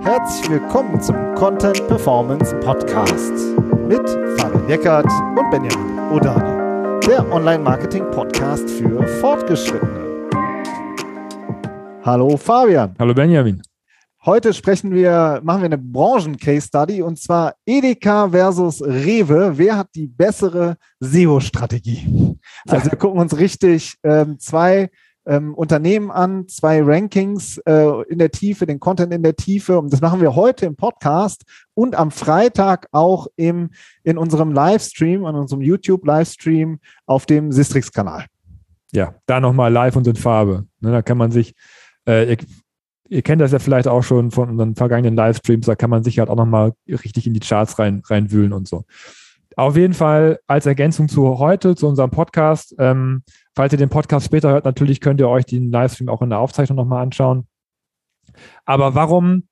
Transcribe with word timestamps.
Herzlich 0.00 0.50
willkommen 0.50 1.00
zum 1.00 1.16
Content 1.34 1.86
Performance 1.86 2.54
Podcast 2.60 3.32
mit 3.86 4.08
Fabian 4.38 4.68
Eckert 4.68 5.06
und 5.06 5.50
Benjamin 5.50 5.98
Odani, 6.10 7.00
der 7.06 7.30
Online-Marketing-Podcast 7.32 8.68
für 8.68 9.06
Fortgeschrittene. 9.20 10.28
Hallo 12.02 12.36
Fabian. 12.36 12.94
Hallo 12.98 13.14
Benjamin. 13.14 13.62
Heute 14.24 14.54
sprechen 14.54 14.92
wir, 14.92 15.40
machen 15.44 15.60
wir 15.60 15.66
eine 15.66 15.78
Branchen-Case-Study 15.78 17.02
und 17.02 17.18
zwar 17.18 17.54
Edeka 17.64 18.28
versus 18.30 18.82
Rewe. 18.82 19.52
Wer 19.56 19.76
hat 19.76 19.88
die 19.94 20.06
bessere 20.06 20.76
SEO-Strategie? 21.00 22.38
Also 22.66 22.90
wir 22.90 22.98
gucken 22.98 23.20
uns 23.20 23.38
richtig 23.38 23.96
ähm, 24.02 24.38
zwei 24.38 24.90
ähm, 25.26 25.54
Unternehmen 25.54 26.10
an, 26.10 26.48
zwei 26.48 26.82
Rankings 26.82 27.58
äh, 27.58 28.02
in 28.08 28.18
der 28.18 28.30
Tiefe, 28.30 28.66
den 28.66 28.80
Content 28.80 29.12
in 29.12 29.22
der 29.22 29.36
Tiefe. 29.36 29.78
Und 29.78 29.92
das 29.92 30.00
machen 30.00 30.20
wir 30.20 30.34
heute 30.34 30.66
im 30.66 30.76
Podcast 30.76 31.44
und 31.74 31.94
am 31.94 32.10
Freitag 32.10 32.86
auch 32.92 33.26
im, 33.36 33.70
in 34.02 34.18
unserem 34.18 34.52
Livestream, 34.52 35.24
in 35.24 35.34
unserem 35.34 35.62
YouTube-Livestream 35.62 36.78
auf 37.06 37.26
dem 37.26 37.52
Sistrix-Kanal. 37.52 38.26
Ja, 38.92 39.14
da 39.26 39.40
nochmal 39.40 39.72
live 39.72 39.96
und 39.96 40.06
in 40.06 40.16
Farbe. 40.16 40.66
Ne, 40.80 40.92
da 40.92 41.02
kann 41.02 41.18
man 41.18 41.30
sich, 41.30 41.54
äh, 42.06 42.36
ihr 43.08 43.22
kennt 43.22 43.40
das 43.40 43.52
ja 43.52 43.58
vielleicht 43.58 43.88
auch 43.88 44.02
schon 44.02 44.30
von 44.30 44.50
unseren 44.50 44.76
vergangenen 44.76 45.16
Livestreams, 45.16 45.66
da 45.66 45.74
kann 45.74 45.90
man 45.90 46.04
sich 46.04 46.18
halt 46.18 46.30
auch 46.30 46.36
nochmal 46.36 46.74
richtig 46.86 47.26
in 47.26 47.34
die 47.34 47.40
Charts 47.40 47.78
rein, 47.78 48.02
reinwühlen 48.06 48.52
und 48.52 48.68
so. 48.68 48.84
Auf 49.56 49.76
jeden 49.76 49.94
Fall 49.94 50.40
als 50.46 50.66
Ergänzung 50.66 51.08
zu 51.08 51.38
heute, 51.38 51.76
zu 51.76 51.86
unserem 51.86 52.10
Podcast. 52.10 52.74
Ähm, 52.78 53.22
falls 53.54 53.72
ihr 53.72 53.78
den 53.78 53.88
Podcast 53.88 54.26
später 54.26 54.50
hört, 54.50 54.64
natürlich 54.64 55.00
könnt 55.00 55.20
ihr 55.20 55.28
euch 55.28 55.46
den 55.46 55.70
Livestream 55.70 56.08
auch 56.08 56.22
in 56.22 56.30
der 56.30 56.38
Aufzeichnung 56.38 56.76
nochmal 56.76 57.02
anschauen. 57.02 57.46
Aber 58.64 58.94
warum, 58.94 59.44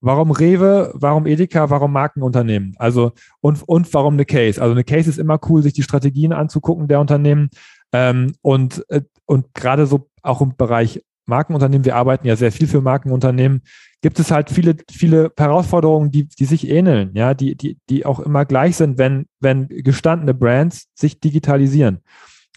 warum 0.00 0.30
Rewe, 0.30 0.92
warum 0.94 1.26
Edeka, 1.26 1.70
warum 1.70 1.92
Markenunternehmen? 1.92 2.74
Also, 2.78 3.12
und, 3.40 3.62
und 3.66 3.92
warum 3.94 4.14
eine 4.14 4.24
Case? 4.24 4.60
Also 4.60 4.72
eine 4.72 4.84
Case 4.84 5.08
ist 5.08 5.18
immer 5.18 5.38
cool, 5.48 5.62
sich 5.62 5.72
die 5.72 5.82
Strategien 5.82 6.32
anzugucken 6.32 6.88
der 6.88 7.00
Unternehmen. 7.00 7.50
Ähm, 7.92 8.34
und, 8.42 8.84
äh, 8.90 9.02
und 9.26 9.54
gerade 9.54 9.86
so 9.86 10.08
auch 10.22 10.40
im 10.40 10.56
Bereich 10.56 11.02
Markenunternehmen, 11.26 11.84
wir 11.84 11.96
arbeiten 11.96 12.26
ja 12.26 12.36
sehr 12.36 12.52
viel 12.52 12.66
für 12.66 12.80
Markenunternehmen, 12.80 13.62
gibt 14.02 14.18
es 14.18 14.30
halt 14.30 14.50
viele, 14.50 14.76
viele 14.90 15.32
Herausforderungen, 15.36 16.10
die, 16.10 16.24
die 16.26 16.44
sich 16.44 16.68
ähneln, 16.68 17.10
ja, 17.14 17.34
die, 17.34 17.54
die, 17.54 17.78
die 17.88 18.04
auch 18.04 18.20
immer 18.20 18.44
gleich 18.44 18.76
sind, 18.76 18.98
wenn, 18.98 19.26
wenn 19.40 19.68
gestandene 19.68 20.34
Brands 20.34 20.88
sich 20.94 21.20
digitalisieren. 21.20 22.00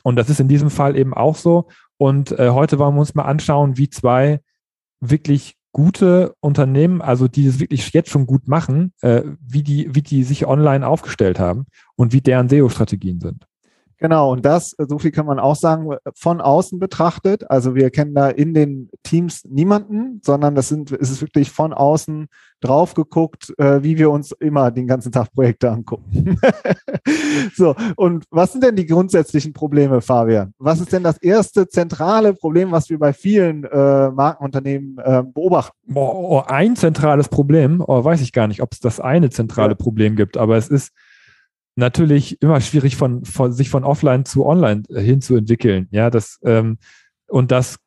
Und 0.04 0.18
das 0.18 0.30
ist 0.30 0.40
in 0.40 0.48
diesem 0.48 0.70
Fall 0.70 0.96
eben 0.96 1.14
auch 1.14 1.36
so. 1.36 1.68
Und 1.98 2.38
äh, 2.38 2.50
heute 2.50 2.78
wollen 2.80 2.96
wir 2.96 3.00
uns 3.00 3.16
mal 3.16 3.24
anschauen, 3.24 3.78
wie 3.78 3.90
zwei 3.90 4.42
wirklich 5.00 5.56
gute 5.72 6.36
Unternehmen, 6.40 7.02
also 7.02 7.28
die 7.28 7.48
es 7.48 7.60
wirklich 7.60 7.92
jetzt 7.94 8.10
schon 8.10 8.28
gut 8.28 8.48
machen, 8.48 8.94
äh, 9.02 9.24
wie, 9.42 9.64
die, 9.64 9.94
wie 9.96 10.02
die 10.02 10.24
sich 10.24 10.46
online 10.46 10.88
aufgestellt 10.88 11.40
haben 11.40 11.66
und 11.96 12.14
wie 12.14 12.22
deren 12.22 12.48
SEO-Strategien 12.48 13.20
sind. 13.20 13.48
Genau, 14.04 14.34
und 14.34 14.44
das, 14.44 14.76
so 14.78 15.00
viel 15.00 15.12
kann 15.12 15.26
man 15.26 15.40
auch 15.40 15.56
sagen, 15.56 15.96
von 16.14 16.42
außen 16.42 16.78
betrachtet. 16.78 17.50
Also 17.50 17.74
wir 17.74 17.90
kennen 17.90 18.14
da 18.14 18.28
in 18.28 18.54
den 18.54 18.90
Teams 19.02 19.46
niemanden, 19.46 20.20
sondern 20.26 20.56
das 20.56 20.68
sind, 20.68 20.92
es 20.92 21.10
ist 21.10 21.22
wirklich 21.22 21.52
von 21.52 21.72
außen 21.72 22.28
drauf 22.60 22.96
geguckt, 22.96 23.58
äh, 23.58 23.82
wie 23.82 23.98
wir 23.98 24.12
uns 24.12 24.34
immer 24.34 24.72
den 24.72 24.88
ganzen 24.88 25.14
Tag 25.14 25.32
Projekte 25.32 25.72
angucken. 25.72 26.38
so, 27.56 27.78
und 27.96 28.26
was 28.30 28.52
sind 28.52 28.66
denn 28.66 28.76
die 28.76 28.88
grundsätzlichen 28.88 29.54
Probleme, 29.54 30.02
Fabian? 30.02 30.54
Was 30.58 30.82
ist 30.82 30.92
denn 30.92 31.04
das 31.04 31.18
erste 31.20 31.70
zentrale 31.70 32.34
Problem, 32.34 32.74
was 32.74 32.90
wir 32.90 33.00
bei 33.00 33.14
vielen 33.14 33.64
äh, 33.64 34.10
Markenunternehmen 34.10 34.98
äh, 34.98 35.24
beobachten? 35.24 35.78
Boah, 35.88 36.14
oh, 36.14 36.44
ein 36.46 36.76
zentrales 36.76 37.30
Problem, 37.30 37.82
oh, 37.88 38.04
weiß 38.04 38.20
ich 38.20 38.34
gar 38.34 38.50
nicht, 38.50 38.62
ob 38.62 38.74
es 38.74 38.82
das 38.82 39.00
eine 39.00 39.30
zentrale 39.30 39.72
ja. 39.72 39.76
Problem 39.76 40.18
gibt, 40.18 40.36
aber 40.36 40.58
es 40.58 40.68
ist 40.68 40.92
natürlich 41.76 42.42
immer 42.42 42.62
schwierig 42.62 42.96
von, 42.96 43.26
von 43.26 43.52
sich 43.52 43.70
von 43.70 43.84
offline 43.84 44.26
zu 44.26 44.46
online 44.46 44.84
äh, 44.90 45.02
hinzuentwickeln. 45.02 45.88
Ja, 45.92 46.10
das 46.10 46.40
ähm, 46.44 46.78
und 47.28 47.52
das 47.52 47.78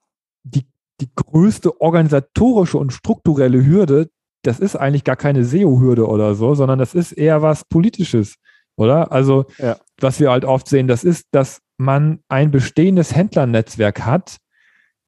die, 0.42 0.66
die 1.00 1.08
größte 1.14 1.80
organisatorische 1.80 2.78
und 2.78 2.92
strukturelle 2.92 3.64
Hürde, 3.64 4.08
das 4.42 4.60
ist 4.60 4.76
eigentlich 4.76 5.04
gar 5.04 5.16
keine 5.16 5.44
SEO-Hürde 5.44 6.06
oder 6.06 6.34
so, 6.34 6.54
sondern 6.54 6.78
das 6.78 6.94
ist 6.94 7.12
eher 7.12 7.42
was 7.42 7.64
Politisches, 7.64 8.36
oder? 8.76 9.12
Also, 9.12 9.46
ja. 9.58 9.76
was 10.00 10.20
wir 10.20 10.30
halt 10.30 10.44
oft 10.44 10.68
sehen, 10.68 10.86
das 10.86 11.04
ist, 11.04 11.26
dass 11.32 11.60
man 11.78 12.20
ein 12.28 12.50
bestehendes 12.50 13.14
Händlernetzwerk 13.14 14.04
hat, 14.06 14.38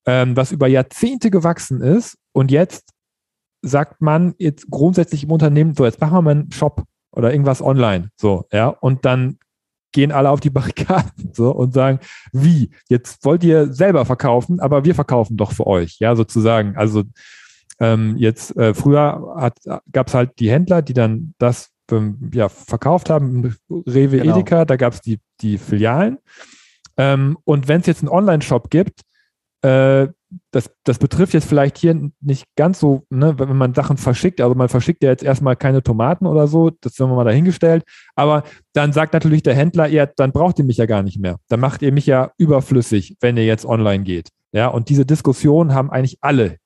ähm, 0.07 0.37
was 0.37 0.53
über 0.53 0.67
Jahrzehnte 0.67 1.31
gewachsen 1.31 1.81
ist 1.81 2.17
und 2.33 2.51
jetzt 2.51 2.91
sagt 3.63 4.01
man 4.01 4.35
jetzt 4.39 4.71
grundsätzlich 4.71 5.25
im 5.25 5.33
Unternehmen, 5.33 5.75
so, 5.75 5.85
jetzt 5.85 6.01
machen 6.01 6.15
wir 6.15 6.23
mal 6.23 6.31
einen 6.31 6.53
Shop 6.53 6.85
oder 7.13 7.33
irgendwas 7.33 7.63
online. 7.63 8.11
So, 8.17 8.47
ja. 8.53 8.69
Und 8.69 9.05
dann 9.05 9.39
gehen 9.93 10.13
alle 10.13 10.31
auf 10.31 10.41
die 10.41 10.51
Barrikaden 10.51 11.33
so 11.33 11.51
und 11.51 11.75
sagen, 11.75 12.01
wie? 12.33 12.71
Jetzt 12.89 13.25
wollt 13.25 13.45
ihr 13.45 13.73
selber 13.73 14.05
verkaufen, 14.05 14.61
aber 14.61 14.85
wir 14.85 14.95
verkaufen 14.95 15.37
doch 15.37 15.53
für 15.53 15.67
euch, 15.67 15.99
ja, 15.99 16.15
sozusagen. 16.17 16.77
Also 16.77 17.05
ähm, 17.81 18.17
jetzt 18.17 18.57
äh, 18.57 18.75
früher 18.75 19.53
gab 19.93 20.09
es 20.09 20.15
halt 20.15 20.39
die 20.41 20.51
Händler, 20.51 20.83
die 20.83 20.95
dann 20.95 21.35
das 21.39 21.71
ähm, 21.91 22.31
ja, 22.35 22.49
verkauft 22.49 23.09
haben, 23.09 23.57
Rewe, 23.71 24.19
genau. 24.19 24.37
Edeka, 24.37 24.65
da 24.65 24.77
gab 24.77 24.95
es 24.95 25.01
die, 25.01 25.21
die 25.41 25.59
Filialen. 25.59 26.19
Ähm, 26.97 27.39
und 27.45 27.69
wenn 27.69 27.81
es 27.81 27.87
jetzt 27.87 28.03
einen 28.03 28.11
Online-Shop 28.11 28.71
gibt, 28.71 29.03
äh, 29.63 30.09
das, 30.51 30.71
das 30.85 30.99
betrifft 30.99 31.35
jetzt 31.35 31.49
vielleicht 31.49 31.79
hier 31.79 32.11
nicht 32.21 32.45
ganz 32.57 32.81
so, 32.81 33.05
ne, 33.11 33.39
wenn 33.39 33.57
man 33.57 33.75
Sachen 33.75 33.97
verschickt, 33.97 34.41
also 34.41 34.55
man 34.55 34.69
verschickt 34.69 35.03
ja 35.03 35.11
jetzt 35.11 35.23
erstmal 35.23 35.57
keine 35.57 35.83
Tomaten 35.83 36.27
oder 36.27 36.47
so, 36.47 36.71
das 36.71 36.99
haben 36.99 37.11
wir 37.11 37.17
mal 37.17 37.25
dahingestellt, 37.25 37.85
aber 38.15 38.45
dann 38.73 38.93
sagt 38.93 39.15
natürlich 39.15 39.43
der 39.43 39.55
Händler, 39.55 39.87
ja, 39.87 40.07
dann 40.07 40.33
braucht 40.33 40.59
ihr 40.59 40.65
mich 40.65 40.77
ja 40.77 40.87
gar 40.87 41.03
nicht 41.03 41.19
mehr. 41.19 41.37
Dann 41.49 41.61
macht 41.61 41.83
ihr 41.83 41.93
mich 41.93 42.07
ja 42.07 42.31
überflüssig, 42.37 43.17
wenn 43.21 43.37
ihr 43.37 43.47
jetzt 43.47 43.65
online 43.65 44.05
geht. 44.05 44.29
Ja, 44.53 44.69
und 44.69 44.89
diese 44.89 45.05
Diskussion 45.05 45.75
haben 45.75 45.91
eigentlich 45.91 46.19
alle 46.21 46.57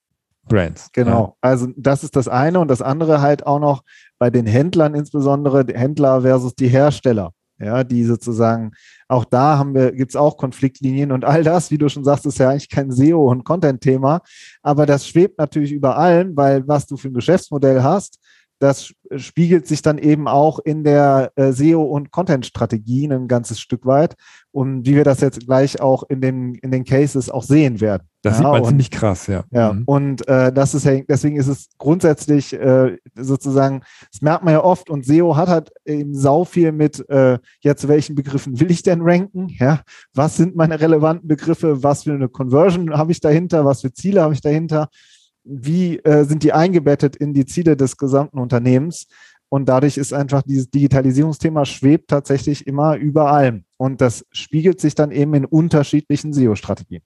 Brands. 0.48 0.90
Genau. 0.92 1.24
Ja. 1.24 1.34
Also 1.40 1.68
das 1.76 2.04
ist 2.04 2.16
das 2.16 2.28
eine 2.28 2.60
und 2.60 2.68
das 2.68 2.82
andere 2.82 3.20
halt 3.20 3.46
auch 3.46 3.60
noch 3.60 3.82
bei 4.18 4.30
den 4.30 4.46
Händlern 4.46 4.94
insbesondere 4.94 5.64
Händler 5.72 6.22
versus 6.22 6.54
die 6.54 6.68
Hersteller 6.68 7.32
ja, 7.62 7.84
die 7.84 8.04
sozusagen, 8.04 8.72
auch 9.08 9.24
da 9.24 9.58
haben 9.58 9.74
wir, 9.74 9.92
gibt 9.92 10.12
es 10.12 10.16
auch 10.16 10.36
Konfliktlinien 10.36 11.12
und 11.12 11.24
all 11.24 11.44
das, 11.44 11.70
wie 11.70 11.78
du 11.78 11.88
schon 11.88 12.04
sagst, 12.04 12.26
ist 12.26 12.38
ja 12.38 12.50
eigentlich 12.50 12.68
kein 12.68 12.90
SEO- 12.90 13.30
und 13.30 13.44
Content-Thema, 13.44 14.20
aber 14.62 14.86
das 14.86 15.06
schwebt 15.06 15.38
natürlich 15.38 15.72
über 15.72 15.96
allem, 15.96 16.36
weil 16.36 16.66
was 16.66 16.86
du 16.86 16.96
für 16.96 17.08
ein 17.08 17.14
Geschäftsmodell 17.14 17.82
hast, 17.82 18.18
das 18.62 18.94
spiegelt 19.16 19.66
sich 19.66 19.82
dann 19.82 19.98
eben 19.98 20.28
auch 20.28 20.60
in 20.60 20.84
der 20.84 21.32
äh, 21.34 21.50
SEO- 21.50 21.82
und 21.82 22.12
Content-Strategie 22.12 23.06
ein 23.06 23.26
ganzes 23.26 23.58
Stück 23.58 23.86
weit. 23.86 24.14
Und 24.52 24.86
wie 24.86 24.94
wir 24.94 25.02
das 25.02 25.20
jetzt 25.20 25.44
gleich 25.44 25.80
auch 25.80 26.04
in 26.08 26.20
den, 26.20 26.54
in 26.54 26.70
den 26.70 26.84
Cases 26.84 27.28
auch 27.28 27.42
sehen 27.42 27.80
werden. 27.80 28.04
Das 28.22 28.34
ja, 28.34 28.38
sieht 28.38 28.46
man 28.46 28.62
und, 28.62 28.68
ziemlich 28.68 28.90
krass, 28.90 29.26
ja. 29.26 29.44
Ja, 29.50 29.72
mhm. 29.72 29.82
und 29.84 30.28
äh, 30.28 30.52
das 30.52 30.74
ist 30.74 30.86
deswegen 30.86 31.36
ist 31.36 31.48
es 31.48 31.70
grundsätzlich 31.76 32.52
äh, 32.52 32.96
sozusagen, 33.16 33.82
das 34.12 34.22
merkt 34.22 34.44
man 34.44 34.54
ja 34.54 34.62
oft 34.62 34.90
und 34.90 35.04
SEO 35.04 35.36
hat 35.36 35.48
halt 35.48 35.72
eben 35.84 36.14
sau 36.14 36.44
viel 36.44 36.72
mit, 36.72 37.08
äh, 37.08 37.38
ja, 37.62 37.76
zu 37.76 37.88
welchen 37.88 38.14
Begriffen 38.14 38.60
will 38.60 38.70
ich 38.70 38.82
denn 38.82 39.00
ranken? 39.02 39.48
Ja, 39.58 39.80
was 40.14 40.36
sind 40.36 40.54
meine 40.54 40.80
relevanten 40.80 41.28
Begriffe? 41.28 41.82
Was 41.82 42.04
für 42.04 42.12
eine 42.12 42.28
Conversion 42.28 42.96
habe 42.96 43.12
ich 43.12 43.20
dahinter? 43.20 43.64
Was 43.64 43.80
für 43.80 43.92
Ziele 43.92 44.22
habe 44.22 44.34
ich 44.34 44.40
dahinter? 44.40 44.88
wie 45.44 45.98
äh, 45.98 46.24
sind 46.24 46.42
die 46.42 46.52
eingebettet 46.52 47.16
in 47.16 47.34
die 47.34 47.46
Ziele 47.46 47.76
des 47.76 47.96
gesamten 47.96 48.38
Unternehmens. 48.38 49.06
Und 49.48 49.68
dadurch 49.68 49.98
ist 49.98 50.14
einfach 50.14 50.42
dieses 50.42 50.70
Digitalisierungsthema 50.70 51.66
schwebt 51.66 52.08
tatsächlich 52.08 52.66
immer 52.66 52.96
über 52.96 53.30
allem. 53.30 53.64
Und 53.76 54.00
das 54.00 54.24
spiegelt 54.30 54.80
sich 54.80 54.94
dann 54.94 55.10
eben 55.10 55.34
in 55.34 55.44
unterschiedlichen 55.44 56.32
SEO-Strategien. 56.32 57.02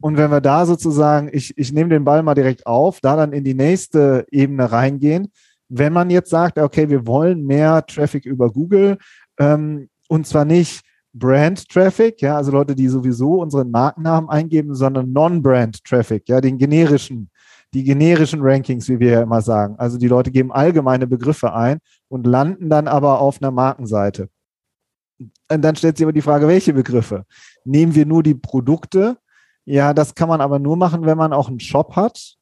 Und 0.00 0.16
wenn 0.16 0.30
wir 0.30 0.40
da 0.40 0.66
sozusagen, 0.66 1.30
ich, 1.32 1.56
ich 1.56 1.72
nehme 1.72 1.90
den 1.90 2.04
Ball 2.04 2.22
mal 2.22 2.34
direkt 2.34 2.66
auf, 2.66 3.00
da 3.00 3.16
dann 3.16 3.32
in 3.32 3.44
die 3.44 3.54
nächste 3.54 4.26
Ebene 4.30 4.70
reingehen, 4.70 5.28
wenn 5.68 5.92
man 5.92 6.10
jetzt 6.10 6.30
sagt, 6.30 6.58
okay, 6.58 6.88
wir 6.88 7.06
wollen 7.06 7.44
mehr 7.44 7.84
Traffic 7.86 8.24
über 8.24 8.50
Google, 8.50 8.98
ähm, 9.38 9.88
und 10.08 10.26
zwar 10.26 10.44
nicht 10.44 10.82
Brand 11.12 11.68
Traffic, 11.68 12.20
ja, 12.20 12.36
also 12.36 12.52
Leute, 12.52 12.74
die 12.74 12.88
sowieso 12.88 13.40
unseren 13.40 13.70
Markennamen 13.70 14.28
eingeben, 14.28 14.74
sondern 14.74 15.12
Non-Brand 15.12 15.82
Traffic, 15.82 16.28
ja, 16.28 16.40
den 16.40 16.58
generischen, 16.58 17.30
die 17.72 17.84
generischen 17.84 18.40
Rankings, 18.42 18.88
wie 18.88 19.00
wir 19.00 19.10
ja 19.10 19.22
immer 19.22 19.40
sagen. 19.40 19.76
Also 19.78 19.96
die 19.96 20.08
Leute 20.08 20.30
geben 20.30 20.52
allgemeine 20.52 21.06
Begriffe 21.06 21.54
ein 21.54 21.78
und 22.08 22.26
landen 22.26 22.68
dann 22.68 22.86
aber 22.86 23.20
auf 23.20 23.40
einer 23.40 23.50
Markenseite. 23.50 24.28
Und 25.18 25.62
dann 25.62 25.74
stellt 25.76 25.96
sich 25.96 26.04
aber 26.04 26.12
die 26.12 26.22
Frage, 26.22 26.46
welche 26.46 26.74
Begriffe? 26.74 27.24
Nehmen 27.66 27.94
wir 27.94 28.06
nur 28.06 28.22
die 28.22 28.34
Produkte? 28.34 29.18
Ja, 29.64 29.94
das 29.94 30.14
kann 30.14 30.28
man 30.28 30.40
aber 30.40 30.58
nur 30.58 30.76
machen, 30.76 31.04
wenn 31.04 31.18
man 31.18 31.32
auch 31.32 31.48
einen 31.48 31.60
Shop 31.60 31.96
hat. 31.96 32.36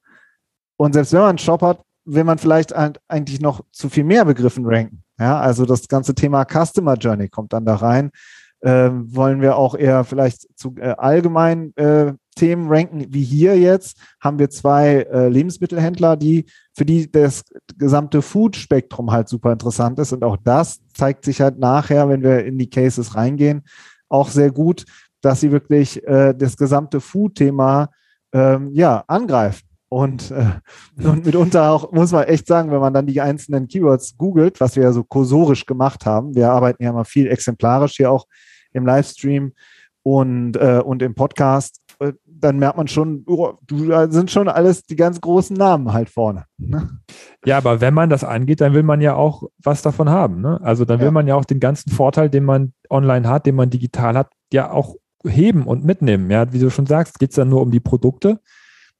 Und 0.76 0.92
selbst 0.92 1.12
wenn 1.12 1.20
man 1.20 1.30
einen 1.30 1.38
Shop 1.38 1.62
hat, 1.62 1.80
will 2.04 2.24
man 2.24 2.38
vielleicht 2.38 2.74
eigentlich 2.74 3.40
noch 3.40 3.62
zu 3.72 3.88
viel 3.88 4.04
mehr 4.04 4.24
Begriffen 4.24 4.66
ranken. 4.66 5.02
Ja, 5.18 5.40
also 5.40 5.64
das 5.64 5.88
ganze 5.88 6.14
Thema 6.14 6.44
Customer 6.44 6.94
Journey 6.94 7.28
kommt 7.28 7.52
dann 7.52 7.64
da 7.64 7.76
rein 7.76 8.10
äh, 8.64 8.90
wollen 8.92 9.42
wir 9.42 9.56
auch 9.56 9.74
eher 9.74 10.04
vielleicht 10.04 10.58
zu 10.58 10.74
äh, 10.78 10.94
allgemeinen 10.96 11.76
äh, 11.76 12.14
Themen 12.34 12.66
ranken, 12.68 13.06
wie 13.10 13.22
hier 13.22 13.58
jetzt, 13.58 13.98
haben 14.20 14.38
wir 14.38 14.48
zwei 14.48 15.02
äh, 15.02 15.28
Lebensmittelhändler, 15.28 16.16
die 16.16 16.46
für 16.72 16.86
die 16.86 17.10
das 17.12 17.44
gesamte 17.76 18.22
Food-Spektrum 18.22 19.12
halt 19.12 19.28
super 19.28 19.52
interessant 19.52 19.98
ist. 19.98 20.12
Und 20.12 20.24
auch 20.24 20.38
das 20.42 20.80
zeigt 20.94 21.26
sich 21.26 21.42
halt 21.42 21.58
nachher, 21.58 22.08
wenn 22.08 22.22
wir 22.22 22.44
in 22.44 22.58
die 22.58 22.70
Cases 22.70 23.14
reingehen, 23.14 23.62
auch 24.08 24.30
sehr 24.30 24.50
gut, 24.50 24.86
dass 25.24 25.40
sie 25.40 25.52
wirklich 25.52 26.02
äh, 26.06 26.34
das 26.34 26.56
gesamte 26.56 27.00
Food-Thema 27.00 27.90
ähm, 28.32 28.70
ja, 28.72 29.04
angreifen. 29.06 29.66
Und, 29.88 30.32
äh, 30.32 30.46
und 31.04 31.24
mitunter 31.24 31.70
auch, 31.70 31.92
muss 31.92 32.10
man 32.10 32.24
echt 32.24 32.48
sagen, 32.48 32.72
wenn 32.72 32.80
man 32.80 32.92
dann 32.92 33.06
die 33.06 33.20
einzelnen 33.20 33.68
Keywords 33.68 34.16
googelt, 34.16 34.60
was 34.60 34.74
wir 34.74 34.82
ja 34.82 34.92
so 34.92 35.04
kursorisch 35.04 35.66
gemacht 35.66 36.04
haben, 36.04 36.34
wir 36.34 36.50
arbeiten 36.50 36.82
ja 36.82 36.92
mal 36.92 37.04
viel 37.04 37.28
exemplarisch 37.28 37.96
hier 37.96 38.10
auch 38.10 38.26
im 38.72 38.84
Livestream 38.84 39.52
und, 40.02 40.56
äh, 40.56 40.82
und 40.84 41.00
im 41.00 41.14
Podcast, 41.14 41.80
äh, 42.00 42.12
dann 42.26 42.58
merkt 42.58 42.76
man 42.76 42.88
schon, 42.88 43.24
oh, 43.26 43.52
da 43.68 44.10
sind 44.10 44.30
schon 44.30 44.48
alles 44.48 44.82
die 44.82 44.96
ganz 44.96 45.20
großen 45.20 45.56
Namen 45.56 45.92
halt 45.92 46.10
vorne. 46.10 46.44
Ne? 46.58 46.98
Ja, 47.46 47.58
aber 47.58 47.80
wenn 47.80 47.94
man 47.94 48.10
das 48.10 48.24
angeht, 48.24 48.60
dann 48.60 48.74
will 48.74 48.82
man 48.82 49.00
ja 49.00 49.14
auch 49.14 49.44
was 49.62 49.82
davon 49.82 50.10
haben. 50.10 50.40
Ne? 50.40 50.60
Also 50.62 50.84
dann 50.84 50.98
will 50.98 51.06
ja. 51.06 51.12
man 51.12 51.28
ja 51.28 51.36
auch 51.36 51.44
den 51.44 51.60
ganzen 51.60 51.90
Vorteil, 51.90 52.28
den 52.28 52.44
man 52.44 52.72
online 52.90 53.28
hat, 53.28 53.46
den 53.46 53.54
man 53.54 53.70
digital 53.70 54.16
hat, 54.16 54.32
ja 54.52 54.70
auch 54.70 54.96
heben 55.26 55.66
und 55.66 55.84
mitnehmen. 55.84 56.30
Ja, 56.30 56.52
wie 56.52 56.58
du 56.58 56.70
schon 56.70 56.86
sagst, 56.86 57.18
geht 57.18 57.30
es 57.30 57.36
dann 57.36 57.48
nur 57.48 57.62
um 57.62 57.70
die 57.70 57.80
Produkte. 57.80 58.40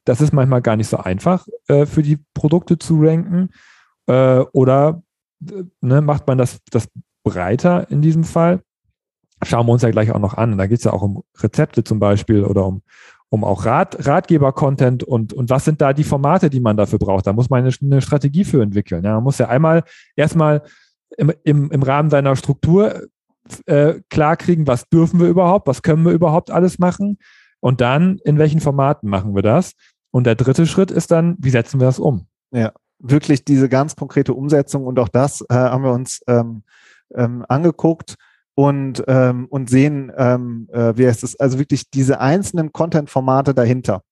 Das 0.05 0.21
ist 0.21 0.33
manchmal 0.33 0.63
gar 0.63 0.77
nicht 0.77 0.89
so 0.89 0.99
einfach, 0.99 1.47
äh, 1.69 1.87
für 1.87 2.03
die 2.03 2.19
Produkte 2.35 2.79
zu 2.79 3.01
ranken. 3.01 3.51
Äh, 4.07 4.41
oder 4.53 5.03
äh, 5.47 5.65
ne, 5.81 6.01
macht 6.01 6.27
man 6.27 6.39
das, 6.39 6.59
das 6.71 6.89
breiter 7.23 7.91
in 7.91 8.03
diesem 8.03 8.25
Fall? 8.25 8.61
Schauen 9.43 9.67
wir 9.67 9.73
uns 9.73 9.83
ja 9.83 9.91
gleich 9.91 10.11
auch 10.13 10.19
noch 10.19 10.35
an. 10.35 10.59
Da 10.59 10.67
geht 10.67 10.79
es 10.79 10.85
ja 10.85 10.93
auch 10.93 11.03
um 11.03 11.23
Rezepte 11.39 11.85
zum 11.85 11.99
Beispiel 11.99 12.45
oder 12.45 12.67
um, 12.67 12.83
um 13.29 13.45
auch 13.45 13.65
Rat, 13.65 14.07
Ratgeber-Content 14.07 15.05
und, 15.05 15.33
und 15.33 15.51
was 15.51 15.65
sind 15.65 15.81
da 15.81 15.93
die 15.93 16.05
Formate, 16.05 16.51
die 16.51 16.61
man 16.61 16.77
dafür 16.77 16.99
braucht. 16.99 17.27
Da 17.27 17.33
muss 17.33 17.51
man 17.51 17.65
eine, 17.65 17.75
eine 17.83 18.01
Strategie 18.01 18.45
für 18.45 18.63
entwickeln. 18.63 19.05
Ja, 19.05 19.15
man 19.15 19.25
muss 19.25 19.39
ja 19.39 19.49
einmal 19.49 19.85
erstmal 20.17 20.63
im, 21.17 21.33
im, 21.45 21.71
im 21.71 21.83
Rahmen 21.83 22.11
seiner 22.11 22.37
Struktur 22.37 23.03
äh, 23.67 24.01
klar 24.11 24.37
kriegen, 24.37 24.67
was 24.67 24.89
dürfen 24.89 25.21
wir 25.21 25.29
überhaupt, 25.29 25.67
was 25.67 25.83
können 25.83 26.05
wir 26.05 26.13
überhaupt 26.13 26.51
alles 26.51 26.79
machen 26.79 27.19
und 27.61 27.81
dann 27.81 28.19
in 28.25 28.39
welchen 28.39 28.61
Formaten 28.61 29.09
machen 29.09 29.35
wir 29.35 29.43
das. 29.43 29.73
Und 30.11 30.25
der 30.25 30.35
dritte 30.37 30.67
Schritt 30.67 30.91
ist 30.91 31.11
dann, 31.11 31.37
wie 31.39 31.51
setzen 31.51 31.81
wir 31.81 31.87
das 31.87 31.99
um? 31.99 32.27
Ja, 32.53 32.73
wirklich 32.99 33.45
diese 33.45 33.69
ganz 33.69 33.97
konkrete 33.97 34.33
Umsetzung 34.33 34.87
und 34.87 34.99
auch 34.99 35.09
das 35.09 35.41
äh, 35.43 35.55
haben 35.55 35.85
wir 35.85 35.93
uns 35.93 36.21
ähm, 36.29 36.63
ähm, 37.15 37.45
angeguckt 37.49 38.17
und, 38.55 39.03
ähm, 39.09 39.47
und 39.51 39.69
sehen, 39.69 40.13
ähm, 40.17 40.69
äh, 40.73 40.97
wie 40.97 41.07
heißt 41.07 41.25
es, 41.25 41.39
also 41.39 41.59
wirklich 41.59 41.91
diese 41.91 42.21
einzelnen 42.21 42.73
Content-Formate 42.73 43.55
dahinter. 43.55 44.03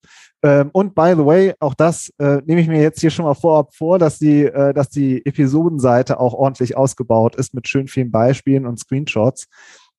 Ähm, 0.42 0.70
und 0.72 0.94
by 0.94 1.14
the 1.16 1.24
way, 1.24 1.54
auch 1.60 1.74
das 1.74 2.12
äh, 2.18 2.42
nehme 2.44 2.60
ich 2.60 2.66
mir 2.66 2.80
jetzt 2.80 3.00
hier 3.00 3.10
schon 3.10 3.24
mal 3.24 3.34
vorab 3.34 3.74
vor, 3.74 3.98
dass 3.98 4.18
die, 4.18 4.44
äh, 4.44 4.74
dass 4.74 4.88
die 4.88 5.24
Episodenseite 5.24 6.18
auch 6.18 6.34
ordentlich 6.34 6.76
ausgebaut 6.76 7.36
ist 7.36 7.54
mit 7.54 7.68
schön 7.68 7.86
vielen 7.86 8.10
Beispielen 8.10 8.66
und 8.66 8.80
Screenshots. 8.80 9.46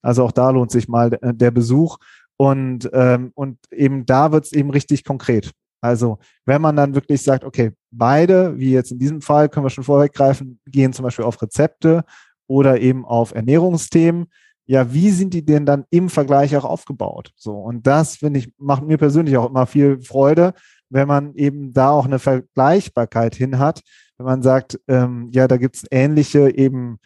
Also 0.01 0.25
auch 0.25 0.33
da 0.33 0.49
lohnt 0.49 0.71
sich 0.71 0.89
mal 0.89 1.17
der 1.21 1.51
Besuch. 1.51 1.97
Und, 2.35 2.89
ähm, 2.93 3.31
und 3.35 3.57
eben 3.71 4.05
da 4.05 4.33
wird 4.33 4.45
es 4.45 4.51
eben 4.51 4.69
richtig 4.69 5.05
konkret. 5.05 5.51
Also 5.81 6.17
wenn 6.45 6.61
man 6.61 6.75
dann 6.75 6.95
wirklich 6.95 7.21
sagt, 7.21 7.43
okay, 7.43 7.71
beide, 7.91 8.57
wie 8.57 8.71
jetzt 8.71 8.91
in 8.91 8.99
diesem 8.99 9.21
Fall, 9.21 9.47
können 9.47 9.65
wir 9.65 9.69
schon 9.69 9.83
vorweggreifen, 9.83 10.59
gehen 10.65 10.91
zum 10.91 11.03
Beispiel 11.03 11.25
auf 11.25 11.41
Rezepte 11.41 12.03
oder 12.47 12.79
eben 12.79 13.05
auf 13.05 13.33
Ernährungsthemen. 13.33 14.27
Ja, 14.65 14.93
wie 14.93 15.09
sind 15.09 15.33
die 15.33 15.45
denn 15.45 15.65
dann 15.65 15.85
im 15.89 16.09
Vergleich 16.09 16.55
auch 16.55 16.63
aufgebaut? 16.63 17.31
So, 17.35 17.53
und 17.53 17.85
das, 17.85 18.17
finde 18.17 18.39
ich, 18.39 18.53
macht 18.57 18.83
mir 18.83 18.97
persönlich 18.97 19.35
auch 19.37 19.49
immer 19.49 19.65
viel 19.65 20.01
Freude, 20.01 20.53
wenn 20.89 21.07
man 21.07 21.33
eben 21.35 21.73
da 21.73 21.89
auch 21.89 22.05
eine 22.05 22.19
Vergleichbarkeit 22.19 23.35
hin 23.35 23.59
hat, 23.59 23.81
wenn 24.17 24.25
man 24.25 24.41
sagt, 24.41 24.79
ähm, 24.87 25.29
ja, 25.31 25.47
da 25.47 25.57
gibt 25.57 25.75
es 25.75 25.83
ähnliche 25.91 26.55
eben 26.55 26.99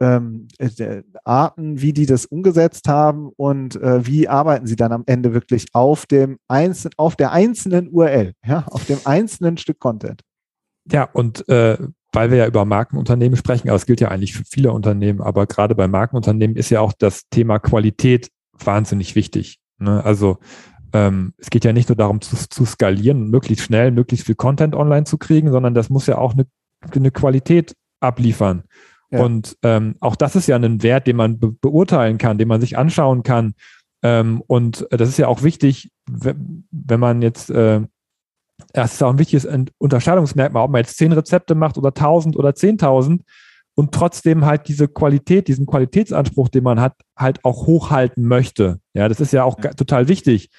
ähm, 0.00 0.48
äh, 0.58 1.02
Arten, 1.24 1.80
wie 1.80 1.92
die 1.92 2.06
das 2.06 2.26
umgesetzt 2.26 2.88
haben 2.88 3.30
und 3.36 3.76
äh, 3.76 4.06
wie 4.06 4.28
arbeiten 4.28 4.66
sie 4.66 4.76
dann 4.76 4.92
am 4.92 5.04
Ende 5.06 5.32
wirklich 5.32 5.66
auf 5.72 6.06
dem 6.06 6.38
einzelnen, 6.48 6.94
auf 6.96 7.16
der 7.16 7.32
einzelnen 7.32 7.88
URL, 7.88 8.32
ja, 8.44 8.64
auf 8.68 8.84
dem 8.86 8.98
einzelnen 9.04 9.56
Stück 9.56 9.78
Content. 9.78 10.22
Ja, 10.90 11.04
und 11.04 11.48
äh, 11.48 11.78
weil 12.14 12.30
wir 12.30 12.38
ja 12.38 12.46
über 12.46 12.64
Markenunternehmen 12.64 13.36
sprechen, 13.36 13.68
aber 13.68 13.76
es 13.76 13.86
gilt 13.86 14.00
ja 14.00 14.08
eigentlich 14.08 14.34
für 14.34 14.44
viele 14.44 14.72
Unternehmen, 14.72 15.20
aber 15.20 15.46
gerade 15.46 15.74
bei 15.74 15.88
Markenunternehmen 15.88 16.56
ist 16.56 16.70
ja 16.70 16.80
auch 16.80 16.92
das 16.92 17.28
Thema 17.28 17.58
Qualität 17.58 18.30
wahnsinnig 18.58 19.14
wichtig. 19.14 19.58
Ne? 19.78 20.02
Also 20.04 20.38
ähm, 20.92 21.34
es 21.38 21.50
geht 21.50 21.64
ja 21.64 21.72
nicht 21.72 21.88
nur 21.88 21.96
darum 21.96 22.20
zu, 22.20 22.36
zu 22.36 22.64
skalieren, 22.64 23.30
möglichst 23.30 23.64
schnell, 23.64 23.90
möglichst 23.90 24.26
viel 24.26 24.36
Content 24.36 24.74
online 24.74 25.04
zu 25.04 25.18
kriegen, 25.18 25.50
sondern 25.50 25.74
das 25.74 25.90
muss 25.90 26.06
ja 26.06 26.18
auch 26.18 26.34
eine, 26.34 26.46
eine 26.94 27.10
Qualität 27.10 27.74
abliefern. 28.00 28.64
Und 29.10 29.56
ähm, 29.62 29.96
auch 30.00 30.16
das 30.16 30.34
ist 30.34 30.48
ja 30.48 30.56
ein 30.56 30.82
Wert, 30.82 31.06
den 31.06 31.16
man 31.16 31.38
be 31.38 31.52
beurteilen 31.52 32.18
kann, 32.18 32.38
den 32.38 32.48
man 32.48 32.60
sich 32.60 32.76
anschauen 32.76 33.22
kann. 33.22 33.54
Ähm, 34.02 34.42
und 34.46 34.86
das 34.90 35.08
ist 35.08 35.18
ja 35.18 35.28
auch 35.28 35.42
wichtig, 35.42 35.90
wenn 36.10 37.00
man 37.00 37.22
jetzt, 37.22 37.50
äh, 37.50 37.80
das 38.74 38.94
ist 38.94 39.02
auch 39.02 39.10
ein 39.10 39.18
wichtiges 39.18 39.48
Unterscheidungsmerkmal, 39.78 40.64
ob 40.64 40.70
man 40.70 40.80
jetzt 40.80 40.98
zehn 40.98 41.12
Rezepte 41.12 41.54
macht 41.54 41.78
oder 41.78 41.94
tausend 41.94 42.36
oder 42.36 42.54
zehntausend 42.54 43.22
und 43.74 43.92
trotzdem 43.92 44.44
halt 44.44 44.68
diese 44.68 44.88
Qualität, 44.88 45.48
diesen 45.48 45.66
Qualitätsanspruch, 45.66 46.48
den 46.48 46.64
man 46.64 46.80
hat, 46.80 46.94
halt 47.16 47.44
auch 47.44 47.66
hochhalten 47.66 48.26
möchte. 48.26 48.80
Ja, 48.92 49.08
das 49.08 49.20
ist 49.20 49.32
ja 49.32 49.44
auch 49.44 49.56
total 49.76 50.08
wichtig. 50.08 50.50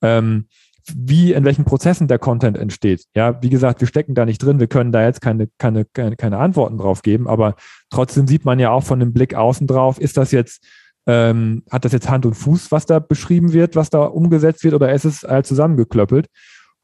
Ähm, 0.00 0.46
wie, 0.94 1.32
in 1.32 1.44
welchen 1.44 1.64
Prozessen 1.64 2.06
der 2.06 2.20
Content 2.20 2.56
entsteht. 2.56 3.06
Ja, 3.16 3.42
wie 3.42 3.50
gesagt, 3.50 3.80
wir 3.80 3.88
stecken 3.88 4.14
da 4.14 4.24
nicht 4.24 4.38
drin, 4.38 4.60
wir 4.60 4.68
können 4.68 4.92
da 4.92 5.02
jetzt 5.02 5.20
keine, 5.20 5.48
keine, 5.58 5.84
keine, 5.84 6.14
keine 6.14 6.38
Antworten 6.38 6.78
drauf 6.78 7.02
geben, 7.02 7.26
aber 7.26 7.56
trotzdem 7.90 8.28
sieht 8.28 8.44
man 8.44 8.60
ja 8.60 8.70
auch 8.70 8.84
von 8.84 9.00
dem 9.00 9.12
Blick 9.12 9.34
außen 9.34 9.66
drauf, 9.66 9.98
ist 10.00 10.16
das 10.16 10.30
jetzt, 10.30 10.64
ähm, 11.08 11.64
hat 11.72 11.84
das 11.84 11.90
jetzt 11.90 12.08
Hand 12.08 12.24
und 12.24 12.34
Fuß, 12.34 12.70
was 12.70 12.86
da 12.86 13.00
beschrieben 13.00 13.52
wird, 13.52 13.74
was 13.74 13.90
da 13.90 14.04
umgesetzt 14.04 14.62
wird, 14.62 14.74
oder 14.74 14.92
ist 14.92 15.04
es 15.04 15.24
halt 15.24 15.46
zusammengeklöppelt? 15.46 16.28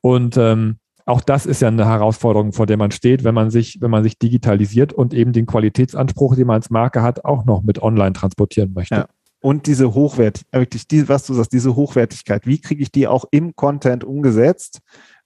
Und 0.03 0.37
ähm, 0.37 0.77
auch 1.07 1.23
das 1.23 1.47
ist 1.47 1.63
ja 1.63 1.69
eine 1.69 1.87
Herausforderung, 1.87 2.53
vor 2.53 2.67
der 2.67 2.77
man 2.77 2.91
steht, 2.91 3.25
wenn 3.25 3.35
man 3.35 3.51
sich, 3.51 3.79
wenn 3.81 3.91
man 3.91 4.03
sich 4.03 4.19
digitalisiert 4.19 4.93
und 4.93 5.15
eben 5.15 5.33
den 5.33 5.47
Qualitätsanspruch, 5.47 6.37
den 6.37 6.47
man 6.47 6.57
als 6.57 6.69
Marke 6.69 7.03
hat, 7.03 7.25
auch 7.25 7.47
noch 7.47 7.63
mit 7.63 7.83
online 7.83 8.13
transportieren 8.13 8.75
möchte. 8.75 8.95
Ja 8.95 9.07
und 9.43 9.67
diese 9.67 9.93
Hochwert, 9.93 10.43
äh, 10.53 10.61
wirklich, 10.61 10.89
die, 10.89 11.09
was 11.09 11.27
du 11.27 11.35
sagst, 11.35 11.53
diese 11.53 11.77
Hochwertigkeit, 11.77 12.47
wie 12.47 12.61
kriege 12.61 12.83
ich 12.83 12.93
die 12.93 13.07
auch 13.09 13.27
im 13.31 13.55
Content 13.55 14.05
umgesetzt? 14.05 14.79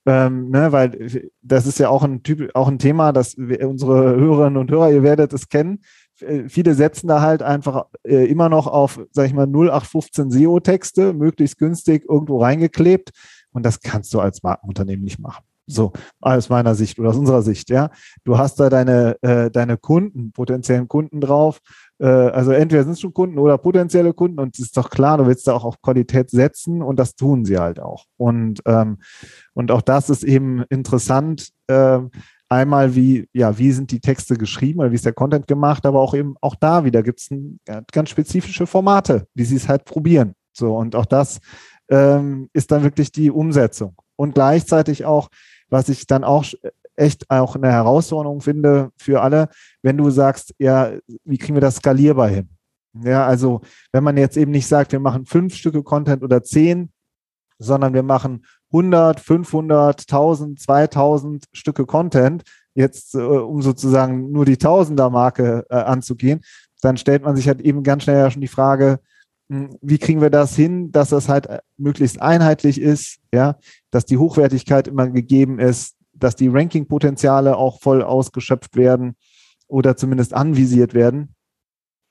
Ähm, 0.07 0.51
ne, 0.51 0.73
weil 0.73 1.29
das 1.43 1.67
ist 1.67 1.79
ja 1.79 1.89
auch 1.89 2.03
ein 2.03 2.23
Typ, 2.23 2.51
auch 2.55 2.69
ein 2.69 2.79
Thema, 2.79 3.13
das 3.13 3.35
unsere 3.35 4.17
Hörerinnen 4.17 4.57
und 4.57 4.71
Hörer, 4.71 4.91
ihr 4.91 5.03
werdet 5.03 5.33
es 5.33 5.49
kennen. 5.49 5.81
Äh, 6.21 6.49
viele 6.49 6.75
setzen 6.75 7.09
da 7.09 7.21
halt 7.21 7.43
einfach 7.43 7.87
äh, 8.05 8.25
immer 8.27 8.49
noch 8.49 8.67
auf, 8.67 9.01
sag 9.11 9.27
ich 9.27 9.35
mal, 9.35 9.47
0815 9.47 10.31
SEO-Texte, 10.31 11.13
möglichst 11.13 11.59
günstig 11.59 12.05
irgendwo 12.09 12.41
reingeklebt. 12.41 13.11
Und 13.57 13.65
das 13.65 13.81
kannst 13.81 14.13
du 14.15 14.21
als 14.21 14.43
Markenunternehmen 14.43 15.05
nicht 15.05 15.19
machen. 15.19 15.45
So, 15.69 15.93
aus 16.21 16.49
meiner 16.49 16.77
Sicht 16.77 16.97
oder 17.01 17.11
aus 17.11 17.17
unserer 17.17 17.43
Sicht, 17.43 17.71
ja. 17.71 17.91
Du 18.23 18.39
hast 18.39 18.61
da 18.61 18.71
deine, 18.71 19.17
äh, 19.23 19.51
deine 19.51 19.77
Kunden, 19.77 20.31
potenziellen 20.31 20.87
Kunden 20.87 21.21
drauf 21.21 21.61
äh, 21.99 22.07
also 22.07 22.53
entweder 22.53 22.85
sind 22.85 22.93
es 22.93 23.01
schon 23.01 23.15
Kunden 23.15 23.39
oder 23.39 23.59
potenzielle 23.59 24.13
Kunden 24.13 24.39
und 24.41 24.55
es 24.55 24.67
ist 24.67 24.77
doch 24.77 24.91
klar, 24.91 25.19
du 25.19 25.27
willst 25.27 25.47
da 25.47 25.55
auch 25.55 25.65
auf 25.65 25.81
Qualität 25.81 26.31
setzen 26.31 26.83
und 26.83 26.99
das 26.99 27.17
tun 27.17 27.45
sie 27.45 27.59
halt 27.59 27.81
auch. 27.81 28.05
Und, 28.17 28.61
ähm, 28.67 28.99
und 29.55 29.71
auch 29.71 29.83
das 29.83 30.11
ist 30.11 30.25
eben 30.25 30.63
interessant. 30.69 31.51
Äh, 31.69 32.01
einmal, 32.49 32.95
wie, 32.95 33.29
ja, 33.33 33.59
wie 33.59 33.73
sind 33.73 33.91
die 33.91 34.01
Texte 34.01 34.37
geschrieben 34.37 34.81
oder 34.81 34.91
wie 34.91 34.97
ist 34.97 35.07
der 35.07 35.13
Content 35.13 35.47
gemacht, 35.47 35.87
aber 35.87 36.01
auch 36.01 36.15
eben 36.15 36.37
auch 36.41 36.55
da 36.55 36.85
wieder 36.85 37.03
gibt 37.03 37.21
es 37.21 37.31
ganz 37.93 38.11
spezifische 38.11 38.67
Formate, 38.67 39.27
wie 39.35 39.45
sie 39.45 39.57
es 39.57 39.69
halt 39.69 39.85
probieren. 39.85 40.35
So, 40.53 40.77
und 40.77 40.95
auch 40.97 41.07
das 41.07 41.41
ähm, 41.89 42.49
ist 42.53 42.71
dann 42.71 42.83
wirklich 42.83 43.13
die 43.13 43.31
Umsetzung. 43.31 43.95
Und 44.17 44.35
gleichzeitig 44.35 45.05
auch, 45.05 45.29
was 45.69 45.89
ich 45.89 46.07
dann 46.07 46.25
auch 46.25 46.45
echt 46.97 47.31
auch 47.31 47.57
eine 47.57 47.71
Herausforderung 47.71 48.41
finde 48.41 48.91
für 48.97 49.21
alle, 49.23 49.49
wenn 49.83 49.99
du 49.99 50.11
sagst, 50.11 50.55
ja, 50.59 50.93
wie 51.25 51.39
kriegen 51.39 51.55
wir 51.55 51.61
das 51.61 51.77
skalierbar 51.77 52.29
hin? 52.29 52.49
Ja, 53.03 53.27
also 53.27 53.61
wenn 53.93 54.05
man 54.05 54.17
jetzt 54.17 54.37
eben 54.37 54.53
nicht 54.53 54.67
sagt, 54.67 54.93
wir 54.93 55.01
machen 55.01 55.27
fünf 55.27 55.55
Stücke 55.55 55.83
Content 55.83 56.23
oder 56.23 56.43
zehn, 56.43 56.91
sondern 57.59 57.95
wir 57.95 58.03
machen 58.03 58.45
100, 58.73 59.21
500, 59.21 60.01
1000, 60.01 60.61
2000 60.61 61.45
Stücke 61.53 61.87
Content, 61.87 62.43
jetzt 62.75 63.15
äh, 63.15 63.19
um 63.19 63.63
sozusagen 63.63 64.33
nur 64.33 64.45
die 64.45 64.57
Tausender-Marke 64.57 65.67
äh, 65.69 65.75
anzugehen, 65.75 66.41
dann 66.83 66.97
stellt 66.97 67.23
man 67.23 67.37
sich 67.37 67.49
halt 67.49 67.61
eben 67.61 67.83
ganz 67.83 68.05
schnell 68.05 68.19
ja 68.19 68.31
schon 68.31 68.43
die 68.43 68.49
Frage, 68.49 69.01
wie 69.49 69.99
kriegen 69.99 70.21
wir 70.21 70.31
das 70.31 70.57
hin, 70.57 70.91
dass 70.91 71.11
das 71.11 71.29
halt 71.29 71.47
äh, 71.47 71.61
möglichst 71.77 72.21
einheitlich 72.21 72.81
ist, 72.81 73.19
ja, 73.33 73.57
dass 73.91 74.05
die 74.05 74.19
Hochwertigkeit 74.19 74.89
immer 74.89 75.09
gegeben 75.09 75.59
ist, 75.59 75.97
dass 76.13 76.35
die 76.35 76.49
Ranking-Potenziale 76.49 77.57
auch 77.57 77.81
voll 77.81 78.03
ausgeschöpft 78.03 78.77
werden 78.77 79.17
oder 79.69 79.97
zumindest 79.97 80.35
anvisiert 80.35 80.95
werden. 80.95 81.35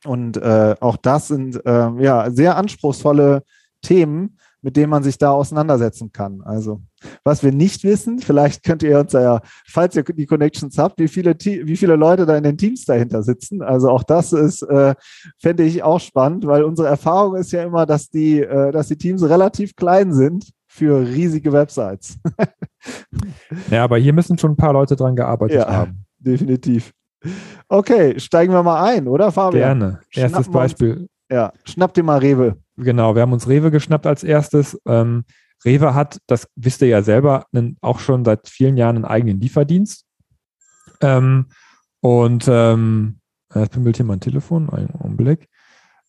Und 0.06 0.38
äh, 0.38 0.76
auch 0.80 0.98
das 0.98 1.28
sind 1.28 1.66
äh, 1.66 2.04
ja 2.04 2.30
sehr 2.30 2.58
anspruchsvolle 2.58 3.44
Themen, 3.82 4.38
mit 4.66 4.76
denen 4.76 4.90
man 4.90 5.04
sich 5.04 5.20
da 5.20 5.30
auseinandersetzen 5.30 6.12
kann. 6.12 6.42
Also, 6.42 6.82
was 7.24 7.44
wir 7.44 7.52
nicht 7.52 7.84
wissen, 7.84 8.18
vielleicht 8.18 8.64
könnt 8.64 8.82
ihr 8.82 9.00
uns 9.00 9.14
ja, 9.14 9.40
falls 9.68 9.96
ihr 9.96 10.02
die 10.02 10.26
Connections 10.26 10.80
habt, 10.80 11.00
wie 11.00 11.08
viele, 11.08 11.36
wie 11.36 11.78
viele 11.78 11.96
Leute 11.96 12.26
da 12.26 12.36
in 12.36 12.44
den 12.44 12.58
Teams 12.58 12.84
dahinter 12.84 13.22
sitzen. 13.22 13.62
Also 13.62 13.92
auch 13.92 14.02
das 14.02 14.34
ist, 14.34 14.64
äh, 14.64 14.96
fände 15.38 15.62
ich 15.62 15.84
auch 15.84 16.00
spannend, 16.00 16.48
weil 16.48 16.64
unsere 16.64 16.88
Erfahrung 16.88 17.36
ist 17.36 17.52
ja 17.52 17.62
immer, 17.62 17.86
dass 17.86 18.10
die, 18.10 18.42
äh, 18.42 18.72
dass 18.72 18.88
die 18.88 18.98
Teams 18.98 19.22
relativ 19.22 19.76
klein 19.76 20.12
sind 20.14 20.50
für 20.66 21.00
riesige 21.00 21.54
Websites. 21.54 22.18
ja, 23.70 23.84
aber 23.84 24.00
hier 24.00 24.14
müssen 24.14 24.40
schon 24.40 24.54
ein 24.54 24.58
paar 24.58 24.74
Leute 24.74 24.96
dran 24.96 25.16
gearbeitet 25.16 25.60
ja, 25.60 25.72
haben. 25.72 26.06
Definitiv. 26.18 26.92
Okay, 27.68 28.20
steigen 28.20 28.52
wir 28.52 28.64
mal 28.64 28.84
ein, 28.84 29.08
oder 29.08 29.32
Fabian? 29.32 29.80
Gerne. 29.80 30.00
Erstes 30.12 30.50
Beispiel. 30.50 31.08
Ja, 31.30 31.54
schnapp 31.66 31.94
dir 31.94 32.02
mal 32.02 32.18
Rewe. 32.18 32.58
Genau, 32.78 33.16
wir 33.16 33.22
haben 33.22 33.34
uns 33.34 33.48
Rewe 33.48 33.72
geschnappt 33.72 34.06
als 34.06 34.24
erstes. 34.24 34.80
Ähm, 34.86 35.24
Rewe 35.64 35.94
hat, 35.94 36.20
das 36.28 36.48
wisst 36.56 36.82
ihr 36.82 36.90
ja 36.90 37.02
selber, 37.02 37.46
einen, 37.54 37.78
auch 37.82 38.00
schon 38.00 38.26
seit 38.26 38.50
vielen 38.50 38.78
Jahren 38.78 38.98
einen 38.98 39.06
eigenen 39.06 39.40
Lieferdienst. 39.40 40.06
Ähm, 41.02 41.48
und 42.02 42.46
ähm, 42.50 43.20
jetzt 43.54 43.72
bimmelt 43.72 43.96
hier 43.98 44.06
mein 44.06 44.20
Telefon, 44.20 44.70
einen 44.70 44.92
Augenblick. 44.92 45.48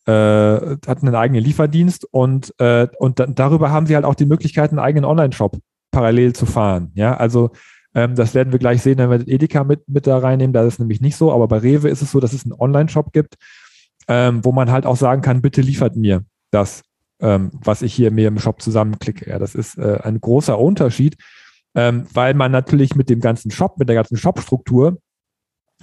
Äh, 0.07 0.77
hat 0.87 1.03
einen 1.03 1.15
eigenen 1.15 1.43
Lieferdienst 1.43 2.07
und, 2.11 2.55
äh, 2.59 2.87
und 2.99 3.21
darüber 3.35 3.71
haben 3.71 3.87
sie 3.87 3.95
halt 3.95 4.05
auch 4.05 4.15
die 4.15 4.27
Möglichkeit, 4.27 4.71
einen 4.71 4.79
eigenen 4.79 5.05
Online-Shop 5.05 5.59
parallel 5.91 6.33
zu 6.33 6.47
fahren. 6.47 6.93
Ja, 6.95 7.17
also 7.17 7.51
ähm, 7.95 8.15
das 8.15 8.35
werden 8.35 8.53
wir 8.53 8.59
gleich 8.59 8.83
sehen, 8.83 8.99
wenn 8.99 9.11
wir 9.11 9.27
Edeka 9.27 9.65
mit, 9.65 9.89
mit 9.89 10.07
da 10.07 10.19
reinnehmen. 10.19 10.53
Da 10.53 10.63
ist 10.63 10.75
es 10.75 10.79
nämlich 10.79 11.01
nicht 11.01 11.17
so, 11.17 11.33
aber 11.33 11.49
bei 11.49 11.59
Rewe 11.59 11.89
ist 11.89 12.03
es 12.03 12.11
so, 12.11 12.21
dass 12.21 12.33
es 12.33 12.45
einen 12.45 12.53
Online-Shop 12.53 13.13
gibt, 13.13 13.37
ähm, 14.07 14.45
wo 14.45 14.53
man 14.53 14.71
halt 14.71 14.87
auch 14.87 14.97
sagen 14.97 15.23
kann, 15.23 15.43
bitte 15.43 15.61
liefert 15.61 15.97
mir 15.97 16.25
das, 16.57 16.83
ähm, 17.21 17.51
was 17.53 17.83
ich 17.83 17.95
hier 17.95 18.11
mir 18.11 18.29
im 18.29 18.39
Shop 18.39 18.63
zusammenklicke. 18.63 19.29
Ja, 19.29 19.39
das 19.39 19.55
ist 19.55 19.79
äh, 19.79 19.99
ein 20.03 20.21
großer 20.21 20.59
Unterschied, 20.59 21.17
ähm, 21.75 22.07
weil 22.13 22.35
man 22.35 22.51
natürlich 22.51 22.97
mit 22.97 23.11
dem 23.11 23.21
ganzen 23.21 23.51
Shop, 23.51 23.79
mit 23.79 23.89
der 23.89 23.97
ganzen 23.97 24.17
Shop-Struktur 24.17 24.99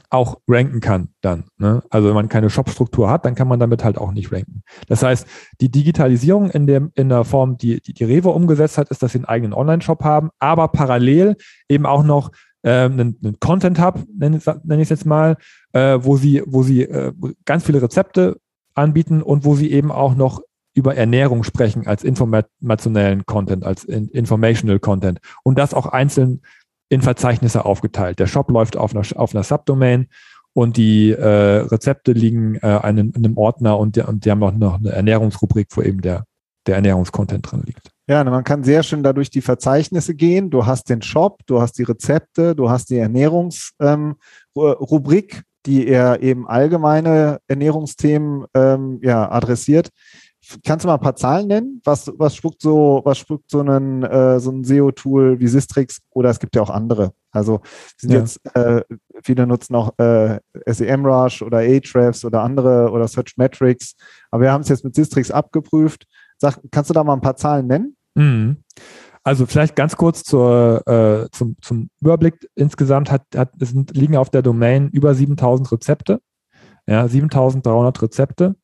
auch 0.09 0.39
ranken 0.47 0.79
kann 0.79 1.09
dann. 1.21 1.45
Ne? 1.57 1.83
Also 1.89 2.07
wenn 2.07 2.15
man 2.15 2.29
keine 2.29 2.49
Shop-Struktur 2.49 3.09
hat, 3.09 3.25
dann 3.25 3.35
kann 3.35 3.47
man 3.47 3.59
damit 3.59 3.83
halt 3.83 3.97
auch 3.97 4.11
nicht 4.11 4.31
ranken. 4.31 4.63
Das 4.87 5.03
heißt, 5.03 5.27
die 5.61 5.69
Digitalisierung 5.69 6.49
in, 6.49 6.67
dem, 6.67 6.91
in 6.95 7.09
der 7.09 7.23
Form, 7.23 7.57
die, 7.57 7.81
die 7.81 7.93
die 7.93 8.03
Rewe 8.03 8.29
umgesetzt 8.29 8.77
hat, 8.77 8.89
ist, 8.89 9.01
dass 9.03 9.11
sie 9.11 9.19
einen 9.19 9.25
eigenen 9.25 9.53
Online-Shop 9.53 10.03
haben, 10.03 10.29
aber 10.39 10.67
parallel 10.69 11.35
eben 11.69 11.85
auch 11.85 12.03
noch 12.03 12.31
äh, 12.63 12.85
einen, 12.85 13.17
einen 13.23 13.39
Content-Hub, 13.39 14.05
nenne 14.15 14.39
nenn 14.63 14.79
ich 14.79 14.85
es 14.85 14.89
jetzt 14.89 15.05
mal, 15.05 15.37
äh, 15.73 15.99
wo 16.01 16.17
sie, 16.17 16.43
wo 16.45 16.63
sie 16.63 16.83
äh, 16.83 17.13
ganz 17.45 17.63
viele 17.65 17.81
Rezepte 17.81 18.39
anbieten 18.75 19.21
und 19.21 19.45
wo 19.45 19.55
sie 19.55 19.71
eben 19.71 19.91
auch 19.91 20.15
noch 20.15 20.41
über 20.73 20.95
Ernährung 20.95 21.43
sprechen 21.43 21.87
als 21.87 22.03
informationellen 22.03 23.25
Content, 23.25 23.63
als 23.63 23.83
informational 23.83 24.79
Content 24.79 25.19
und 25.43 25.59
das 25.59 25.73
auch 25.73 25.87
einzeln 25.87 26.41
in 26.89 27.01
Verzeichnisse 27.01 27.65
aufgeteilt. 27.65 28.19
Der 28.19 28.27
Shop 28.27 28.49
läuft 28.49 28.77
auf 28.77 28.95
einer, 28.95 29.05
auf 29.15 29.33
einer 29.33 29.43
Subdomain 29.43 30.07
und 30.53 30.77
die 30.77 31.11
äh, 31.11 31.25
Rezepte 31.25 32.13
liegen 32.13 32.55
äh, 32.55 32.89
in, 32.89 32.97
in 32.97 33.15
einem 33.15 33.37
Ordner 33.37 33.77
und, 33.77 33.95
die, 33.95 34.01
und 34.01 34.25
die 34.25 34.31
haben 34.31 34.43
auch 34.43 34.53
noch 34.53 34.79
eine 34.79 34.91
Ernährungsrubrik, 34.91 35.67
wo 35.71 35.81
eben 35.81 36.01
der, 36.01 36.25
der 36.67 36.75
Ernährungskontent 36.75 37.51
drin 37.51 37.63
liegt. 37.65 37.89
Ja, 38.07 38.23
man 38.23 38.43
kann 38.43 38.63
sehr 38.63 38.83
schön 38.83 39.01
dadurch 39.01 39.29
die 39.29 39.41
Verzeichnisse 39.41 40.13
gehen. 40.13 40.49
Du 40.49 40.65
hast 40.65 40.89
den 40.89 41.01
Shop, 41.01 41.39
du 41.45 41.61
hast 41.61 41.77
die 41.77 41.83
Rezepte, 41.83 42.55
du 42.55 42.69
hast 42.69 42.89
die 42.89 42.97
Ernährungsrubrik, 42.97 45.35
ähm, 45.35 45.41
die 45.65 45.87
eher 45.87 46.21
eben 46.21 46.47
allgemeine 46.47 47.39
Ernährungsthemen 47.47 48.45
ähm, 48.53 48.99
ja, 49.01 49.31
adressiert. 49.31 49.89
Kannst 50.65 50.83
du 50.83 50.87
mal 50.87 50.95
ein 50.95 50.99
paar 50.99 51.15
Zahlen 51.15 51.47
nennen? 51.47 51.81
Was, 51.85 52.11
was 52.17 52.35
spuckt 52.35 52.61
so, 52.61 53.01
was 53.05 53.17
spuckt 53.17 53.49
so 53.49 53.61
ein, 53.61 54.03
äh, 54.03 54.39
so 54.39 54.51
ein 54.51 54.63
SEO-Tool 54.63 55.39
wie 55.39 55.47
Sistrix 55.47 55.99
oder 56.09 56.29
es 56.29 56.39
gibt 56.39 56.55
ja 56.55 56.61
auch 56.61 56.69
andere. 56.69 57.13
Also 57.31 57.61
sind 57.97 58.11
ja. 58.11 58.19
jetzt, 58.19 58.39
äh, 58.55 58.83
viele 59.23 59.47
nutzen 59.47 59.75
auch 59.75 59.97
äh, 59.97 60.39
SEMrush 60.65 61.41
oder 61.41 61.59
Ahrefs 61.59 62.25
oder 62.25 62.41
andere 62.41 62.91
oder 62.91 63.07
Searchmetrics. 63.07 63.95
Aber 64.31 64.43
wir 64.43 64.51
haben 64.51 64.61
es 64.61 64.69
jetzt 64.69 64.83
mit 64.83 64.95
Sistrix 64.95 65.31
abgeprüft. 65.31 66.05
Sag, 66.37 66.59
kannst 66.71 66.89
du 66.89 66.93
da 66.93 67.03
mal 67.03 67.13
ein 67.13 67.21
paar 67.21 67.37
Zahlen 67.37 67.67
nennen? 67.67 67.95
Mhm. 68.15 68.57
Also 69.23 69.45
vielleicht 69.45 69.77
ganz 69.77 69.95
kurz 69.95 70.23
zur, 70.23 70.85
äh, 70.85 71.29
zum, 71.31 71.55
zum 71.61 71.89
Überblick. 72.01 72.49
Insgesamt 72.55 73.09
hat, 73.09 73.23
hat, 73.35 73.51
es 73.61 73.73
liegen 73.73 74.17
auf 74.17 74.29
der 74.29 74.41
Domain 74.41 74.89
über 74.89 75.15
7000 75.15 75.71
Rezepte. 75.71 76.19
Ja, 76.85 77.07
7300 77.07 78.01
Rezepte. 78.01 78.55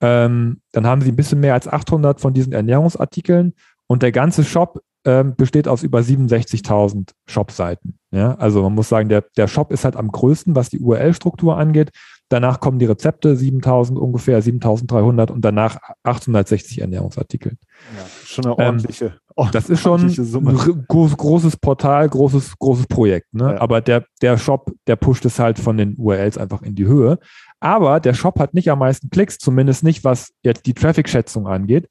Ähm, 0.00 0.60
dann 0.72 0.86
haben 0.86 1.02
sie 1.02 1.10
ein 1.10 1.16
bisschen 1.16 1.40
mehr 1.40 1.54
als 1.54 1.66
800 1.66 2.20
von 2.20 2.34
diesen 2.34 2.52
Ernährungsartikeln 2.52 3.54
und 3.86 4.02
der 4.02 4.12
ganze 4.12 4.44
Shop 4.44 4.80
ähm, 5.04 5.34
besteht 5.36 5.68
aus 5.68 5.82
über 5.82 6.00
67.000 6.00 7.10
Shop-Seiten. 7.26 7.98
Ja? 8.10 8.34
Also 8.34 8.62
man 8.62 8.74
muss 8.74 8.88
sagen, 8.88 9.08
der, 9.08 9.24
der 9.36 9.48
Shop 9.48 9.72
ist 9.72 9.84
halt 9.84 9.96
am 9.96 10.10
größten, 10.10 10.54
was 10.54 10.70
die 10.70 10.80
URL-Struktur 10.80 11.56
angeht. 11.56 11.90
Danach 12.28 12.60
kommen 12.60 12.78
die 12.78 12.84
Rezepte, 12.84 13.34
7.000 13.34 13.96
ungefähr, 13.96 14.42
7.300 14.42 15.32
und 15.32 15.42
danach 15.42 15.78
860 16.02 16.82
Ernährungsartikel. 16.82 17.56
Ja, 17.96 18.04
schon 18.24 18.44
eine 18.44 18.58
ordentliche. 18.58 19.06
Ähm, 19.38 19.48
das 19.52 19.70
ist 19.70 19.80
schon 19.80 20.02
ein 20.02 20.84
groß, 20.88 21.16
großes 21.16 21.56
Portal, 21.56 22.08
großes, 22.08 22.58
großes 22.58 22.86
Projekt. 22.88 23.32
Ne? 23.32 23.54
Ja. 23.54 23.60
Aber 23.60 23.80
der, 23.80 24.04
der 24.20 24.36
Shop, 24.36 24.72
der 24.86 24.96
pusht 24.96 25.24
es 25.24 25.38
halt 25.38 25.58
von 25.58 25.78
den 25.78 25.94
URLs 25.96 26.36
einfach 26.36 26.60
in 26.60 26.74
die 26.74 26.86
Höhe. 26.86 27.18
Aber 27.60 28.00
der 28.00 28.14
Shop 28.14 28.38
hat 28.38 28.54
nicht 28.54 28.70
am 28.70 28.78
meisten 28.78 29.10
Klicks, 29.10 29.38
zumindest 29.38 29.82
nicht, 29.82 30.04
was 30.04 30.32
jetzt 30.42 30.66
die 30.66 30.74
Traffic-Schätzung 30.74 31.46
angeht. 31.46 31.88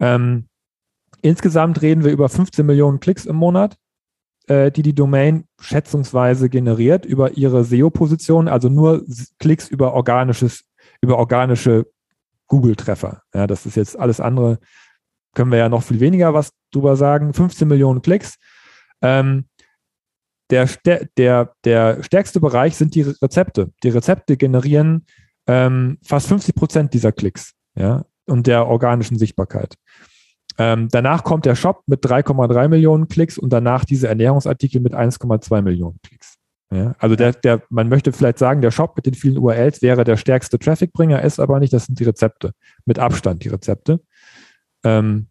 Ähm, 0.00 0.46
insgesamt 1.22 1.82
reden 1.82 2.04
wir 2.04 2.12
über 2.12 2.28
15 2.28 2.64
Millionen 2.64 3.00
Klicks 3.00 3.24
im 3.24 3.36
Monat, 3.36 3.76
äh, 4.46 4.70
die 4.70 4.82
die 4.82 4.94
Domain 4.94 5.44
schätzungsweise 5.60 6.48
generiert 6.48 7.04
über 7.04 7.32
ihre 7.36 7.64
SEO-Position, 7.64 8.48
also 8.48 8.68
nur 8.68 9.04
Klicks 9.38 9.68
über 9.68 9.94
organisches, 9.94 10.64
über 11.00 11.18
organische 11.18 11.86
Google-Treffer. 12.46 13.22
Ja, 13.34 13.46
das 13.46 13.66
ist 13.66 13.76
jetzt 13.76 13.98
alles 13.98 14.20
andere, 14.20 14.58
können 15.34 15.50
wir 15.50 15.58
ja 15.58 15.68
noch 15.68 15.82
viel 15.82 16.00
weniger 16.00 16.34
was 16.34 16.52
drüber 16.70 16.96
sagen. 16.96 17.32
15 17.32 17.66
Millionen 17.66 18.02
Klicks. 18.02 18.36
Ähm, 19.00 19.46
der, 20.52 20.68
der, 21.16 21.52
der 21.64 22.02
stärkste 22.02 22.40
Bereich 22.40 22.76
sind 22.76 22.94
die 22.94 23.02
Rezepte. 23.02 23.70
Die 23.82 23.88
Rezepte 23.88 24.36
generieren 24.36 25.06
ähm, 25.46 25.98
fast 26.02 26.28
50 26.28 26.54
Prozent 26.54 26.94
dieser 26.94 27.10
Klicks 27.10 27.54
ja, 27.74 28.04
und 28.26 28.46
der 28.46 28.66
organischen 28.66 29.18
Sichtbarkeit. 29.18 29.76
Ähm, 30.58 30.88
danach 30.90 31.24
kommt 31.24 31.46
der 31.46 31.54
Shop 31.54 31.82
mit 31.86 32.04
3,3 32.04 32.68
Millionen 32.68 33.08
Klicks 33.08 33.38
und 33.38 33.50
danach 33.50 33.84
diese 33.84 34.08
Ernährungsartikel 34.08 34.80
mit 34.80 34.94
1,2 34.94 35.62
Millionen 35.62 35.98
Klicks. 36.02 36.36
Ja, 36.70 36.94
also 36.98 37.16
der, 37.16 37.32
der, 37.32 37.62
man 37.68 37.88
möchte 37.88 38.12
vielleicht 38.12 38.38
sagen, 38.38 38.62
der 38.62 38.70
Shop 38.70 38.96
mit 38.96 39.06
den 39.06 39.14
vielen 39.14 39.38
URLs 39.38 39.82
wäre 39.82 40.04
der 40.04 40.16
stärkste 40.16 40.58
Trafficbringer, 40.58 41.22
ist 41.22 41.38
aber 41.38 41.58
nicht, 41.60 41.72
das 41.72 41.86
sind 41.86 41.98
die 42.00 42.04
Rezepte. 42.04 42.52
Mit 42.86 42.98
Abstand 42.98 43.44
die 43.44 43.48
Rezepte. 43.48 44.00
Ähm, 44.84 45.28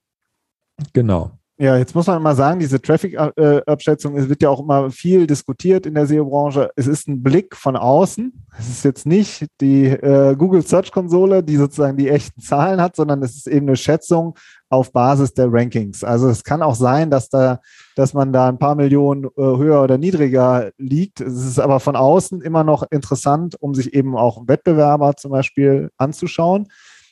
genau. 0.93 1.39
Ja, 1.61 1.77
jetzt 1.77 1.93
muss 1.93 2.07
man 2.07 2.23
mal 2.23 2.35
sagen, 2.35 2.59
diese 2.59 2.81
Traffic-Abschätzung, 2.81 4.17
es 4.17 4.27
wird 4.27 4.41
ja 4.41 4.49
auch 4.49 4.61
immer 4.61 4.89
viel 4.89 5.27
diskutiert 5.27 5.85
in 5.85 5.93
der 5.93 6.07
SEO-Branche. 6.07 6.71
Es 6.75 6.87
ist 6.87 7.07
ein 7.07 7.21
Blick 7.21 7.55
von 7.55 7.75
außen. 7.75 8.33
Es 8.57 8.67
ist 8.67 8.83
jetzt 8.83 9.05
nicht 9.05 9.45
die 9.61 9.85
äh, 9.85 10.35
Google 10.35 10.65
Search 10.65 10.91
Konsole, 10.91 11.43
die 11.43 11.57
sozusagen 11.57 11.97
die 11.97 12.09
echten 12.09 12.41
Zahlen 12.41 12.81
hat, 12.81 12.95
sondern 12.95 13.21
es 13.21 13.35
ist 13.35 13.47
eben 13.47 13.67
eine 13.67 13.75
Schätzung 13.75 14.33
auf 14.69 14.91
Basis 14.91 15.35
der 15.35 15.53
Rankings. 15.53 16.03
Also 16.03 16.29
es 16.29 16.43
kann 16.43 16.63
auch 16.63 16.73
sein, 16.73 17.11
dass 17.11 17.29
da, 17.29 17.59
dass 17.95 18.15
man 18.15 18.33
da 18.33 18.49
ein 18.49 18.57
paar 18.57 18.73
Millionen 18.73 19.25
äh, 19.25 19.29
höher 19.37 19.83
oder 19.83 19.99
niedriger 19.99 20.71
liegt. 20.79 21.21
Es 21.21 21.45
ist 21.45 21.59
aber 21.59 21.79
von 21.79 21.95
außen 21.95 22.41
immer 22.41 22.63
noch 22.63 22.81
interessant, 22.89 23.55
um 23.59 23.75
sich 23.75 23.93
eben 23.93 24.17
auch 24.17 24.47
Wettbewerber 24.47 25.15
zum 25.15 25.29
Beispiel 25.29 25.91
anzuschauen, 25.97 26.69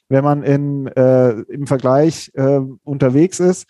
wenn 0.07 0.23
man 0.23 0.41
in, 0.41 0.87
äh, 0.87 1.33
im 1.33 1.67
Vergleich 1.67 2.31
äh, 2.33 2.61
unterwegs 2.83 3.39
ist. 3.39 3.67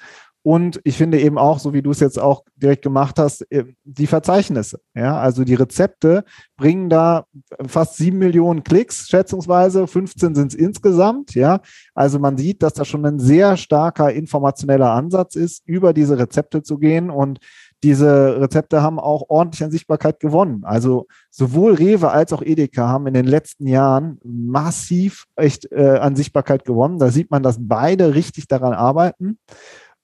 Und 0.50 0.82
ich 0.84 0.98
finde 0.98 1.22
eben 1.22 1.38
auch, 1.38 1.60
so 1.60 1.75
wie 1.75 1.84
du 1.84 1.91
es 1.91 2.00
jetzt 2.00 2.18
auch 2.18 2.44
direkt 2.56 2.82
gemacht 2.82 3.20
hast, 3.20 3.41
äh, 3.51 3.65
die 3.84 4.08
Verzeichnisse. 4.08 4.79
Ja, 4.96 5.20
also 5.20 5.44
die 5.44 5.53
Rezepte 5.53 6.24
bringen 6.58 6.89
da 6.89 7.25
fast 7.68 7.98
sieben 7.98 8.18
Millionen 8.18 8.63
Klicks, 8.63 9.10
schätzungsweise. 9.10 9.86
15 9.86 10.34
sind 10.34 10.48
es 10.51 10.56
insgesamt. 10.58 11.36
Ja, 11.36 11.62
also 11.94 12.18
man 12.18 12.36
sieht, 12.36 12.63
dass 12.63 12.74
da 12.74 12.84
schon 12.84 13.06
ein 13.06 13.20
sehr 13.20 13.58
starker 13.58 14.12
informationeller 14.12 14.89
Ansatz 14.89 15.36
ist, 15.36 15.62
über 15.68 15.94
diese 15.94 16.18
Rezepte 16.18 16.63
zu 16.63 16.79
gehen. 16.79 17.12
Und 17.12 17.38
diese 17.84 18.41
Rezepte 18.41 18.82
haben 18.82 19.00
auch 19.00 19.25
ordentlich 19.29 19.63
an 19.63 19.70
Sichtbarkeit 19.70 20.20
gewonnen. 20.20 20.63
Also 20.63 21.06
sowohl 21.29 21.75
Rewe 21.75 22.10
als 22.10 22.34
auch 22.34 22.41
Edeka 22.41 22.88
haben 22.88 23.06
in 23.06 23.13
den 23.13 23.27
letzten 23.27 23.68
Jahren 23.68 24.20
massiv 24.24 25.25
echt 25.36 25.72
äh, 25.72 26.00
an 26.01 26.15
Sichtbarkeit 26.15 26.65
gewonnen. 26.65 26.98
Da 26.98 27.12
sieht 27.12 27.29
man, 27.29 27.44
dass 27.44 27.58
beide 27.60 28.15
richtig 28.15 28.48
daran 28.48 28.74
arbeiten. 28.74 29.38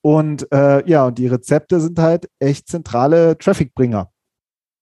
Und 0.05 0.51
äh, 0.51 0.87
ja, 0.87 1.07
und 1.07 1.17
die 1.17 1.25
Rezepte 1.25 1.79
sind 1.79 1.97
halt 1.97 2.29
echt 2.37 2.67
zentrale 2.67 3.39
Trafficbringer. 3.39 4.11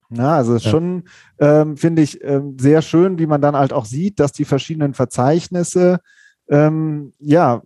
Ja, 0.10 0.36
also 0.36 0.56
ja. 0.56 0.60
schon, 0.60 1.04
ähm, 1.40 1.78
finde 1.78 2.02
ich, 2.02 2.22
ähm, 2.26 2.58
sehr 2.60 2.82
schön, 2.82 3.18
wie 3.20 3.26
man 3.26 3.40
dann 3.40 3.56
halt 3.56 3.72
auch 3.72 3.86
sieht, 3.86 4.20
dass 4.20 4.34
die 4.34 4.44
verschiedenen 4.44 4.94
Verzeichnisse 4.94 6.02
ähm, 6.50 7.14
ja 7.20 7.62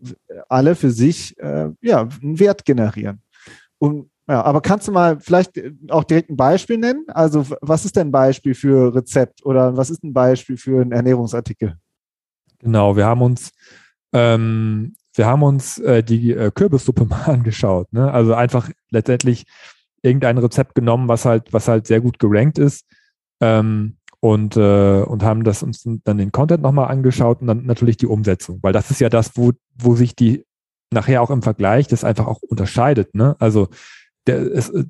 alle 0.48 0.76
für 0.76 0.92
sich 0.92 1.36
äh, 1.40 1.70
ja 1.82 2.08
einen 2.22 2.40
Wert 2.40 2.64
generieren. 2.64 3.24
Und 3.80 4.12
ja, 4.28 4.44
aber 4.44 4.62
kannst 4.62 4.88
du 4.88 4.92
mal 4.92 5.20
vielleicht 5.20 5.60
auch 5.90 6.04
direkt 6.04 6.30
ein 6.30 6.38
Beispiel 6.38 6.78
nennen? 6.78 7.06
Also, 7.08 7.44
was 7.62 7.86
ist 7.86 7.96
denn 7.96 8.10
ein 8.10 8.12
Beispiel 8.12 8.54
für 8.54 8.94
Rezept 8.94 9.44
oder 9.44 9.76
was 9.76 9.90
ist 9.90 10.04
ein 10.04 10.14
Beispiel 10.14 10.58
für 10.58 10.80
einen 10.80 10.92
Ernährungsartikel? 10.92 11.76
Genau, 12.60 12.96
wir 12.96 13.08
haben 13.08 13.24
uns 13.24 13.50
ähm, 14.14 14.94
wir 15.18 15.26
haben 15.26 15.44
uns 15.44 15.80
äh, 15.80 16.04
die 16.04 16.32
äh, 16.32 16.52
Kürbissuppe 16.52 17.06
mal 17.10 17.24
angeschaut. 17.24 17.92
Ne? 17.92 18.12
Also 18.12 18.34
einfach 18.34 18.70
letztendlich 18.90 19.46
irgendein 20.02 20.38
Rezept 20.38 20.76
genommen, 20.76 21.08
was 21.08 21.26
halt, 21.26 21.52
was 21.52 21.68
halt 21.68 21.88
sehr 21.88 22.02
gut 22.02 22.20
gerankt 22.20 22.60
ist. 22.60 22.86
Ähm, 23.42 23.98
und, 24.20 24.58
äh, 24.58 25.02
und 25.02 25.24
haben 25.24 25.44
das 25.44 25.62
uns 25.62 25.84
dann 26.04 26.18
den 26.18 26.32
Content 26.32 26.64
nochmal 26.64 26.90
angeschaut 26.90 27.42
und 27.42 27.48
dann 27.48 27.66
natürlich 27.66 27.98
die 27.98 28.08
Umsetzung, 28.08 28.60
weil 28.64 28.74
das 28.74 28.90
ist 28.90 29.00
ja 29.00 29.10
das, 29.10 29.38
wo, 29.38 29.52
wo 29.76 29.96
sich 29.96 30.16
die 30.16 30.44
nachher 30.92 31.22
auch 31.22 31.30
im 31.30 31.44
Vergleich 31.44 31.88
das 31.88 32.04
einfach 32.04 32.26
auch 32.26 32.42
unterscheidet. 32.42 33.14
Ne? 33.14 33.36
Also 33.40 33.68
der, 34.26 34.40
es, 34.40 34.70
äh, 34.70 34.86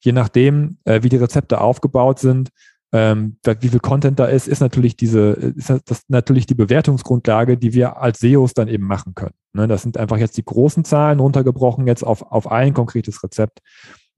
je 0.00 0.12
nachdem, 0.12 0.78
äh, 0.84 1.02
wie 1.02 1.08
die 1.08 1.16
Rezepte 1.16 1.60
aufgebaut 1.60 2.18
sind, 2.18 2.50
ähm, 2.92 3.36
wie 3.60 3.68
viel 3.68 3.80
Content 3.80 4.18
da 4.18 4.26
ist, 4.26 4.48
ist 4.48 4.60
natürlich 4.60 4.96
diese, 4.96 5.30
ist 5.30 5.70
das 5.86 6.04
natürlich 6.08 6.46
die 6.46 6.54
Bewertungsgrundlage, 6.54 7.58
die 7.58 7.74
wir 7.74 8.00
als 8.00 8.20
SEOs 8.20 8.54
dann 8.54 8.68
eben 8.68 8.86
machen 8.86 9.14
können. 9.14 9.34
Ne? 9.52 9.68
Das 9.68 9.82
sind 9.82 9.98
einfach 9.98 10.16
jetzt 10.16 10.38
die 10.38 10.44
großen 10.44 10.84
Zahlen 10.84 11.20
runtergebrochen 11.20 11.86
jetzt 11.86 12.02
auf, 12.02 12.22
auf 12.22 12.50
ein 12.50 12.72
konkretes 12.72 13.22
Rezept. 13.22 13.60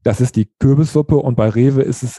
Das 0.02 0.20
ist 0.20 0.36
die 0.36 0.50
Kürbissuppe 0.60 1.16
und 1.16 1.36
bei 1.36 1.48
Rewe 1.48 1.82
ist 1.82 2.02
es 2.02 2.18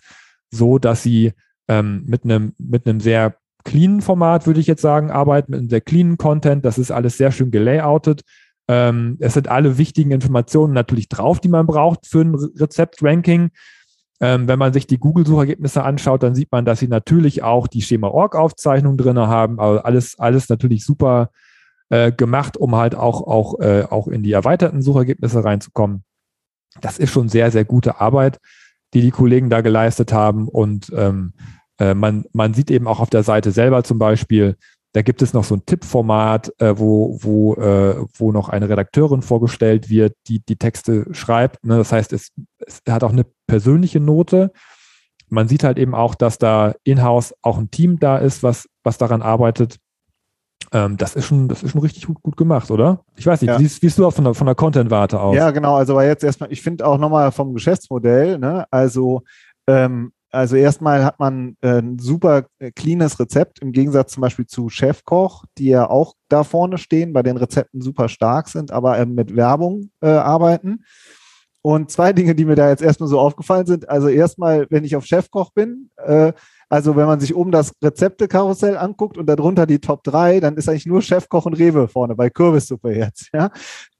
so, 0.50 0.78
dass 0.78 1.04
sie 1.04 1.32
ähm, 1.68 2.04
mit 2.06 2.26
einem 2.26 2.54
mit 2.58 2.86
einem 2.86 3.00
sehr 3.00 3.38
cleanen 3.64 4.02
Format, 4.02 4.46
würde 4.46 4.60
ich 4.60 4.68
jetzt 4.68 4.82
sagen, 4.82 5.12
arbeiten, 5.12 5.52
mit 5.52 5.60
einem 5.60 5.70
sehr 5.70 5.82
cleanen 5.82 6.18
Content. 6.18 6.66
Das 6.66 6.78
ist 6.78 6.92
alles 6.92 7.18
sehr 7.18 7.32
schön 7.32 7.52
gelayoutet. 7.52 8.22
Ähm, 8.68 9.18
es 9.20 9.34
sind 9.34 9.48
alle 9.48 9.78
wichtigen 9.78 10.12
Informationen 10.12 10.74
natürlich 10.74 11.10
drauf, 11.10 11.40
die 11.40 11.50
man 11.50 11.66
braucht 11.66 12.08
für 12.08 12.22
ein 12.22 12.36
Rezept-Ranking. 12.36 13.52
Ähm, 14.24 14.48
wenn 14.48 14.60
man 14.60 14.72
sich 14.72 14.86
die 14.86 15.00
Google-Suchergebnisse 15.00 15.84
anschaut, 15.84 16.22
dann 16.22 16.36
sieht 16.36 16.52
man, 16.52 16.64
dass 16.64 16.80
sie 16.80 16.88
natürlich 16.88 17.42
auch 17.42 17.68
die 17.68 17.82
Schema-Org-Aufzeichnung 17.82 18.96
drin 18.96 19.18
haben. 19.18 19.60
Also 19.60 19.82
alles, 19.82 20.20
alles 20.20 20.48
natürlich 20.48 20.86
super 20.86 21.32
äh, 21.90 22.12
gemacht, 22.12 22.56
um 22.56 22.76
halt 22.76 22.94
auch, 22.94 23.22
auch, 23.26 23.60
äh, 23.60 23.84
auch 23.90 24.08
in 24.08 24.22
die 24.22 24.32
erweiterten 24.32 24.84
Suchergebnisse 24.84 25.44
reinzukommen. 25.44 26.04
Das 26.82 27.00
ist 27.00 27.10
schon 27.10 27.30
sehr, 27.30 27.50
sehr 27.50 27.66
gute 27.66 28.00
Arbeit, 28.00 28.38
die 28.94 29.02
die 29.02 29.12
Kollegen 29.12 29.50
da 29.50 29.62
geleistet 29.62 30.14
haben. 30.14 30.48
Und 30.48 30.92
ähm, 30.96 31.34
äh, 31.80 31.96
man, 31.96 32.26
man 32.32 32.54
sieht 32.54 32.70
eben 32.70 32.88
auch 32.88 33.00
auf 33.00 33.10
der 33.10 33.24
Seite 33.24 33.52
selber 33.52 33.84
zum 33.84 33.98
Beispiel, 33.98 34.56
da 34.94 35.02
gibt 35.02 35.22
es 35.22 35.34
noch 35.34 35.44
so 35.44 35.56
ein 35.56 35.66
Tippformat, 35.66 36.54
äh, 36.60 36.74
wo, 36.78 37.18
wo, 37.22 37.56
äh, 37.56 38.06
wo 38.18 38.32
noch 38.32 38.50
eine 38.50 38.68
Redakteurin 38.68 39.22
vorgestellt 39.22 39.90
wird, 39.90 40.16
die 40.28 40.40
die 40.40 40.58
Texte 40.58 41.06
schreibt. 41.14 41.66
Ne? 41.66 41.78
Das 41.78 41.92
heißt, 41.92 42.12
es, 42.14 42.32
es 42.60 42.82
hat 42.90 43.04
auch 43.04 43.14
eine 43.14 43.26
persönliche 43.48 44.00
Note. 44.00 44.52
Man 45.30 45.48
sieht 45.48 45.64
halt 45.64 45.78
eben 45.78 45.96
auch, 45.96 46.14
dass 46.14 46.38
da 46.38 46.74
in-house 46.84 47.34
auch 47.42 47.58
ein 47.58 47.72
Team 47.72 48.00
da 48.00 48.18
ist, 48.18 48.44
was, 48.44 48.68
was 48.84 48.98
daran 48.98 49.22
arbeitet. 49.22 49.78
Ähm, 50.74 50.98
das 50.98 51.16
ist 51.16 51.26
schon, 51.26 51.48
das 51.48 51.64
ist 51.64 51.72
schon 51.72 51.82
richtig 51.82 52.08
gut, 52.08 52.22
gut 52.22 52.36
gemacht, 52.36 52.70
oder? 52.70 53.04
Ich 53.16 53.26
weiß 53.26 53.42
nicht, 53.42 53.50
ja. 53.50 53.60
wie 53.60 53.68
siehst 53.68 53.98
du 53.98 54.06
auch 54.06 54.14
von 54.14 54.26
der, 54.26 54.34
von 54.34 54.46
der 54.46 54.56
Content-Warte 54.56 55.20
aus? 55.20 55.36
Ja, 55.36 55.52
genau. 55.52 55.76
Also, 55.76 55.96
war 55.96 56.06
jetzt 56.06 56.24
erstmal, 56.24 56.52
ich 56.52 56.62
finde 56.62 56.86
auch 56.86 56.98
nochmal 56.98 57.32
vom 57.32 57.54
Geschäftsmodell, 57.54 58.38
ne? 58.38 58.66
Also, 58.72 59.24
ähm, 59.68 60.12
also 60.32 60.56
erstmal 60.56 61.04
hat 61.04 61.20
man 61.20 61.58
äh, 61.62 61.80
ein 61.80 62.00
super 62.00 62.46
äh, 62.60 62.72
cleanes 62.72 63.20
Rezept 63.20 63.60
im 63.60 63.74
Gegensatz 63.74 64.14
zum 64.14 64.22
Beispiel 64.22 64.48
zu 64.48 64.70
Chefkoch, 64.70 65.44
die 65.58 65.68
ja 65.68 65.90
auch 65.90 66.14
da 66.30 66.44
vorne 66.44 66.78
stehen, 66.78 67.12
bei 67.12 67.22
den 67.22 67.38
Rezepten 67.38 67.82
super 67.82 68.08
stark 68.08 68.48
sind, 68.48 68.72
aber 68.72 68.98
äh, 68.98 69.06
mit 69.06 69.36
Werbung 69.36 69.92
äh, 70.02 70.08
arbeiten. 70.08 70.86
Und 71.62 71.92
zwei 71.92 72.14
Dinge, 72.14 72.34
die 72.34 72.46
mir 72.46 72.56
da 72.56 72.70
jetzt 72.70 72.82
erstmal 72.82 73.10
so 73.10 73.20
aufgefallen 73.20 73.66
sind. 73.66 73.90
Also 73.90 74.08
erstmal, 74.08 74.68
wenn 74.70 74.86
ich 74.86 74.96
auf 74.96 75.06
Chefkoch 75.06 75.52
bin, 75.52 75.90
äh, 75.98 76.32
also 76.70 76.96
wenn 76.96 77.08
man 77.08 77.20
sich 77.20 77.36
oben 77.36 77.52
das 77.52 77.74
Rezeptekarussell 77.84 78.78
anguckt 78.78 79.18
und 79.18 79.26
darunter 79.26 79.66
die 79.66 79.80
Top 79.80 80.06
3, 80.06 80.40
dann 80.40 80.56
ist 80.56 80.70
eigentlich 80.70 80.86
nur 80.86 81.02
Chefkoch 81.02 81.46
und 81.46 81.56
Rewe 81.56 81.90
vorne 81.90 82.16
bei 82.16 82.30
Kürbissuppe 82.30 82.96
jetzt. 82.96 83.30
Ja? 83.34 83.52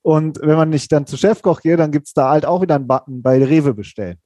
Und 0.02 0.40
wenn 0.42 0.56
man 0.56 0.70
nicht 0.70 0.90
dann 0.94 1.06
zu 1.06 1.18
Chefkoch 1.18 1.60
geht, 1.60 1.80
dann 1.80 1.92
gibt 1.92 2.08
es 2.08 2.14
da 2.14 2.30
halt 2.30 2.46
auch 2.46 2.62
wieder 2.62 2.76
einen 2.76 2.88
Button 2.88 3.22
bei 3.22 3.44
Rewe 3.44 3.74
bestellen. 3.74 4.18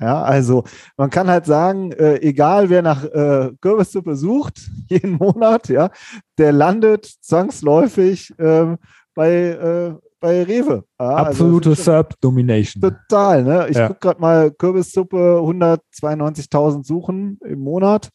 Ja, 0.00 0.22
also 0.22 0.64
man 0.96 1.10
kann 1.10 1.28
halt 1.28 1.46
sagen, 1.46 1.92
äh, 1.92 2.16
egal 2.16 2.68
wer 2.68 2.82
nach 2.82 3.04
äh, 3.04 3.52
Kürbissuppe 3.60 4.16
sucht, 4.16 4.60
jeden 4.88 5.12
Monat, 5.12 5.68
ja, 5.68 5.90
der 6.36 6.52
landet 6.52 7.06
zwangsläufig 7.20 8.36
äh, 8.38 8.76
bei, 9.14 9.32
äh, 9.32 9.94
bei 10.18 10.42
Rewe. 10.42 10.84
Ja, 10.98 11.06
also 11.06 11.44
Absolute 11.44 11.70
also 11.70 11.82
Sub-Domination. 11.82 12.80
Total, 12.80 13.44
ne? 13.44 13.66
Ich 13.68 13.76
ja. 13.76 13.86
gucke 13.86 14.00
gerade 14.00 14.20
mal 14.20 14.50
Kürbissuppe, 14.50 15.16
192.000 15.16 16.84
Suchen 16.84 17.38
im 17.44 17.60
Monat. 17.60 18.10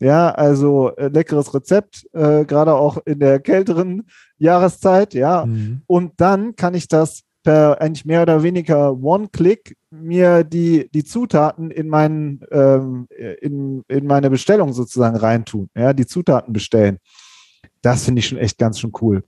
Ja, 0.00 0.30
also 0.30 0.90
äh, 0.96 1.08
leckeres 1.08 1.54
Rezept, 1.54 2.06
äh, 2.12 2.44
gerade 2.44 2.74
auch 2.74 2.98
in 3.04 3.20
der 3.20 3.38
kälteren 3.38 4.08
Jahreszeit, 4.36 5.14
ja. 5.14 5.46
Mhm. 5.46 5.82
Und 5.86 6.14
dann 6.16 6.56
kann 6.56 6.74
ich 6.74 6.88
das 6.88 7.22
per 7.42 7.80
eigentlich 7.80 8.04
mehr 8.04 8.22
oder 8.22 8.42
weniger 8.42 8.92
One-Click 8.92 9.76
mir 9.90 10.44
die, 10.44 10.88
die 10.92 11.04
Zutaten 11.04 11.70
in, 11.70 11.88
meinen, 11.88 12.40
ähm, 12.50 13.06
in, 13.40 13.84
in 13.88 14.06
meine 14.06 14.30
Bestellung 14.30 14.72
sozusagen 14.72 15.16
reintun, 15.16 15.68
ja, 15.74 15.92
die 15.92 16.06
Zutaten 16.06 16.52
bestellen. 16.52 16.98
Das 17.82 18.04
finde 18.04 18.20
ich 18.20 18.28
schon 18.28 18.38
echt 18.38 18.58
ganz 18.58 18.78
schön 18.78 18.92
cool. 19.00 19.24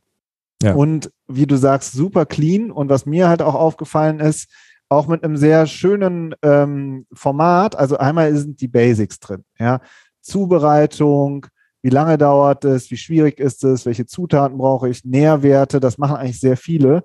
Ja. 0.63 0.75
Und 0.75 1.11
wie 1.27 1.47
du 1.47 1.57
sagst, 1.57 1.93
super 1.93 2.25
clean. 2.25 2.71
Und 2.71 2.89
was 2.89 3.05
mir 3.05 3.29
halt 3.29 3.43
auch 3.43 3.55
aufgefallen 3.55 4.21
ist, 4.21 4.49
auch 4.89 5.09
mit 5.09 5.25
einem 5.25 5.37
sehr 5.37 5.67
schönen 5.67 6.35
ähm, 6.43 7.07
Format. 7.13 7.77
Also 7.77 7.97
einmal 7.99 8.35
sind 8.37 8.61
die 8.61 8.69
Basics 8.69 9.19
drin, 9.19 9.45
ja. 9.59 9.81
Zubereitung, 10.21 11.47
wie 11.83 11.91
lange 11.91 12.17
dauert 12.17 12.65
es, 12.65 12.91
wie 12.91 12.97
schwierig 12.97 13.39
ist 13.39 13.63
es, 13.63 13.85
welche 13.85 14.07
Zutaten 14.07 14.57
brauche 14.57 14.89
ich, 14.89 15.05
Nährwerte, 15.05 15.81
das 15.81 15.99
machen 15.99 16.17
eigentlich 16.17 16.41
sehr 16.41 16.57
viele 16.57 17.03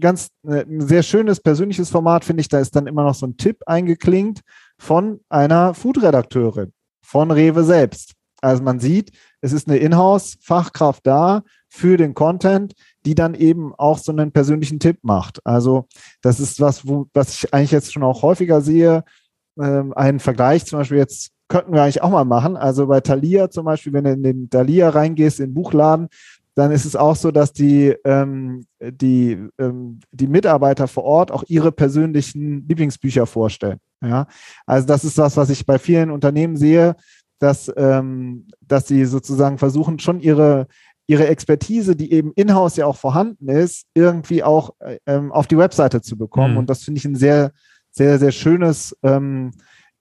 ganz 0.00 0.28
äh, 0.46 0.64
ein 0.64 0.86
sehr 0.86 1.02
schönes 1.02 1.40
persönliches 1.40 1.90
Format, 1.90 2.24
finde 2.24 2.40
ich. 2.40 2.48
Da 2.48 2.58
ist 2.58 2.74
dann 2.76 2.86
immer 2.86 3.04
noch 3.04 3.14
so 3.14 3.26
ein 3.26 3.36
Tipp 3.36 3.58
eingeklingt 3.66 4.40
von 4.78 5.20
einer 5.28 5.74
Food-Redakteurin, 5.74 6.72
von 7.02 7.30
Rewe 7.30 7.64
selbst. 7.64 8.12
Also 8.40 8.62
man 8.62 8.80
sieht, 8.80 9.12
es 9.40 9.52
ist 9.52 9.68
eine 9.68 9.78
Inhouse-Fachkraft 9.78 11.06
da 11.06 11.42
für 11.68 11.96
den 11.96 12.12
Content, 12.12 12.74
die 13.06 13.14
dann 13.14 13.34
eben 13.34 13.72
auch 13.76 13.98
so 13.98 14.12
einen 14.12 14.32
persönlichen 14.32 14.80
Tipp 14.80 14.98
macht. 15.02 15.44
Also 15.46 15.86
das 16.22 16.40
ist 16.40 16.60
was, 16.60 16.86
wo, 16.86 17.06
was 17.14 17.34
ich 17.34 17.54
eigentlich 17.54 17.70
jetzt 17.70 17.92
schon 17.92 18.02
auch 18.02 18.22
häufiger 18.22 18.60
sehe. 18.60 19.04
Ähm, 19.58 19.92
einen 19.94 20.18
Vergleich 20.18 20.66
zum 20.66 20.80
Beispiel 20.80 20.98
jetzt 20.98 21.30
könnten 21.48 21.72
wir 21.74 21.82
eigentlich 21.82 22.02
auch 22.02 22.10
mal 22.10 22.24
machen. 22.24 22.56
Also 22.56 22.86
bei 22.86 23.00
Thalia 23.00 23.50
zum 23.50 23.66
Beispiel, 23.66 23.92
wenn 23.92 24.04
du 24.04 24.12
in 24.12 24.22
den 24.22 24.50
Thalia 24.50 24.88
reingehst, 24.88 25.38
in 25.38 25.50
den 25.50 25.54
Buchladen, 25.54 26.08
dann 26.54 26.70
ist 26.70 26.84
es 26.84 26.96
auch 26.96 27.16
so, 27.16 27.30
dass 27.30 27.52
die, 27.52 27.94
ähm, 28.04 28.64
die, 28.80 29.38
ähm, 29.58 30.00
die 30.10 30.26
Mitarbeiter 30.26 30.86
vor 30.86 31.04
Ort 31.04 31.30
auch 31.30 31.44
ihre 31.46 31.72
persönlichen 31.72 32.66
Lieblingsbücher 32.68 33.26
vorstellen. 33.26 33.78
Ja? 34.02 34.26
Also 34.66 34.86
das 34.86 35.04
ist 35.04 35.18
was, 35.18 35.36
was 35.36 35.50
ich 35.50 35.64
bei 35.64 35.78
vielen 35.78 36.10
Unternehmen 36.10 36.56
sehe, 36.56 36.96
dass, 37.38 37.72
ähm, 37.76 38.46
dass 38.60 38.86
sie 38.86 39.04
sozusagen 39.04 39.58
versuchen, 39.58 39.98
schon 39.98 40.20
ihre, 40.20 40.66
ihre 41.06 41.26
Expertise, 41.26 41.96
die 41.96 42.12
eben 42.12 42.32
in-house 42.34 42.76
ja 42.76 42.86
auch 42.86 42.96
vorhanden 42.96 43.48
ist, 43.48 43.86
irgendwie 43.94 44.42
auch 44.42 44.74
ähm, 45.06 45.32
auf 45.32 45.46
die 45.46 45.58
Webseite 45.58 46.02
zu 46.02 46.16
bekommen. 46.16 46.52
Mhm. 46.52 46.58
Und 46.58 46.70
das 46.70 46.84
finde 46.84 46.98
ich 46.98 47.04
ein 47.04 47.16
sehr, 47.16 47.52
sehr, 47.90 48.18
sehr 48.18 48.30
schönes 48.30 48.96
ähm, 49.02 49.52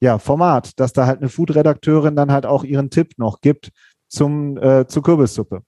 ja, 0.02 0.20
Format, 0.20 0.80
dass 0.80 0.94
da 0.94 1.06
halt 1.06 1.20
eine 1.20 1.30
Food-Redakteurin 1.30 2.16
dann 2.16 2.32
halt 2.32 2.46
auch 2.46 2.64
ihren 2.64 2.90
Tipp 2.90 3.14
noch 3.18 3.42
gibt 3.42 3.70
zum, 4.08 4.58
äh, 4.58 4.86
zur 4.88 5.04
Kürbissuppe. 5.04 5.64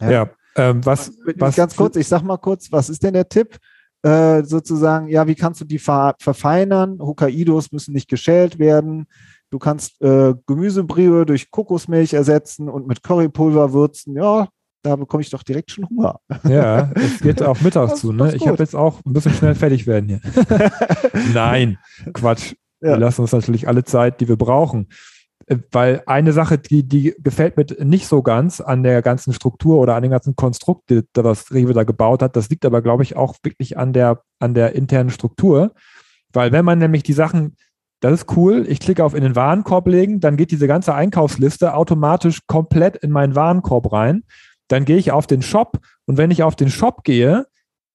Ja, 0.00 0.10
ja 0.10 0.30
ähm, 0.56 0.84
was, 0.84 1.12
was. 1.36 1.56
Ganz 1.56 1.76
kurz, 1.76 1.96
ich 1.96 2.08
sag 2.08 2.22
mal 2.22 2.36
kurz, 2.36 2.70
was 2.72 2.90
ist 2.90 3.02
denn 3.02 3.14
der 3.14 3.28
Tipp? 3.28 3.58
Äh, 4.02 4.44
sozusagen, 4.44 5.08
ja, 5.08 5.26
wie 5.26 5.34
kannst 5.34 5.60
du 5.60 5.64
die 5.64 5.78
ver 5.78 6.14
verfeinern? 6.20 6.98
Hokkaidos 7.00 7.72
müssen 7.72 7.94
nicht 7.94 8.08
geschält 8.08 8.58
werden. 8.58 9.06
Du 9.50 9.58
kannst 9.58 10.00
äh, 10.02 10.34
Gemüsebrühe 10.46 11.24
durch 11.24 11.50
Kokosmilch 11.50 12.12
ersetzen 12.12 12.68
und 12.68 12.86
mit 12.86 13.02
Currypulver 13.02 13.72
würzen. 13.72 14.14
Ja, 14.14 14.48
da 14.82 14.94
bekomme 14.94 15.22
ich 15.22 15.30
doch 15.30 15.42
direkt 15.42 15.70
schon 15.70 15.88
Hunger. 15.88 16.20
Ja, 16.48 16.92
es 16.94 17.20
geht 17.20 17.42
auch 17.42 17.60
Mittag 17.60 17.96
zu. 17.96 18.12
Ne? 18.12 18.34
Ich 18.34 18.46
habe 18.46 18.58
jetzt 18.58 18.76
auch 18.76 19.04
ein 19.04 19.12
bisschen 19.12 19.32
schnell 19.32 19.54
fertig 19.54 19.86
werden 19.86 20.08
hier. 20.08 20.20
Nein, 21.34 21.78
Quatsch. 22.12 22.54
Ja. 22.80 22.90
Wir 22.90 22.98
lassen 22.98 23.22
uns 23.22 23.32
natürlich 23.32 23.66
alle 23.66 23.84
Zeit, 23.84 24.20
die 24.20 24.28
wir 24.28 24.36
brauchen. 24.36 24.88
Äh, 25.48 25.58
weil 25.72 26.02
eine 26.06 26.32
Sache, 26.32 26.58
die, 26.58 26.82
die 26.82 27.14
gefällt 27.18 27.56
mir 27.56 27.66
nicht 27.84 28.06
so 28.06 28.22
ganz 28.22 28.60
an 28.60 28.82
der 28.82 29.02
ganzen 29.02 29.32
Struktur 29.32 29.78
oder 29.80 29.96
an 29.96 30.02
dem 30.02 30.12
ganzen 30.12 30.36
Konstrukt, 30.36 30.92
das 31.12 31.52
Rewe 31.52 31.72
da 31.72 31.84
gebaut 31.84 32.22
hat. 32.22 32.36
Das 32.36 32.48
liegt 32.50 32.64
aber, 32.64 32.82
glaube 32.82 33.02
ich, 33.02 33.16
auch 33.16 33.36
wirklich 33.42 33.76
an 33.78 33.92
der, 33.92 34.22
an 34.38 34.54
der 34.54 34.74
internen 34.74 35.10
Struktur. 35.10 35.72
Weil 36.32 36.52
wenn 36.52 36.64
man 36.64 36.78
nämlich 36.78 37.02
die 37.02 37.14
Sachen 37.14 37.56
das 38.00 38.12
ist 38.12 38.36
cool. 38.36 38.64
Ich 38.68 38.80
klicke 38.80 39.04
auf 39.04 39.14
in 39.14 39.22
den 39.22 39.34
Warenkorb 39.34 39.88
legen, 39.88 40.20
dann 40.20 40.36
geht 40.36 40.50
diese 40.50 40.68
ganze 40.68 40.94
Einkaufsliste 40.94 41.74
automatisch 41.74 42.40
komplett 42.46 42.96
in 42.96 43.10
meinen 43.10 43.34
Warenkorb 43.34 43.92
rein. 43.92 44.22
Dann 44.68 44.84
gehe 44.84 44.98
ich 44.98 45.10
auf 45.10 45.26
den 45.26 45.42
Shop 45.42 45.78
und 46.06 46.16
wenn 46.16 46.30
ich 46.30 46.42
auf 46.42 46.54
den 46.54 46.70
Shop 46.70 47.02
gehe, 47.02 47.46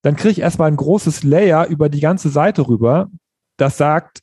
dann 0.02 0.16
kriege 0.16 0.32
ich 0.32 0.40
erstmal 0.40 0.70
ein 0.70 0.76
großes 0.76 1.22
Layer 1.22 1.66
über 1.68 1.88
die 1.88 2.00
ganze 2.00 2.28
Seite 2.28 2.68
rüber, 2.68 3.08
das 3.56 3.78
sagt, 3.78 4.20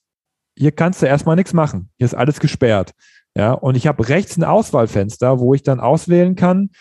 hier 0.56 0.72
kannst 0.72 1.02
du 1.02 1.08
erstmal 1.08 1.36
nichts 1.36 1.54
machen. 1.54 1.90
Hier 1.98 2.06
ist 2.06 2.14
alles 2.14 2.40
gesperrt. 2.40 2.92
Ja, 3.36 3.54
und 3.54 3.76
ich 3.76 3.88
habe 3.88 4.08
rechts 4.10 4.38
ein 4.38 4.44
Auswahlfenster, 4.44 5.40
wo 5.40 5.54
ich 5.54 5.64
dann 5.64 5.80
auswählen 5.80 6.36
kann, 6.36 6.72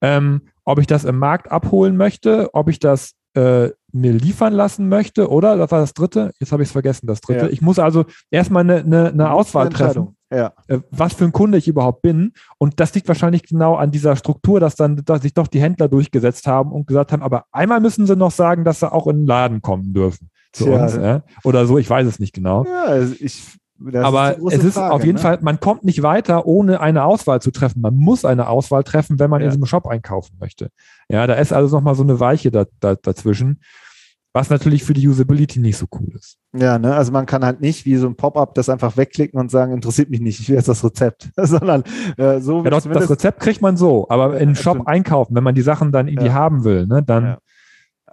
ähm, 0.00 0.42
ob 0.64 0.78
ich 0.78 0.86
das 0.86 1.04
im 1.04 1.18
Markt 1.18 1.50
abholen 1.50 1.96
möchte, 1.96 2.50
ob 2.54 2.68
ich 2.68 2.78
das 2.78 3.12
äh, 3.34 3.70
mir 3.92 4.12
liefern 4.12 4.52
lassen 4.52 4.88
möchte, 4.88 5.30
oder? 5.30 5.56
Das 5.56 5.70
war 5.70 5.80
das 5.80 5.94
dritte. 5.94 6.32
Jetzt 6.40 6.52
habe 6.52 6.62
ich 6.62 6.68
es 6.68 6.72
vergessen, 6.72 7.06
das 7.06 7.20
dritte. 7.20 7.46
Ja. 7.46 7.50
Ich 7.50 7.60
muss 7.60 7.78
also 7.78 8.04
erstmal 8.30 8.62
eine, 8.62 8.76
eine, 8.76 9.08
eine 9.08 9.30
Auswahl 9.30 9.68
treffen, 9.68 10.16
ja. 10.30 10.52
äh, 10.68 10.78
was 10.90 11.14
für 11.14 11.24
ein 11.24 11.32
Kunde 11.32 11.58
ich 11.58 11.68
überhaupt 11.68 12.02
bin. 12.02 12.32
Und 12.58 12.80
das 12.80 12.94
liegt 12.94 13.08
wahrscheinlich 13.08 13.44
genau 13.44 13.76
an 13.76 13.90
dieser 13.90 14.16
Struktur, 14.16 14.60
dass 14.60 14.76
dann 14.76 15.02
dass 15.04 15.22
sich 15.22 15.34
doch 15.34 15.46
die 15.46 15.60
Händler 15.60 15.88
durchgesetzt 15.88 16.46
haben 16.46 16.72
und 16.72 16.86
gesagt 16.86 17.12
haben, 17.12 17.22
aber 17.22 17.44
einmal 17.52 17.80
müssen 17.80 18.06
sie 18.06 18.16
noch 18.16 18.32
sagen, 18.32 18.64
dass 18.64 18.80
sie 18.80 18.90
auch 18.90 19.06
in 19.06 19.20
den 19.20 19.26
Laden 19.26 19.62
kommen 19.62 19.92
dürfen 19.92 20.30
zu 20.52 20.64
Tja. 20.64 20.82
uns. 20.82 20.96
Ja? 20.96 21.22
Oder 21.44 21.66
so, 21.66 21.78
ich 21.78 21.88
weiß 21.88 22.06
es 22.06 22.18
nicht 22.18 22.34
genau. 22.34 22.64
Ja, 22.64 22.84
also 22.84 23.14
ich 23.18 23.58
das 23.90 24.04
Aber 24.04 24.36
ist 24.36 24.58
es 24.58 24.64
ist 24.64 24.74
Frage, 24.74 24.94
auf 24.94 25.04
jeden 25.04 25.16
ne? 25.16 25.22
Fall, 25.22 25.38
man 25.42 25.60
kommt 25.60 25.84
nicht 25.84 26.02
weiter, 26.02 26.46
ohne 26.46 26.80
eine 26.80 27.04
Auswahl 27.04 27.40
zu 27.40 27.50
treffen. 27.50 27.80
Man 27.80 27.96
muss 27.96 28.24
eine 28.24 28.48
Auswahl 28.48 28.84
treffen, 28.84 29.18
wenn 29.18 29.30
man 29.30 29.40
ja. 29.40 29.46
in 29.46 29.52
diesem 29.52 29.66
Shop 29.66 29.86
einkaufen 29.86 30.36
möchte. 30.40 30.70
Ja, 31.08 31.26
da 31.26 31.34
ist 31.34 31.52
also 31.52 31.76
nochmal 31.76 31.94
so 31.94 32.02
eine 32.02 32.20
Weiche 32.20 32.50
da, 32.50 32.66
da, 32.80 32.94
dazwischen, 32.94 33.60
was 34.32 34.50
natürlich 34.50 34.84
für 34.84 34.94
die 34.94 35.06
Usability 35.06 35.60
nicht 35.60 35.76
so 35.76 35.86
cool 35.98 36.14
ist. 36.14 36.38
Ja, 36.54 36.78
ne, 36.78 36.94
also 36.94 37.12
man 37.12 37.26
kann 37.26 37.44
halt 37.44 37.60
nicht 37.60 37.84
wie 37.84 37.96
so 37.96 38.06
ein 38.06 38.16
Pop-up 38.16 38.54
das 38.54 38.68
einfach 38.68 38.96
wegklicken 38.96 39.38
und 39.38 39.50
sagen, 39.50 39.72
interessiert 39.72 40.10
mich 40.10 40.20
nicht, 40.20 40.40
ich 40.40 40.48
will 40.48 40.56
jetzt 40.56 40.68
das 40.68 40.84
Rezept, 40.84 41.30
sondern 41.36 41.84
äh, 42.16 42.40
so. 42.40 42.64
Ja, 42.64 42.70
doch, 42.70 42.82
das 42.82 43.10
Rezept 43.10 43.40
kriegt 43.40 43.60
man 43.60 43.76
so, 43.76 44.06
aber 44.08 44.38
in 44.38 44.50
den 44.50 44.56
Shop 44.56 44.76
stimmt. 44.76 44.88
einkaufen, 44.88 45.34
wenn 45.34 45.44
man 45.44 45.54
die 45.54 45.62
Sachen 45.62 45.92
dann 45.92 46.08
irgendwie 46.08 46.28
ja. 46.28 46.34
haben 46.34 46.64
will, 46.64 46.86
ne, 46.86 47.02
dann, 47.02 47.36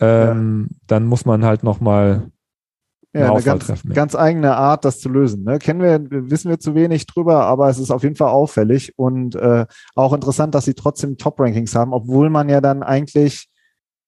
ähm, 0.02 0.70
dann 0.88 1.06
muss 1.06 1.26
man 1.26 1.46
halt 1.46 1.64
nochmal 1.64 2.32
ja, 3.14 3.32
eine 3.32 3.42
ganz, 3.42 3.72
ganz 3.92 4.16
eigene 4.16 4.56
Art, 4.56 4.86
das 4.86 5.00
zu 5.00 5.10
lösen. 5.10 5.44
Ne? 5.44 5.58
Kennen 5.58 5.82
wir, 5.82 6.30
wissen 6.30 6.50
wir 6.50 6.60
zu 6.60 6.76
wenig 6.76 7.08
drüber, 7.08 7.46
aber 7.46 7.70
es 7.70 7.80
ist 7.80 7.90
auf 7.90 8.04
jeden 8.04 8.16
Fall 8.16 8.30
auffällig 8.30 8.94
und 8.98 9.36
äh, 9.36 9.66
auch 9.96 10.14
interessant, 10.14 10.54
dass 10.54 10.66
sie 10.66 10.76
trotzdem 10.76 11.18
Top-Rankings 11.18 11.74
haben, 11.76 11.94
obwohl 11.94 12.30
man 12.30 12.50
ja 12.50 12.62
dann 12.62 12.84
eigentlich 12.84 13.48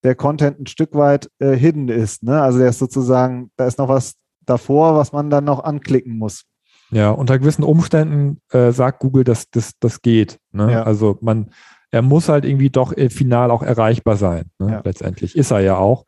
der 0.04 0.16
Content 0.16 0.60
ein 0.60 0.68
Stück 0.68 0.94
weit 0.94 1.30
äh, 1.40 1.56
hidden 1.56 1.90
ist. 1.90 2.24
Ne? 2.24 2.42
Also 2.42 2.60
der 2.60 2.70
ist 2.70 2.80
sozusagen, 2.80 3.52
da 3.56 3.66
ist 3.66 3.80
noch 3.80 3.88
was 3.88 4.16
davor, 4.42 4.96
was 4.96 5.12
man 5.12 5.30
dann 5.30 5.46
noch 5.46 5.64
anklicken 5.64 6.18
muss. 6.18 6.44
Ja, 6.92 7.10
unter 7.10 7.40
gewissen 7.40 7.64
Umständen 7.64 8.42
äh, 8.52 8.72
sagt 8.72 9.00
Google, 9.00 9.24
dass 9.24 9.50
das, 9.50 9.72
das 9.80 10.02
geht. 10.02 10.40
Ne? 10.52 10.72
Ja. 10.72 10.84
Also 10.84 11.18
man, 11.22 11.52
er 11.90 12.02
muss 12.02 12.30
halt 12.30 12.46
irgendwie 12.46 12.70
doch 12.70 12.96
äh, 12.96 13.10
final 13.10 13.50
auch 13.50 13.64
erreichbar 13.64 14.18
sein. 14.18 14.46
Ne? 14.60 14.74
Ja. 14.74 14.82
Letztendlich 14.84 15.36
ist 15.36 15.52
er 15.52 15.62
ja 15.62 15.78
auch. 15.78 16.06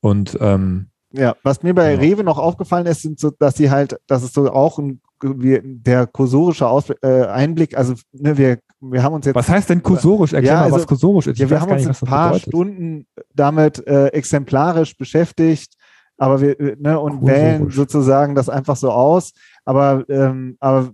Und 0.00 0.36
ähm, 0.40 0.90
ja, 1.12 1.34
was 1.42 1.62
mir 1.62 1.74
bei 1.74 1.92
ja. 1.92 1.98
Rewe 1.98 2.22
noch 2.22 2.38
aufgefallen 2.38 2.86
ist, 2.86 3.02
sind 3.02 3.18
so, 3.18 3.30
dass 3.30 3.56
sie 3.56 3.70
halt, 3.70 3.98
dass 4.06 4.22
es 4.22 4.32
so 4.32 4.50
auch 4.50 4.78
ein, 4.78 5.00
wie, 5.22 5.60
der 5.62 6.06
kursorische 6.06 6.68
Aus, 6.68 6.90
äh, 7.02 7.24
Einblick, 7.24 7.76
also 7.76 7.94
ne, 8.12 8.36
wir, 8.36 8.58
wir 8.80 9.02
haben 9.02 9.14
uns 9.14 9.26
jetzt. 9.26 9.34
Was 9.34 9.48
heißt 9.48 9.70
denn 9.70 9.82
kursorisch? 9.82 10.32
Erklär 10.32 10.52
ja, 10.52 10.58
mal, 10.58 10.64
also, 10.64 10.76
was 10.76 10.86
kursorisch 10.86 11.26
ist. 11.28 11.38
ja, 11.38 11.48
wir 11.48 11.60
haben 11.60 11.72
uns 11.72 11.86
nicht, 11.86 12.02
ein 12.02 12.08
paar 12.08 12.38
Stunden 12.38 13.06
damit 13.34 13.84
äh, 13.86 14.08
exemplarisch 14.08 14.96
beschäftigt, 14.96 15.74
aber 16.18 16.40
wir, 16.40 16.60
äh, 16.60 16.76
ne, 16.78 17.00
und 17.00 17.20
kursorisch. 17.20 17.42
wählen 17.42 17.70
sozusagen 17.70 18.34
das 18.34 18.48
einfach 18.48 18.76
so 18.76 18.90
aus. 18.90 19.32
Aber, 19.64 20.04
ähm, 20.08 20.56
aber 20.60 20.90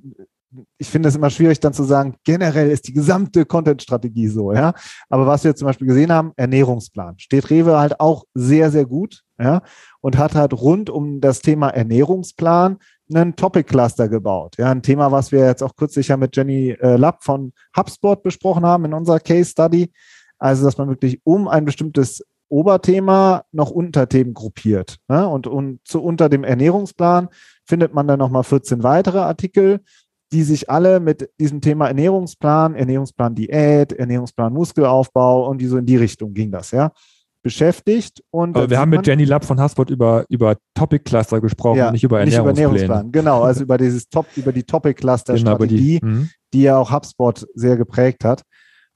ich 0.79 0.89
finde 0.89 1.09
es 1.09 1.17
immer 1.17 1.31
schwierig, 1.31 1.61
dann 1.61 1.73
zu 1.73 1.85
sagen, 1.85 2.17
generell 2.25 2.71
ist 2.71 2.87
die 2.89 2.93
gesamte 2.93 3.45
Content-Strategie 3.45 4.29
so, 4.29 4.53
ja. 4.53 4.73
Aber 5.09 5.27
was 5.27 5.45
wir 5.45 5.55
zum 5.55 5.67
Beispiel 5.67 5.87
gesehen 5.87 6.13
haben, 6.13 6.33
Ernährungsplan, 6.37 7.19
steht 7.19 7.51
Rewe 7.51 7.79
halt 7.79 8.01
auch 8.01 8.25
sehr, 8.35 8.71
sehr 8.71 8.87
gut, 8.87 9.23
ja, 9.39 9.63
und 10.05 10.19
hat 10.19 10.35
halt 10.35 10.53
rund 10.53 10.91
um 10.91 11.23
das 11.23 11.41
Thema 11.41 11.71
Ernährungsplan 11.71 12.77
einen 13.09 13.37
Topic-Cluster 13.37 14.11
gebaut. 14.11 14.57
Ja, 14.59 14.71
ein 14.71 14.83
Thema, 14.83 15.11
was 15.13 15.33
wir 15.33 15.47
jetzt 15.47 15.63
auch 15.63 15.77
kürzlich 15.77 16.09
ja 16.09 16.19
mit 16.19 16.37
Jenny 16.37 16.73
äh, 16.73 16.97
Lapp 16.97 17.25
von 17.25 17.55
HubSpot 17.75 18.23
besprochen 18.23 18.67
haben 18.67 18.85
in 18.85 18.93
unserer 18.93 19.19
Case 19.19 19.53
Study. 19.53 19.91
Also, 20.39 20.67
dass 20.67 20.77
man 20.77 20.91
wirklich 20.91 21.23
um 21.25 21.49
ein 21.49 21.65
bestimmtes 21.65 22.23
Oberthema 22.51 23.45
noch 23.51 23.71
Unterthemen 23.71 24.35
gruppiert. 24.35 24.99
Ne? 25.09 25.27
Und, 25.27 25.47
und 25.47 25.81
zu, 25.85 26.03
unter 26.03 26.29
dem 26.29 26.45
Ernährungsplan 26.45 27.31
findet 27.65 27.95
man 27.95 28.07
dann 28.07 28.19
nochmal 28.19 28.45
14 28.45 28.83
weitere 28.83 29.21
Artikel, 29.21 29.81
die 30.33 30.43
sich 30.43 30.69
alle 30.69 31.01
mit 31.01 31.31
diesem 31.41 31.63
Thema 31.63 31.89
Ernährungsplan, 31.89 32.75
Ernährungsplan 32.75 33.37
Diät, 33.37 33.95
Ernährungsplan 33.95 34.53
Muskelaufbau 34.53 35.49
und 35.49 35.63
die 35.63 35.67
so 35.67 35.79
in 35.79 35.87
die 35.87 35.97
Richtung 35.97 36.35
ging 36.35 36.51
das, 36.51 36.73
ja, 36.73 36.93
beschäftigt. 37.45 38.25
Und 38.31 38.57
wir 38.57 38.79
haben 38.79 38.91
mit 38.91 39.07
Jenny 39.07 39.25
Lapp 39.25 39.45
von 39.45 39.61
Hasport 39.61 39.91
über, 39.91 40.25
über 40.29 40.57
Topic 40.75 41.05
Cluster 41.05 41.41
gesprochen, 41.41 41.79
ja, 41.79 41.93
nicht 41.93 42.03
über 42.03 42.19
Ernährungsplan. 42.19 42.55
Nicht 42.55 42.59
über 42.59 42.73
Ernährungsplan, 42.73 43.13
genau, 43.13 43.43
also 43.43 43.63
über 43.63 43.79
dieses 43.79 44.09
Top, 44.09 44.27
über 44.35 44.53
die 44.53 44.65
Topic 44.65 44.95
Cluster 44.95 45.35
genau, 45.35 45.55
Strategie, 45.55 46.01
die, 46.01 46.05
mhm. 46.05 46.31
die 46.53 46.63
ja 46.63 46.77
auch 46.79 46.91
HubSpot 46.91 47.47
sehr 47.55 47.77
geprägt 47.77 48.25
hat. 48.25 48.43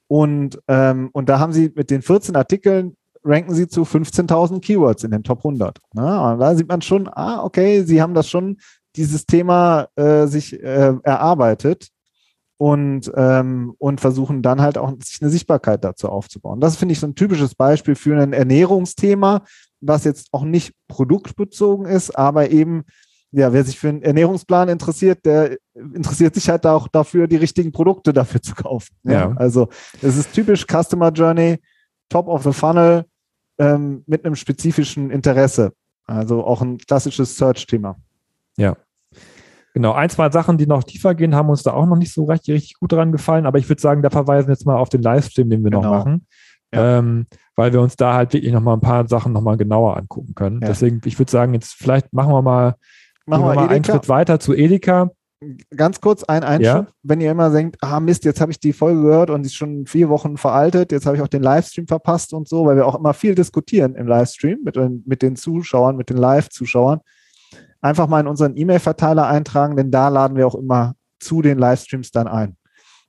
Und, 0.08 0.58
ähm, 0.66 1.10
und 1.12 1.28
da 1.28 1.38
haben 1.38 1.52
sie 1.52 1.70
mit 1.74 1.90
den 1.90 2.02
14 2.02 2.34
Artikeln 2.34 2.96
ranken 3.22 3.54
sie 3.54 3.68
zu 3.68 3.82
15.000 3.82 4.60
Keywords 4.60 5.04
in 5.04 5.10
den 5.10 5.22
Top 5.22 5.38
100. 5.38 5.78
Ne? 5.92 6.20
Und 6.20 6.38
da 6.38 6.54
sieht 6.54 6.68
man 6.68 6.80
schon, 6.80 7.08
ah, 7.08 7.42
okay, 7.44 7.82
sie 7.82 8.00
haben 8.00 8.14
das 8.14 8.30
schon 8.30 8.56
dieses 8.96 9.26
Thema 9.26 9.88
äh, 9.96 10.26
sich 10.26 10.54
äh, 10.54 10.94
erarbeitet 11.02 11.88
und, 12.58 13.10
ähm, 13.14 13.74
und 13.78 14.00
versuchen 14.00 14.42
dann 14.42 14.60
halt 14.60 14.76
auch 14.76 14.92
sich 15.02 15.22
eine 15.22 15.30
Sichtbarkeit 15.30 15.84
dazu 15.84 16.08
aufzubauen. 16.08 16.60
Das 16.60 16.76
finde 16.76 16.92
ich 16.92 17.00
so 17.00 17.06
ein 17.06 17.14
typisches 17.14 17.54
Beispiel 17.54 17.94
für 17.94 18.20
ein 18.20 18.32
Ernährungsthema, 18.32 19.44
was 19.80 20.04
jetzt 20.04 20.28
auch 20.32 20.42
nicht 20.42 20.74
produktbezogen 20.88 21.86
ist, 21.86 22.10
aber 22.18 22.50
eben, 22.50 22.84
ja, 23.30 23.52
wer 23.52 23.62
sich 23.62 23.78
für 23.78 23.88
einen 23.88 24.02
Ernährungsplan 24.02 24.68
interessiert, 24.68 25.24
der 25.24 25.56
interessiert 25.74 26.34
sich 26.34 26.48
halt 26.48 26.66
auch 26.66 26.88
dafür, 26.88 27.28
die 27.28 27.36
richtigen 27.36 27.70
Produkte 27.70 28.12
dafür 28.12 28.42
zu 28.42 28.54
kaufen. 28.54 28.94
Ja. 29.04 29.12
ja. 29.12 29.32
Also 29.36 29.68
es 30.02 30.16
ist 30.16 30.32
typisch 30.32 30.66
Customer 30.66 31.12
Journey, 31.12 31.58
Top 32.08 32.26
of 32.26 32.42
the 32.42 32.52
Funnel 32.52 33.04
ähm, 33.58 34.02
mit 34.06 34.24
einem 34.24 34.34
spezifischen 34.34 35.10
Interesse. 35.10 35.72
Also 36.06 36.42
auch 36.42 36.62
ein 36.62 36.78
klassisches 36.78 37.36
Search-Thema. 37.36 37.96
Ja. 38.56 38.76
Genau, 39.74 39.92
ein, 39.92 40.10
zwei 40.10 40.30
Sachen, 40.30 40.58
die 40.58 40.66
noch 40.66 40.82
tiefer 40.82 41.14
gehen, 41.14 41.34
haben 41.34 41.50
uns 41.50 41.62
da 41.62 41.72
auch 41.72 41.86
noch 41.86 41.96
nicht 41.96 42.12
so 42.12 42.24
richtig, 42.24 42.54
richtig 42.54 42.74
gut 42.80 42.92
dran 42.92 43.12
gefallen, 43.12 43.46
aber 43.46 43.58
ich 43.58 43.68
würde 43.68 43.80
sagen, 43.80 44.02
da 44.02 44.10
verweisen 44.10 44.50
jetzt 44.50 44.66
mal 44.66 44.76
auf 44.76 44.88
den 44.88 45.02
Livestream, 45.02 45.50
den 45.50 45.62
wir 45.62 45.70
genau. 45.70 45.82
noch 45.82 45.90
machen, 45.90 46.26
ja. 46.74 46.98
ähm, 46.98 47.26
weil 47.54 47.72
wir 47.72 47.80
uns 47.80 47.96
da 47.96 48.14
halt 48.14 48.32
wirklich 48.32 48.52
nochmal 48.52 48.76
ein 48.76 48.80
paar 48.80 49.06
Sachen 49.08 49.32
nochmal 49.32 49.56
genauer 49.56 49.96
angucken 49.96 50.34
können. 50.34 50.60
Ja. 50.62 50.68
Deswegen, 50.68 51.00
ich 51.04 51.18
würde 51.18 51.30
sagen, 51.30 51.54
jetzt 51.54 51.74
vielleicht 51.74 52.12
machen 52.12 52.32
wir 52.32 52.42
mal, 52.42 52.74
machen 53.26 53.44
wir 53.44 53.54
mal 53.54 53.68
einen 53.68 53.84
Schritt 53.84 54.08
weiter 54.08 54.40
zu 54.40 54.54
Edeka. 54.54 55.10
Ganz 55.76 56.00
kurz 56.00 56.24
ein 56.24 56.42
Einschub, 56.42 56.64
ja? 56.64 56.86
wenn 57.04 57.20
ihr 57.20 57.30
immer 57.30 57.50
denkt, 57.50 57.76
ah 57.80 58.00
Mist, 58.00 58.24
jetzt 58.24 58.40
habe 58.40 58.50
ich 58.50 58.58
die 58.58 58.72
Folge 58.72 59.02
gehört 59.02 59.30
und 59.30 59.42
die 59.42 59.46
ist 59.46 59.54
schon 59.54 59.86
vier 59.86 60.08
Wochen 60.08 60.36
veraltet, 60.36 60.90
jetzt 60.90 61.06
habe 61.06 61.16
ich 61.16 61.22
auch 61.22 61.28
den 61.28 61.44
Livestream 61.44 61.86
verpasst 61.86 62.32
und 62.32 62.48
so, 62.48 62.66
weil 62.66 62.74
wir 62.74 62.84
auch 62.84 62.96
immer 62.96 63.14
viel 63.14 63.36
diskutieren 63.36 63.94
im 63.94 64.08
Livestream 64.08 64.58
mit, 64.64 64.76
mit 65.06 65.22
den 65.22 65.36
Zuschauern, 65.36 65.96
mit 65.96 66.10
den 66.10 66.16
Live-Zuschauern 66.16 67.00
einfach 67.80 68.08
mal 68.08 68.20
in 68.20 68.26
unseren 68.26 68.56
E-Mail-Verteiler 68.56 69.26
eintragen, 69.26 69.76
denn 69.76 69.90
da 69.90 70.08
laden 70.08 70.36
wir 70.36 70.46
auch 70.46 70.54
immer 70.54 70.94
zu 71.20 71.42
den 71.42 71.58
Livestreams 71.58 72.10
dann 72.10 72.28
ein. 72.28 72.56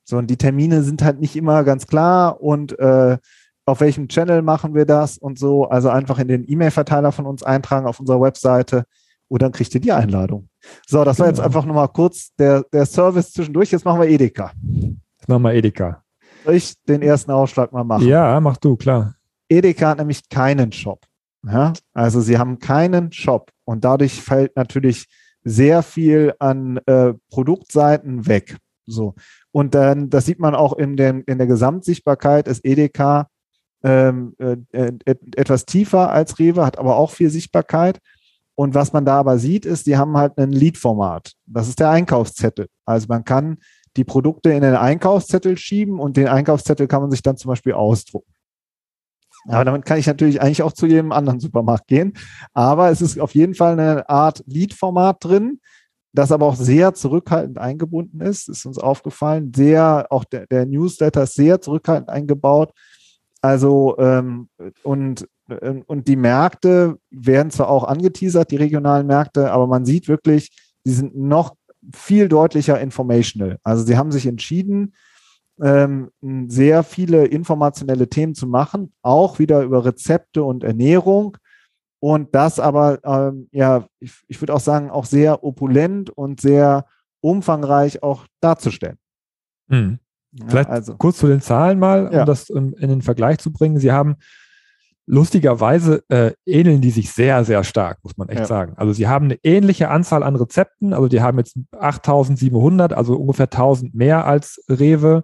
So, 0.03 0.17
und 0.17 0.27
die 0.27 0.37
Termine 0.37 0.81
sind 0.83 1.03
halt 1.03 1.19
nicht 1.19 1.35
immer 1.35 1.63
ganz 1.63 1.85
klar 1.85 2.41
und 2.41 2.77
äh, 2.79 3.17
auf 3.65 3.81
welchem 3.81 4.07
Channel 4.07 4.41
machen 4.41 4.73
wir 4.73 4.85
das 4.85 5.17
und 5.17 5.37
so. 5.37 5.65
Also 5.69 5.89
einfach 5.89 6.17
in 6.17 6.27
den 6.27 6.49
E-Mail-Verteiler 6.49 7.11
von 7.11 7.27
uns 7.27 7.43
eintragen 7.43 7.85
auf 7.85 7.99
unserer 7.99 8.19
Webseite 8.19 8.85
und 9.27 9.41
dann 9.41 9.51
kriegt 9.51 9.73
ihr 9.75 9.81
die 9.81 9.91
Einladung. 9.91 10.49
So, 10.87 11.03
das 11.03 11.19
war 11.19 11.27
jetzt 11.27 11.37
genau. 11.37 11.45
einfach 11.45 11.65
nochmal 11.65 11.87
kurz 11.89 12.33
der, 12.35 12.63
der 12.73 12.85
Service 12.85 13.31
zwischendurch. 13.31 13.71
Jetzt 13.71 13.85
machen 13.85 14.01
wir 14.01 14.09
Edeka. 14.09 14.51
Jetzt 14.63 15.29
machen 15.29 15.43
wir 15.43 15.53
Edeka. 15.53 16.03
Soll 16.43 16.55
ich 16.55 16.73
den 16.87 17.03
ersten 17.03 17.31
Ausschlag 17.31 17.71
mal 17.71 17.83
machen? 17.83 18.07
Ja, 18.07 18.39
mach 18.39 18.57
du, 18.57 18.75
klar. 18.75 19.13
Edeka 19.47 19.89
hat 19.89 19.99
nämlich 19.99 20.27
keinen 20.29 20.71
Shop. 20.71 21.05
Ja? 21.45 21.73
Also 21.93 22.21
sie 22.21 22.37
haben 22.37 22.59
keinen 22.59 23.11
Shop 23.11 23.51
und 23.65 23.83
dadurch 23.83 24.21
fällt 24.21 24.55
natürlich 24.55 25.07
sehr 25.43 25.83
viel 25.83 26.33
an 26.39 26.77
äh, 26.85 27.13
Produktseiten 27.29 28.27
weg. 28.27 28.57
So. 28.85 29.15
Und 29.51 29.75
dann, 29.75 30.09
das 30.09 30.25
sieht 30.25 30.39
man 30.39 30.55
auch 30.55 30.73
in, 30.73 30.97
den, 30.97 31.21
in 31.21 31.37
der 31.37 31.47
Gesamtsichtbarkeit, 31.47 32.47
ist 32.47 32.65
EDK 32.65 33.27
ähm, 33.83 34.35
äh, 34.39 34.57
äh, 34.71 34.91
etwas 35.35 35.65
tiefer 35.65 36.11
als 36.11 36.39
Rewe, 36.39 36.65
hat 36.65 36.77
aber 36.77 36.97
auch 36.97 37.11
viel 37.11 37.29
Sichtbarkeit. 37.29 37.99
Und 38.55 38.73
was 38.75 38.91
man 38.91 39.05
da 39.05 39.19
aber 39.19 39.39
sieht, 39.39 39.65
ist, 39.65 39.87
die 39.87 39.95
haben 39.95 40.17
halt 40.17 40.37
ein 40.37 40.51
Lead-Format. 40.51 41.31
Das 41.45 41.69
ist 41.69 41.79
der 41.79 41.91
Einkaufszettel. 41.91 42.67
Also 42.85 43.05
man 43.07 43.23
kann 43.23 43.59
die 43.95 44.03
Produkte 44.03 44.51
in 44.51 44.61
den 44.61 44.75
Einkaufszettel 44.75 45.57
schieben 45.57 45.99
und 45.99 46.17
den 46.17 46.27
Einkaufszettel 46.27 46.87
kann 46.87 47.01
man 47.01 47.11
sich 47.11 47.21
dann 47.21 47.37
zum 47.37 47.49
Beispiel 47.49 47.73
ausdrucken. 47.73 48.31
Aber 49.49 49.65
damit 49.65 49.85
kann 49.85 49.97
ich 49.97 50.07
natürlich 50.07 50.41
eigentlich 50.41 50.63
auch 50.63 50.73
zu 50.73 50.85
jedem 50.85 51.11
anderen 51.11 51.39
Supermarkt 51.39 51.87
gehen. 51.87 52.13
Aber 52.53 52.89
es 52.89 53.01
ist 53.01 53.19
auf 53.19 53.33
jeden 53.35 53.55
Fall 53.55 53.73
eine 53.73 54.07
Art 54.09 54.43
Lead-Format 54.45 55.23
drin. 55.23 55.59
das 56.11 56.31
aber 56.31 56.47
auch 56.47 56.55
sehr 56.55 56.95
zurückhaltend 56.95 57.59
eingebunden 57.59 58.21
ist, 58.21 58.49
ist 58.49 58.65
uns 58.65 58.79
aufgefallen. 58.79 59.51
Sehr, 59.55 60.07
auch 60.09 60.23
der, 60.23 60.47
der 60.47 60.65
Newsletter 60.65 61.23
ist 61.23 61.35
sehr 61.35 61.61
zurückhaltend 61.61 62.09
eingebaut. 62.09 62.71
Also, 63.41 63.95
ähm, 63.99 64.49
und, 64.83 65.27
ähm, 65.61 65.83
und 65.85 66.07
die 66.07 66.15
Märkte 66.15 66.97
werden 67.11 67.51
zwar 67.51 67.69
auch 67.69 67.83
angeteasert, 67.83 68.51
die 68.51 68.57
regionalen 68.57 69.07
Märkte, 69.07 69.51
aber 69.51 69.67
man 69.67 69.85
sieht 69.85 70.07
wirklich, 70.07 70.49
die 70.85 70.91
sind 70.91 71.15
noch 71.15 71.55
viel 71.93 72.27
deutlicher 72.27 72.79
informational. 72.79 73.57
Also 73.63 73.85
sie 73.85 73.97
haben 73.97 74.11
sich 74.11 74.25
entschieden, 74.25 74.93
ähm, 75.61 76.11
sehr 76.47 76.83
viele 76.83 77.25
informationelle 77.25 78.09
Themen 78.09 78.35
zu 78.35 78.47
machen, 78.47 78.93
auch 79.01 79.39
wieder 79.39 79.61
über 79.63 79.85
Rezepte 79.85 80.43
und 80.43 80.63
Ernährung. 80.63 81.37
Und 81.99 82.33
das 82.33 82.59
aber, 82.59 82.99
ähm, 83.03 83.49
ja, 83.51 83.85
ich, 83.99 84.13
ich 84.27 84.41
würde 84.41 84.53
auch 84.53 84.61
sagen, 84.61 84.89
auch 84.89 85.05
sehr 85.05 85.43
opulent 85.43 86.09
und 86.09 86.39
sehr 86.39 86.85
umfangreich 87.21 88.01
auch 88.03 88.25
darzustellen. 88.39 88.97
Hm. 89.69 89.99
Vielleicht 90.47 90.69
also. 90.69 90.95
kurz 90.95 91.17
zu 91.17 91.27
den 91.27 91.41
Zahlen 91.41 91.79
mal, 91.79 92.07
um 92.07 92.13
ja. 92.13 92.25
das 92.25 92.49
in, 92.49 92.73
in, 92.73 92.89
den 92.89 93.01
Vergleich 93.01 93.39
zu 93.39 93.51
bringen. 93.51 93.79
Sie 93.79 93.91
haben 93.91 94.15
lustigerweise 95.07 96.03
äh, 96.09 96.33
ähneln 96.45 96.81
die 96.81 96.91
sich 96.91 97.11
sehr, 97.11 97.43
sehr 97.43 97.63
stark, 97.63 97.97
muss 98.03 98.15
man 98.15 98.29
echt 98.29 98.41
ja. 98.41 98.45
sagen. 98.45 98.73
Also 98.77 98.93
sie 98.93 99.07
haben 99.07 99.25
eine 99.25 99.39
ähnliche 99.41 99.89
Anzahl 99.89 100.21
an 100.21 100.35
Rezepten, 100.35 100.93
also 100.93 101.07
die 101.07 101.21
haben 101.21 101.39
jetzt 101.39 101.57
8700, 101.77 102.93
also 102.93 103.15
ungefähr 103.15 103.47
1000 103.47 103.95
mehr 103.95 104.25
als 104.25 104.63
Rewe, 104.69 105.23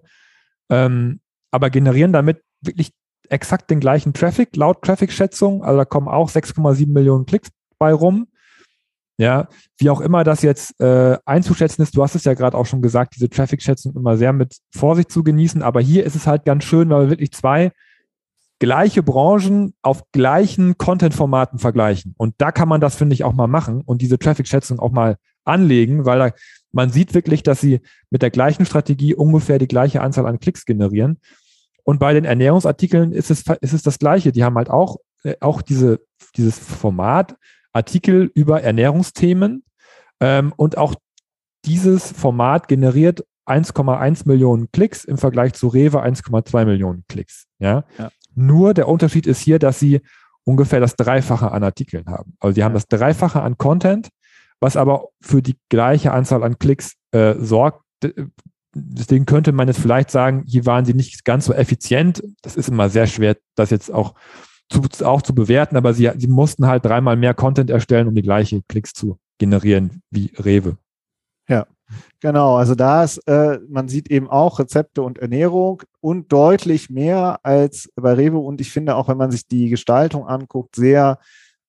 ähm, 0.69 1.19
aber 1.51 1.69
generieren 1.69 2.13
damit 2.13 2.41
wirklich 2.61 2.91
exakt 3.29 3.69
den 3.69 3.79
gleichen 3.79 4.13
Traffic, 4.13 4.55
laut 4.55 4.81
Traffic-Schätzung. 4.81 5.63
Also 5.63 5.77
da 5.77 5.85
kommen 5.85 6.07
auch 6.07 6.29
6,7 6.29 6.91
Millionen 6.91 7.25
Klicks 7.25 7.49
bei 7.77 7.93
rum. 7.93 8.27
Ja, 9.17 9.47
wie 9.77 9.89
auch 9.89 10.01
immer 10.01 10.25
das 10.25 10.41
jetzt 10.41 10.79
äh, 10.81 11.17
einzuschätzen 11.25 11.81
ist, 11.81 11.95
du 11.95 12.03
hast 12.03 12.15
es 12.15 12.25
ja 12.25 12.33
gerade 12.33 12.57
auch 12.57 12.65
schon 12.65 12.81
gesagt, 12.81 13.15
diese 13.15 13.29
Traffic-Schätzung 13.29 13.95
immer 13.95 14.17
sehr 14.17 14.33
mit 14.33 14.57
Vorsicht 14.71 15.09
zu 15.09 15.23
genießen, 15.23 15.61
aber 15.61 15.79
hier 15.79 16.05
ist 16.05 16.15
es 16.15 16.27
halt 16.27 16.43
ganz 16.43 16.65
schön, 16.65 16.89
weil 16.89 17.03
wir 17.03 17.09
wirklich 17.11 17.31
zwei 17.31 17.71
gleiche 18.59 19.03
Branchen 19.03 19.73
auf 19.81 20.03
gleichen 20.11 20.77
Content-Formaten 20.77 21.59
vergleichen. 21.59 22.13
Und 22.17 22.35
da 22.39 22.51
kann 22.51 22.67
man 22.67 22.81
das, 22.81 22.95
finde 22.95 23.13
ich, 23.13 23.23
auch 23.23 23.33
mal 23.33 23.47
machen 23.47 23.81
und 23.85 24.01
diese 24.01 24.19
Traffic-Schätzung 24.19 24.79
auch 24.79 24.91
mal 24.91 25.15
anlegen, 25.45 26.05
weil 26.05 26.19
da, 26.19 26.31
man 26.75 26.89
sieht 26.89 27.13
wirklich, 27.13 27.41
dass 27.41 27.61
sie 27.61 27.79
mit 28.09 28.21
der 28.21 28.31
gleichen 28.31 28.65
Strategie 28.65 29.15
ungefähr 29.15 29.59
die 29.59 29.67
gleiche 29.67 30.01
Anzahl 30.01 30.27
an 30.27 30.39
Klicks 30.39 30.65
generieren. 30.65 31.19
Und 31.83 31.99
bei 31.99 32.13
den 32.13 32.25
Ernährungsartikeln 32.25 33.13
ist 33.13 33.31
es, 33.31 33.43
ist 33.61 33.73
es 33.73 33.81
das 33.81 33.97
Gleiche. 33.97 34.33
Die 34.33 34.43
haben 34.43 34.57
halt 34.57 34.69
auch, 34.69 34.97
äh, 35.23 35.35
auch 35.39 35.61
diese, 35.61 36.01
dieses 36.35 36.59
Format, 36.59 37.37
Artikel 37.71 38.29
über 38.33 38.61
Ernährungsthemen. 38.61 39.63
Ähm, 40.19 40.53
und 40.57 40.77
auch 40.77 40.95
dieses 41.63 42.11
Format 42.11 42.67
generiert 42.67 43.25
1,1 43.45 44.27
Millionen 44.27 44.69
Klicks 44.71 45.05
im 45.05 45.17
Vergleich 45.17 45.53
zu 45.53 45.69
Rewe 45.69 46.03
1,2 46.03 46.65
Millionen 46.65 47.05
Klicks. 47.07 47.45
Ja? 47.59 47.85
ja? 47.97 48.09
Nur 48.33 48.73
der 48.73 48.89
Unterschied 48.89 49.27
ist 49.27 49.39
hier, 49.39 49.59
dass 49.59 49.79
sie 49.79 50.01
ungefähr 50.43 50.81
das 50.81 50.97
Dreifache 50.97 51.51
an 51.51 51.63
Artikeln 51.63 52.05
haben. 52.07 52.35
Also 52.39 52.53
die 52.53 52.63
haben 52.65 52.73
das 52.73 52.87
Dreifache 52.87 53.41
an 53.41 53.57
Content, 53.57 54.09
was 54.65 54.75
aber 54.75 55.09
für 55.21 55.43
die 55.43 55.57
gleiche 55.69 56.11
Anzahl 56.11 56.43
an 56.43 56.57
Klicks 56.57 56.95
äh, 57.11 57.35
sorgt. 57.35 57.83
Deswegen 58.73 59.27
könnte 59.27 59.51
man 59.51 59.67
jetzt 59.67 59.79
vielleicht 59.79 60.09
sagen, 60.09 60.43
hier 60.47 60.65
waren 60.65 60.85
sie 60.85 60.95
nicht 60.95 61.23
ganz 61.23 61.45
so 61.45 61.53
effizient. 61.53 62.23
Das 62.41 62.55
ist 62.55 62.69
immer 62.69 62.89
sehr 62.89 63.05
schwer, 63.05 63.37
das 63.53 63.69
jetzt 63.69 63.93
auch 63.93 64.15
zu, 64.69 64.81
auch 65.05 65.21
zu 65.21 65.35
bewerten, 65.35 65.77
aber 65.77 65.93
sie, 65.93 66.09
sie 66.17 66.27
mussten 66.27 66.65
halt 66.65 66.83
dreimal 66.83 67.15
mehr 67.15 67.35
Content 67.35 67.69
erstellen, 67.69 68.07
um 68.07 68.15
die 68.15 68.23
gleiche 68.23 68.63
Klicks 68.67 68.93
zu 68.93 69.19
generieren 69.37 70.01
wie 70.09 70.31
Rewe. 70.35 70.77
Ja, 71.47 71.67
genau. 72.19 72.55
Also 72.55 72.73
da 72.73 73.03
ist, 73.03 73.19
äh, 73.27 73.59
man 73.69 73.87
sieht 73.87 74.09
eben 74.09 74.27
auch 74.27 74.57
Rezepte 74.57 75.03
und 75.03 75.19
Ernährung 75.19 75.83
und 76.01 76.31
deutlich 76.33 76.89
mehr 76.89 77.39
als 77.43 77.91
bei 77.95 78.13
Rewe. 78.13 78.39
Und 78.39 78.61
ich 78.61 78.71
finde 78.71 78.95
auch, 78.95 79.09
wenn 79.09 79.17
man 79.17 79.29
sich 79.29 79.47
die 79.47 79.69
Gestaltung 79.69 80.27
anguckt, 80.27 80.75
sehr, 80.75 81.19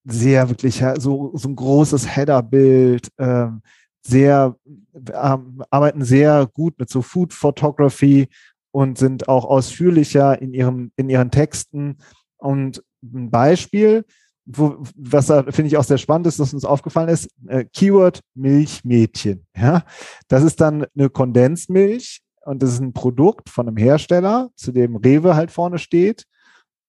sehr 0.07 0.49
wirklich 0.49 0.83
so, 0.99 1.33
so 1.35 1.49
ein 1.49 1.57
großes 1.57 2.17
Header-Bild, 2.17 3.09
ähm, 3.19 3.61
sehr, 4.07 4.57
ähm, 4.95 5.63
arbeiten 5.71 6.05
sehr 6.05 6.47
gut 6.53 6.79
mit 6.79 6.89
so 6.89 7.03
Food 7.03 7.33
Photography 7.33 8.29
und 8.71 8.99
sind 8.99 9.29
auch 9.29 9.45
ausführlicher 9.45 10.41
in 10.41 10.55
ihrem, 10.55 10.93
in 10.97 11.11
ihren 11.11 11.31
Texten. 11.31 11.99
Und 12.37 12.85
ein 13.03 13.31
Beispiel, 13.31 14.05
wo, 14.45 14.79
was 14.95 15.27
da 15.27 15.43
finde 15.45 15.67
ich 15.67 15.77
auch 15.77 15.85
sehr 15.85 15.99
spannend 15.99 16.29
ist, 16.29 16.39
dass 16.39 16.55
uns 16.55 16.65
aufgefallen 16.65 17.09
ist, 17.09 17.29
äh, 17.49 17.65
Keyword 17.65 18.21
Milchmädchen. 18.35 19.45
Ja, 19.57 19.85
das 20.29 20.45
ist 20.45 20.61
dann 20.61 20.87
eine 20.97 21.11
Kondensmilch 21.11 22.21
und 22.45 22.63
das 22.63 22.75
ist 22.75 22.81
ein 22.81 22.93
Produkt 22.93 23.51
von 23.51 23.67
einem 23.67 23.77
Hersteller, 23.77 24.51
zu 24.55 24.71
dem 24.71 24.95
Rewe 24.95 25.35
halt 25.35 25.51
vorne 25.51 25.79
steht 25.79 26.27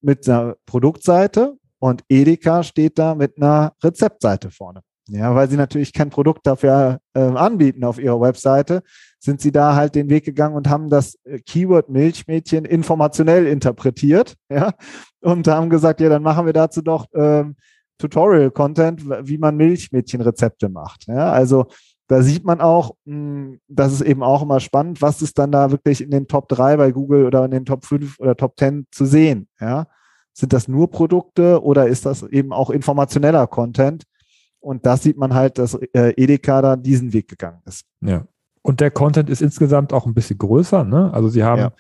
mit 0.01 0.29
einer 0.29 0.55
Produktseite 0.67 1.57
und 1.79 2.03
Edeka 2.09 2.63
steht 2.63 2.97
da 2.97 3.15
mit 3.15 3.37
einer 3.37 3.73
Rezeptseite 3.83 4.51
vorne. 4.51 4.81
Ja, 5.09 5.33
weil 5.35 5.49
sie 5.49 5.55
natürlich 5.55 5.93
kein 5.93 6.09
Produkt 6.09 6.45
dafür 6.45 6.99
äh, 7.13 7.19
anbieten 7.19 7.85
auf 7.85 7.97
ihrer 7.97 8.19
Webseite, 8.19 8.83
sind 9.19 9.39
sie 9.39 9.53
da 9.53 9.73
halt 9.73 9.95
den 9.95 10.09
Weg 10.09 10.25
gegangen 10.25 10.55
und 10.55 10.69
haben 10.69 10.89
das 10.89 11.15
äh, 11.23 11.39
Keyword 11.39 11.89
Milchmädchen 11.89 12.65
informationell 12.65 13.47
interpretiert, 13.47 14.35
ja, 14.49 14.73
und 15.21 15.47
haben 15.47 15.69
gesagt, 15.69 16.01
ja, 16.01 16.09
dann 16.09 16.23
machen 16.23 16.45
wir 16.45 16.53
dazu 16.53 16.81
doch 16.81 17.05
ähm, 17.13 17.55
Tutorial-Content, 17.99 19.27
wie 19.27 19.37
man 19.37 19.55
Milchmädchenrezepte 19.55 20.69
macht. 20.69 21.07
Ja, 21.07 21.31
also 21.31 21.67
da 22.07 22.21
sieht 22.21 22.45
man 22.45 22.61
auch, 22.61 22.95
mh, 23.05 23.15
hm, 23.15 23.59
das 23.67 23.93
ist 23.93 24.01
eben 24.01 24.23
auch 24.23 24.41
immer 24.41 24.59
spannend, 24.59 25.01
was 25.01 25.21
ist 25.21 25.37
dann 25.37 25.51
da 25.51 25.71
wirklich 25.71 26.01
in 26.01 26.11
den 26.11 26.27
Top 26.27 26.49
3 26.49 26.77
bei 26.77 26.91
Google 26.91 27.25
oder 27.25 27.45
in 27.45 27.51
den 27.51 27.65
Top 27.65 27.85
5 27.85 28.19
oder 28.19 28.35
Top 28.35 28.57
10 28.57 28.87
zu 28.91 29.05
sehen. 29.05 29.47
Ja? 29.59 29.87
Sind 30.37 30.53
das 30.53 30.67
nur 30.67 30.91
Produkte 30.91 31.63
oder 31.63 31.87
ist 31.87 32.05
das 32.05 32.21
eben 32.21 32.53
auch 32.53 32.69
informationeller 32.69 33.47
Content? 33.47 34.03
Und 34.59 34.85
das 34.85 35.01
sieht 35.01 35.17
man 35.17 35.33
halt, 35.33 35.57
dass 35.57 35.73
äh, 35.73 36.13
Edeka 36.15 36.61
da 36.61 36.75
diesen 36.75 37.11
Weg 37.11 37.27
gegangen 37.27 37.61
ist. 37.65 37.85
Ja. 38.01 38.27
Und 38.61 38.79
der 38.79 38.91
Content 38.91 39.31
ist 39.31 39.41
insgesamt 39.41 39.93
auch 39.93 40.05
ein 40.05 40.13
bisschen 40.13 40.37
größer. 40.37 40.83
Ne? 40.83 41.11
Also 41.11 41.29
sie 41.29 41.43
haben 41.43 41.61
ja. 41.61 41.71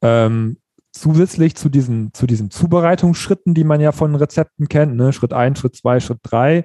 ähm, 0.00 0.56
zusätzlich 0.90 1.54
zu 1.54 1.68
diesen, 1.68 2.14
zu 2.14 2.26
diesen 2.26 2.50
Zubereitungsschritten, 2.50 3.52
die 3.52 3.64
man 3.64 3.78
ja 3.78 3.92
von 3.92 4.14
Rezepten 4.14 4.68
kennt, 4.68 4.96
ne? 4.96 5.12
Schritt 5.12 5.34
1, 5.34 5.58
Schritt 5.58 5.76
2, 5.76 6.00
Schritt 6.00 6.20
3, 6.22 6.64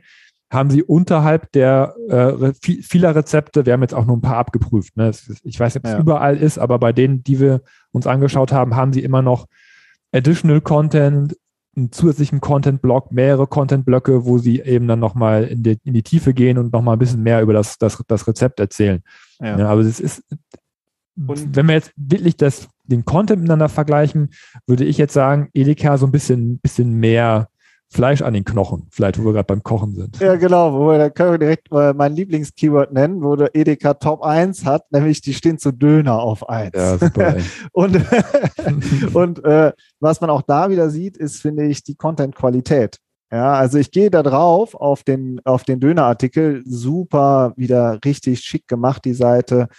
haben 0.49 0.69
sie 0.69 0.81
unterhalb 0.81 1.51
der 1.51 1.93
äh, 2.07 2.53
vieler 2.61 3.15
Rezepte, 3.15 3.65
wir 3.65 3.73
haben 3.73 3.81
jetzt 3.81 3.95
auch 3.95 4.05
nur 4.05 4.15
ein 4.15 4.21
paar 4.21 4.37
abgeprüft, 4.37 4.95
ne? 4.95 5.11
ich 5.43 5.59
weiß 5.59 5.75
nicht, 5.75 5.83
ob 5.83 5.87
es 5.87 5.93
ja. 5.93 5.99
überall 5.99 6.37
ist, 6.37 6.57
aber 6.57 6.79
bei 6.79 6.93
denen, 6.93 7.23
die 7.23 7.39
wir 7.39 7.63
uns 7.91 8.07
angeschaut 8.07 8.53
haben, 8.53 8.75
haben 8.75 8.93
sie 8.93 9.03
immer 9.03 9.21
noch 9.21 9.47
Additional 10.13 10.61
Content, 10.61 11.35
einen 11.75 11.91
zusätzlichen 11.91 12.39
Content-Block, 12.39 13.11
mehrere 13.11 13.47
Content-Blöcke, 13.47 14.25
wo 14.25 14.37
sie 14.37 14.61
eben 14.61 14.87
dann 14.87 14.99
nochmal 14.99 15.45
in 15.45 15.63
die, 15.63 15.79
in 15.83 15.93
die 15.93 16.03
Tiefe 16.03 16.33
gehen 16.33 16.57
und 16.57 16.71
nochmal 16.71 16.95
ein 16.95 16.99
bisschen 16.99 17.23
mehr 17.23 17.41
über 17.41 17.53
das, 17.53 17.77
das, 17.79 18.01
das 18.07 18.27
Rezept 18.27 18.59
erzählen. 18.59 19.01
Ja. 19.39 19.57
ja 19.57 19.67
aber 19.69 19.81
es 19.81 19.99
ist, 19.99 20.23
und 21.15 21.55
wenn 21.55 21.67
wir 21.67 21.75
jetzt 21.75 21.91
wirklich 21.95 22.37
das, 22.37 22.67
den 22.85 23.05
Content 23.05 23.41
miteinander 23.41 23.69
vergleichen, 23.69 24.31
würde 24.65 24.85
ich 24.85 24.97
jetzt 24.97 25.13
sagen, 25.13 25.49
Edeka 25.53 25.97
so 25.97 26.05
ein 26.05 26.11
bisschen, 26.11 26.59
bisschen 26.59 26.93
mehr 26.93 27.49
Fleisch 27.93 28.21
an 28.21 28.33
den 28.33 28.43
Knochen, 28.43 28.87
vielleicht, 28.89 29.19
wo 29.19 29.25
wir 29.25 29.33
gerade 29.33 29.45
beim 29.45 29.61
Kochen 29.63 29.93
sind. 29.93 30.19
Ja, 30.19 30.35
genau, 30.35 30.73
wo 30.73 30.91
wir, 30.91 30.97
da 30.97 31.09
können 31.09 31.31
wir 31.31 31.37
direkt 31.37 31.71
äh, 31.71 31.93
mein 31.93 32.13
Lieblingskeyword 32.13 32.91
nennen, 32.91 33.21
wo 33.21 33.35
der 33.35 33.55
Edeka 33.55 33.93
Top 33.93 34.23
1 34.23 34.65
hat, 34.65 34.91
nämlich 34.91 35.21
die 35.21 35.33
stehen 35.33 35.59
zu 35.59 35.71
Döner 35.71 36.19
auf 36.19 36.49
1. 36.49 36.71
Ja, 36.75 36.97
super. 36.97 37.35
und 37.71 38.01
und 39.13 39.43
äh, 39.45 39.71
was 39.99 40.21
man 40.21 40.29
auch 40.29 40.41
da 40.41 40.69
wieder 40.69 40.89
sieht, 40.89 41.17
ist, 41.17 41.41
finde 41.41 41.65
ich, 41.65 41.83
die 41.83 41.95
Content-Qualität. 41.95 42.97
Ja, 43.31 43.53
also 43.53 43.77
ich 43.77 43.91
gehe 43.91 44.11
da 44.11 44.21
drauf 44.23 44.75
auf 44.75 45.03
den, 45.03 45.39
auf 45.43 45.63
den 45.63 45.79
Dönerartikel, 45.79 46.63
super, 46.65 47.53
wieder 47.55 47.99
richtig 48.03 48.41
schick 48.41 48.67
gemacht, 48.67 49.05
die 49.05 49.13
Seite. 49.13 49.69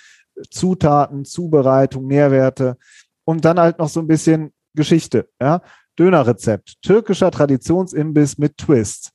Zutaten, 0.51 1.25
Zubereitung, 1.25 2.07
Nährwerte 2.07 2.77
und 3.25 3.45
dann 3.45 3.61
halt 3.61 3.79
noch 3.79 3.89
so 3.89 4.01
ein 4.01 4.07
bisschen 4.07 4.53
Geschichte. 4.75 5.29
Ja? 5.41 5.63
Dönerrezept, 5.99 6.83
türkischer 6.83 7.31
Traditionsimbiss 7.31 8.39
mit 8.39 8.57
Twist. 8.59 9.11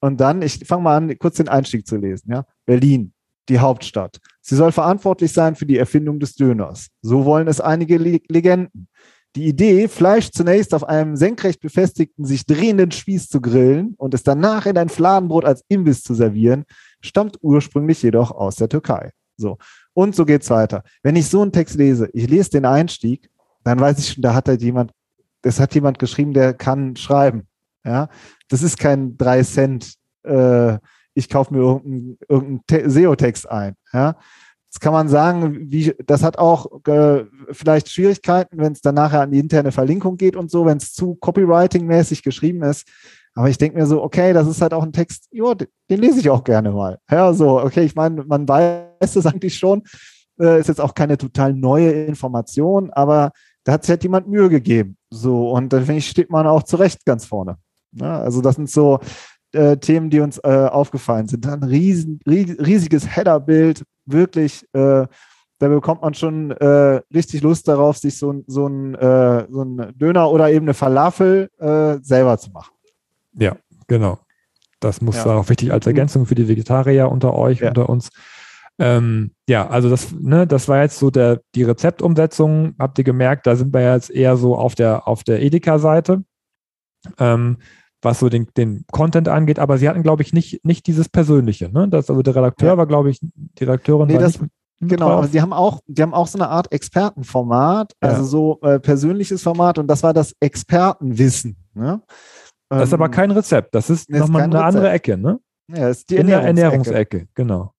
Und 0.00 0.20
dann, 0.20 0.42
ich 0.42 0.64
fange 0.66 0.82
mal 0.82 0.96
an, 0.96 1.18
kurz 1.18 1.36
den 1.36 1.48
Einstieg 1.48 1.86
zu 1.86 1.96
lesen. 1.96 2.30
Ja? 2.32 2.44
Berlin, 2.64 3.12
die 3.48 3.58
Hauptstadt. 3.58 4.18
Sie 4.40 4.56
soll 4.56 4.72
verantwortlich 4.72 5.32
sein 5.32 5.54
für 5.54 5.66
die 5.66 5.78
Erfindung 5.78 6.18
des 6.18 6.34
Döners. 6.34 6.88
So 7.02 7.24
wollen 7.24 7.48
es 7.48 7.60
einige 7.60 7.98
Le 7.98 8.20
Legenden. 8.28 8.88
Die 9.36 9.46
Idee, 9.46 9.86
Fleisch 9.86 10.30
zunächst 10.32 10.74
auf 10.74 10.82
einem 10.82 11.14
senkrecht 11.14 11.60
befestigten, 11.60 12.24
sich 12.24 12.46
drehenden 12.46 12.90
Spieß 12.90 13.28
zu 13.28 13.40
grillen 13.40 13.94
und 13.96 14.12
es 14.12 14.24
danach 14.24 14.66
in 14.66 14.76
ein 14.76 14.88
Fladenbrot 14.88 15.44
als 15.44 15.62
Imbiss 15.68 16.02
zu 16.02 16.14
servieren, 16.14 16.64
stammt 17.00 17.38
ursprünglich 17.40 18.02
jedoch 18.02 18.32
aus 18.32 18.56
der 18.56 18.68
Türkei. 18.68 19.12
So. 19.36 19.58
Und 19.94 20.16
so 20.16 20.24
geht's 20.24 20.50
weiter. 20.50 20.82
Wenn 21.04 21.14
ich 21.14 21.28
so 21.28 21.42
einen 21.42 21.52
Text 21.52 21.76
lese, 21.76 22.08
ich 22.12 22.28
lese 22.28 22.50
den 22.50 22.64
Einstieg, 22.64 23.30
dann 23.62 23.78
weiß 23.78 24.00
ich 24.00 24.14
schon, 24.14 24.22
da 24.22 24.34
hat 24.34 24.48
halt 24.48 24.62
jemand, 24.62 24.90
das 25.42 25.60
hat 25.60 25.74
jemand 25.74 25.98
geschrieben, 25.98 26.32
der 26.32 26.54
kann 26.54 26.96
schreiben. 26.96 27.46
Ja, 27.84 28.08
das 28.48 28.62
ist 28.62 28.78
kein 28.78 29.16
drei 29.16 29.42
Cent. 29.42 29.94
Äh, 30.22 30.78
ich 31.14 31.28
kaufe 31.28 31.54
mir 31.54 31.60
irgendeinen 31.60 32.18
irgendein 32.28 32.90
SEO-Text 32.90 33.50
ein. 33.50 33.74
Ja? 33.92 34.16
Jetzt 34.66 34.80
kann 34.80 34.92
man 34.92 35.08
sagen, 35.08 35.70
wie, 35.70 35.94
das 36.06 36.22
hat 36.22 36.38
auch 36.38 36.86
äh, 36.86 37.24
vielleicht 37.50 37.90
Schwierigkeiten, 37.90 38.58
wenn 38.58 38.72
es 38.72 38.80
dann 38.80 38.94
nachher 38.94 39.22
an 39.22 39.32
die 39.32 39.40
interne 39.40 39.72
Verlinkung 39.72 40.16
geht 40.16 40.36
und 40.36 40.50
so, 40.50 40.64
wenn 40.64 40.76
es 40.76 40.92
zu 40.92 41.16
Copywriting-mäßig 41.20 42.22
geschrieben 42.22 42.62
ist. 42.62 42.86
Aber 43.34 43.48
ich 43.48 43.58
denke 43.58 43.78
mir 43.78 43.86
so, 43.86 44.02
okay, 44.02 44.32
das 44.32 44.46
ist 44.46 44.60
halt 44.60 44.72
auch 44.72 44.84
ein 44.84 44.92
Text, 44.92 45.26
jo, 45.32 45.54
den, 45.54 45.68
den 45.88 46.00
lese 46.00 46.20
ich 46.20 46.30
auch 46.30 46.44
gerne 46.44 46.70
mal. 46.70 46.98
Ja, 47.10 47.32
so, 47.32 47.60
okay, 47.60 47.82
ich 47.82 47.94
meine, 47.94 48.24
man 48.24 48.46
weiß 48.46 49.16
es 49.16 49.26
eigentlich 49.26 49.58
schon, 49.58 49.82
äh, 50.40 50.60
ist 50.60 50.68
jetzt 50.68 50.80
auch 50.80 50.94
keine 50.94 51.18
total 51.18 51.52
neue 51.52 51.90
Information, 51.90 52.90
aber 52.90 53.32
da 53.64 53.72
hat 53.72 53.84
sich 53.84 53.90
halt 53.90 54.02
jemand 54.02 54.28
Mühe 54.28 54.48
gegeben. 54.48 54.96
So, 55.10 55.50
und 55.50 55.72
dann 55.72 55.84
finde 55.84 55.98
ich, 55.98 56.08
steht 56.08 56.30
man 56.30 56.46
auch 56.46 56.62
zurecht 56.62 57.04
ganz 57.04 57.24
vorne. 57.24 57.56
Ja, 57.92 58.20
also 58.20 58.40
das 58.40 58.56
sind 58.56 58.70
so 58.70 59.00
äh, 59.52 59.76
Themen, 59.76 60.10
die 60.10 60.20
uns 60.20 60.38
äh, 60.38 60.68
aufgefallen 60.70 61.26
sind. 61.26 61.46
Ein 61.46 61.64
riesen, 61.64 62.20
riesiges 62.26 63.16
Header-Bild, 63.16 63.84
wirklich, 64.06 64.64
äh, 64.72 65.06
da 65.58 65.68
bekommt 65.68 66.02
man 66.02 66.14
schon 66.14 66.52
äh, 66.52 67.00
richtig 67.12 67.42
Lust 67.42 67.68
darauf, 67.68 67.98
sich 67.98 68.16
so, 68.16 68.42
so, 68.46 68.66
ein, 68.66 68.94
äh, 68.94 69.46
so 69.50 69.62
ein 69.62 69.92
Döner 69.96 70.30
oder 70.30 70.50
eben 70.50 70.64
eine 70.64 70.74
Falafel 70.74 71.50
äh, 71.58 71.98
selber 72.02 72.38
zu 72.38 72.50
machen. 72.50 72.72
Ja, 73.34 73.56
genau. 73.86 74.18
Das 74.80 75.02
muss 75.02 75.16
ja. 75.16 75.26
auch 75.26 75.48
wichtig 75.50 75.72
als 75.72 75.86
Ergänzung 75.86 76.24
für 76.24 76.34
die 76.34 76.48
Vegetarier 76.48 77.10
unter 77.10 77.34
euch, 77.34 77.60
ja. 77.60 77.68
unter 77.68 77.90
uns. 77.90 78.08
Ähm, 78.80 79.32
ja, 79.46 79.68
also 79.68 79.90
das, 79.90 80.12
ne, 80.18 80.46
das 80.46 80.66
war 80.66 80.80
jetzt 80.80 80.98
so 80.98 81.10
der, 81.10 81.42
die 81.54 81.64
Rezeptumsetzung. 81.64 82.74
Habt 82.78 82.98
ihr 82.98 83.04
gemerkt, 83.04 83.46
da 83.46 83.54
sind 83.54 83.74
wir 83.74 83.92
jetzt 83.92 84.10
eher 84.10 84.36
so 84.36 84.56
auf 84.56 84.74
der, 84.74 85.06
auf 85.06 85.22
der 85.22 85.42
Edeka-Seite, 85.42 86.24
ähm, 87.18 87.58
was 88.00 88.20
so 88.20 88.30
den, 88.30 88.48
den 88.56 88.86
Content 88.90 89.28
angeht. 89.28 89.58
Aber 89.58 89.76
sie 89.76 89.88
hatten, 89.88 90.02
glaube 90.02 90.22
ich, 90.22 90.32
nicht, 90.32 90.64
nicht 90.64 90.86
dieses 90.86 91.10
Persönliche. 91.10 91.70
Ne? 91.70 91.88
Das, 91.88 92.08
also 92.08 92.22
der 92.22 92.34
Redakteur 92.34 92.70
ja. 92.70 92.76
war, 92.78 92.86
glaube 92.86 93.10
ich, 93.10 93.20
die 93.20 93.64
Redakteurin 93.64 94.08
nee, 94.08 94.14
war 94.14 94.22
das, 94.22 94.40
Genau, 94.82 95.10
aber 95.10 95.26
sie 95.26 95.42
haben 95.42 95.52
auch, 95.52 95.80
die 95.86 96.00
haben 96.00 96.14
auch 96.14 96.26
so 96.26 96.38
eine 96.38 96.48
Art 96.48 96.72
Expertenformat, 96.72 97.92
also 98.00 98.24
so 98.24 98.60
äh, 98.62 98.80
persönliches 98.80 99.42
Format 99.42 99.76
und 99.76 99.88
das 99.88 100.02
war 100.02 100.14
das 100.14 100.34
Expertenwissen. 100.40 101.58
Ne? 101.74 102.00
Das 102.70 102.84
ist 102.84 102.94
aber 102.94 103.04
ähm, 103.06 103.10
kein 103.10 103.30
Rezept, 103.30 103.74
das 103.74 103.90
ist 103.90 104.08
nochmal 104.08 104.44
eine 104.44 104.54
Rezept. 104.54 104.64
andere 104.64 104.90
Ecke, 104.90 105.18
ne? 105.18 105.38
Ja, 105.68 105.90
ist 105.90 106.08
die 106.08 106.16
in 106.16 106.28
der 106.28 106.40
Ernährungsecke, 106.40 107.28
genau. 107.34 107.74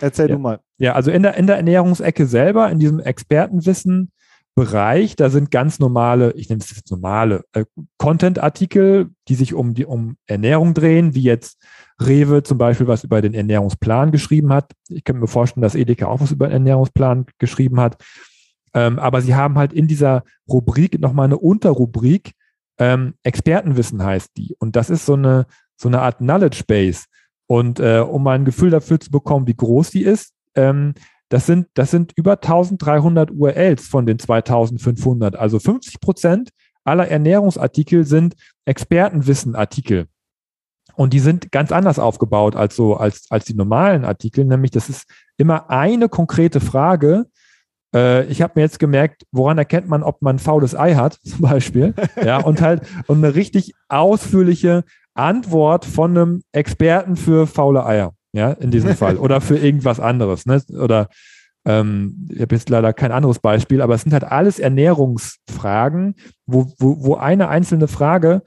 Erzähl 0.00 0.28
ja. 0.28 0.36
du 0.36 0.40
mal. 0.40 0.60
Ja, 0.78 0.92
also 0.94 1.10
in 1.10 1.22
der, 1.22 1.34
in 1.36 1.46
der 1.46 1.56
Ernährungsecke 1.56 2.26
selber, 2.26 2.70
in 2.70 2.78
diesem 2.78 3.00
Expertenwissen, 3.00 4.10
Bereich. 4.56 5.16
Da 5.16 5.28
sind 5.28 5.50
ganz 5.50 5.78
normale, 5.78 6.32
ich 6.32 6.48
nenne 6.48 6.62
es 6.62 6.74
jetzt 6.74 6.90
normale 6.90 7.44
äh, 7.52 7.66
Content-Artikel, 7.98 9.10
die 9.28 9.34
sich 9.34 9.52
um 9.52 9.74
die 9.74 9.84
um 9.84 10.16
Ernährung 10.26 10.72
drehen, 10.72 11.14
wie 11.14 11.22
jetzt 11.22 11.62
Rewe 12.00 12.42
zum 12.42 12.56
Beispiel 12.56 12.86
was 12.86 13.04
über 13.04 13.20
den 13.20 13.34
Ernährungsplan 13.34 14.12
geschrieben 14.12 14.54
hat. 14.54 14.72
Ich 14.88 15.04
kann 15.04 15.18
mir 15.18 15.26
vorstellen, 15.26 15.60
dass 15.60 15.74
Edeka 15.74 16.06
auch 16.06 16.22
was 16.22 16.32
über 16.32 16.46
den 16.46 16.54
Ernährungsplan 16.54 17.26
geschrieben 17.38 17.78
hat. 17.80 18.02
Ähm, 18.72 18.98
aber 18.98 19.20
sie 19.20 19.34
haben 19.34 19.58
halt 19.58 19.74
in 19.74 19.88
dieser 19.88 20.24
Rubrik 20.48 20.98
nochmal 21.00 21.26
eine 21.26 21.36
Unterrubrik, 21.36 22.32
ähm, 22.78 23.12
Expertenwissen 23.24 24.02
heißt 24.02 24.38
die. 24.38 24.56
Und 24.58 24.74
das 24.74 24.88
ist 24.88 25.04
so 25.04 25.14
eine, 25.14 25.46
so 25.76 25.88
eine 25.88 26.00
Art 26.00 26.18
Knowledge 26.18 26.64
Base. 26.66 27.04
Und 27.46 27.80
äh, 27.80 28.00
um 28.00 28.22
mal 28.22 28.34
ein 28.34 28.44
Gefühl 28.44 28.70
dafür 28.70 28.98
zu 28.98 29.10
bekommen, 29.10 29.46
wie 29.46 29.54
groß 29.54 29.90
die 29.90 30.02
ist, 30.02 30.32
ähm, 30.54 30.94
das 31.28 31.46
sind, 31.46 31.66
das 31.74 31.90
sind 31.90 32.12
über 32.16 32.32
1300 32.32 33.30
URLs 33.30 33.88
von 33.88 34.06
den 34.06 34.18
2500. 34.18 35.36
Also 35.36 35.58
50 35.58 36.00
Prozent 36.00 36.50
aller 36.84 37.08
Ernährungsartikel 37.08 38.04
sind 38.04 38.34
Expertenwissen-Artikel. 38.64 40.06
Und 40.94 41.12
die 41.12 41.18
sind 41.18 41.52
ganz 41.52 41.72
anders 41.72 41.98
aufgebaut 41.98 42.56
als 42.56 42.76
so, 42.76 42.96
als, 42.96 43.26
als 43.28 43.44
die 43.44 43.54
normalen 43.54 44.04
Artikel. 44.04 44.44
Nämlich, 44.44 44.70
das 44.70 44.88
ist 44.88 45.04
immer 45.36 45.68
eine 45.68 46.08
konkrete 46.08 46.60
Frage. 46.60 47.26
Äh, 47.94 48.24
ich 48.26 48.40
habe 48.40 48.54
mir 48.56 48.62
jetzt 48.62 48.78
gemerkt, 48.78 49.24
woran 49.32 49.58
erkennt 49.58 49.88
man, 49.88 50.02
ob 50.02 50.22
man 50.22 50.36
ein 50.36 50.40
faules 50.40 50.74
Ei 50.74 50.94
hat, 50.94 51.14
zum 51.24 51.40
Beispiel. 51.40 51.94
ja, 52.24 52.38
und 52.38 52.62
halt, 52.62 52.82
und 53.08 53.18
eine 53.18 53.34
richtig 53.34 53.74
ausführliche 53.88 54.84
Antwort 55.16 55.84
von 55.84 56.10
einem 56.10 56.42
Experten 56.52 57.16
für 57.16 57.46
faule 57.46 57.84
Eier, 57.84 58.12
ja, 58.32 58.52
in 58.52 58.70
diesem 58.70 58.94
Fall. 58.96 59.16
Oder 59.16 59.40
für 59.40 59.56
irgendwas 59.56 60.00
anderes. 60.00 60.46
Ne? 60.46 60.62
Oder 60.78 61.08
ähm, 61.66 62.28
ich 62.30 62.40
habe 62.40 62.54
jetzt 62.54 62.70
leider 62.70 62.92
kein 62.92 63.12
anderes 63.12 63.40
Beispiel, 63.40 63.82
aber 63.82 63.94
es 63.94 64.02
sind 64.02 64.12
halt 64.12 64.24
alles 64.24 64.58
Ernährungsfragen, 64.58 66.14
wo, 66.46 66.72
wo, 66.78 67.04
wo 67.04 67.14
eine 67.16 67.48
einzelne 67.48 67.88
Frage 67.88 68.42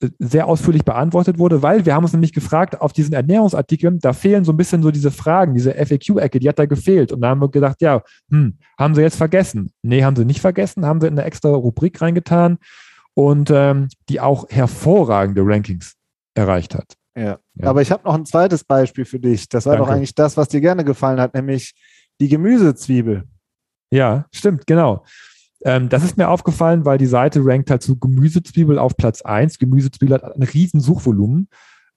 äh, 0.00 0.08
sehr 0.18 0.48
ausführlich 0.48 0.84
beantwortet 0.84 1.38
wurde, 1.38 1.62
weil 1.62 1.86
wir 1.86 1.94
haben 1.94 2.02
uns 2.02 2.12
nämlich 2.12 2.32
gefragt, 2.32 2.80
auf 2.80 2.92
diesen 2.92 3.14
Ernährungsartikeln, 3.14 4.00
da 4.00 4.12
fehlen 4.12 4.44
so 4.44 4.52
ein 4.52 4.56
bisschen 4.56 4.82
so 4.82 4.90
diese 4.90 5.12
Fragen, 5.12 5.54
diese 5.54 5.72
FAQ-Ecke, 5.74 6.40
die 6.40 6.48
hat 6.48 6.58
da 6.58 6.66
gefehlt. 6.66 7.12
Und 7.12 7.20
da 7.20 7.28
haben 7.28 7.40
wir 7.40 7.48
gedacht, 7.48 7.80
ja, 7.80 8.02
hm, 8.30 8.58
haben 8.76 8.94
sie 8.96 9.02
jetzt 9.02 9.16
vergessen? 9.16 9.70
Nee, 9.82 10.02
haben 10.02 10.16
sie 10.16 10.24
nicht 10.24 10.40
vergessen, 10.40 10.84
haben 10.84 11.00
sie 11.00 11.06
in 11.06 11.18
eine 11.18 11.26
extra 11.26 11.50
Rubrik 11.50 12.02
reingetan 12.02 12.58
und 13.14 13.50
ähm, 13.52 13.88
die 14.08 14.20
auch 14.20 14.48
hervorragende 14.48 15.42
Rankings 15.44 15.97
erreicht 16.38 16.74
hat. 16.74 16.94
Ja. 17.16 17.38
ja. 17.54 17.68
Aber 17.68 17.82
ich 17.82 17.90
habe 17.90 18.04
noch 18.04 18.14
ein 18.14 18.26
zweites 18.26 18.64
Beispiel 18.64 19.04
für 19.04 19.18
dich. 19.18 19.48
Das 19.48 19.66
war 19.66 19.74
Danke. 19.76 19.88
doch 19.88 19.94
eigentlich 19.94 20.14
das, 20.14 20.36
was 20.36 20.48
dir 20.48 20.60
gerne 20.60 20.84
gefallen 20.84 21.20
hat, 21.20 21.34
nämlich 21.34 21.74
die 22.20 22.28
Gemüsezwiebel. 22.28 23.24
Ja, 23.90 24.26
stimmt, 24.32 24.66
genau. 24.66 25.04
Ähm, 25.64 25.88
das 25.88 26.04
ist 26.04 26.16
mir 26.16 26.28
aufgefallen, 26.28 26.84
weil 26.84 26.98
die 26.98 27.06
Seite 27.06 27.44
rankt 27.44 27.70
halt 27.70 27.82
zu 27.82 27.98
Gemüsezwiebel 27.98 28.78
auf 28.78 28.96
Platz 28.96 29.22
1. 29.22 29.58
Gemüsezwiebel 29.58 30.14
hat 30.14 30.36
ein 30.36 30.42
riesen 30.42 30.80
Suchvolumen. 30.80 31.48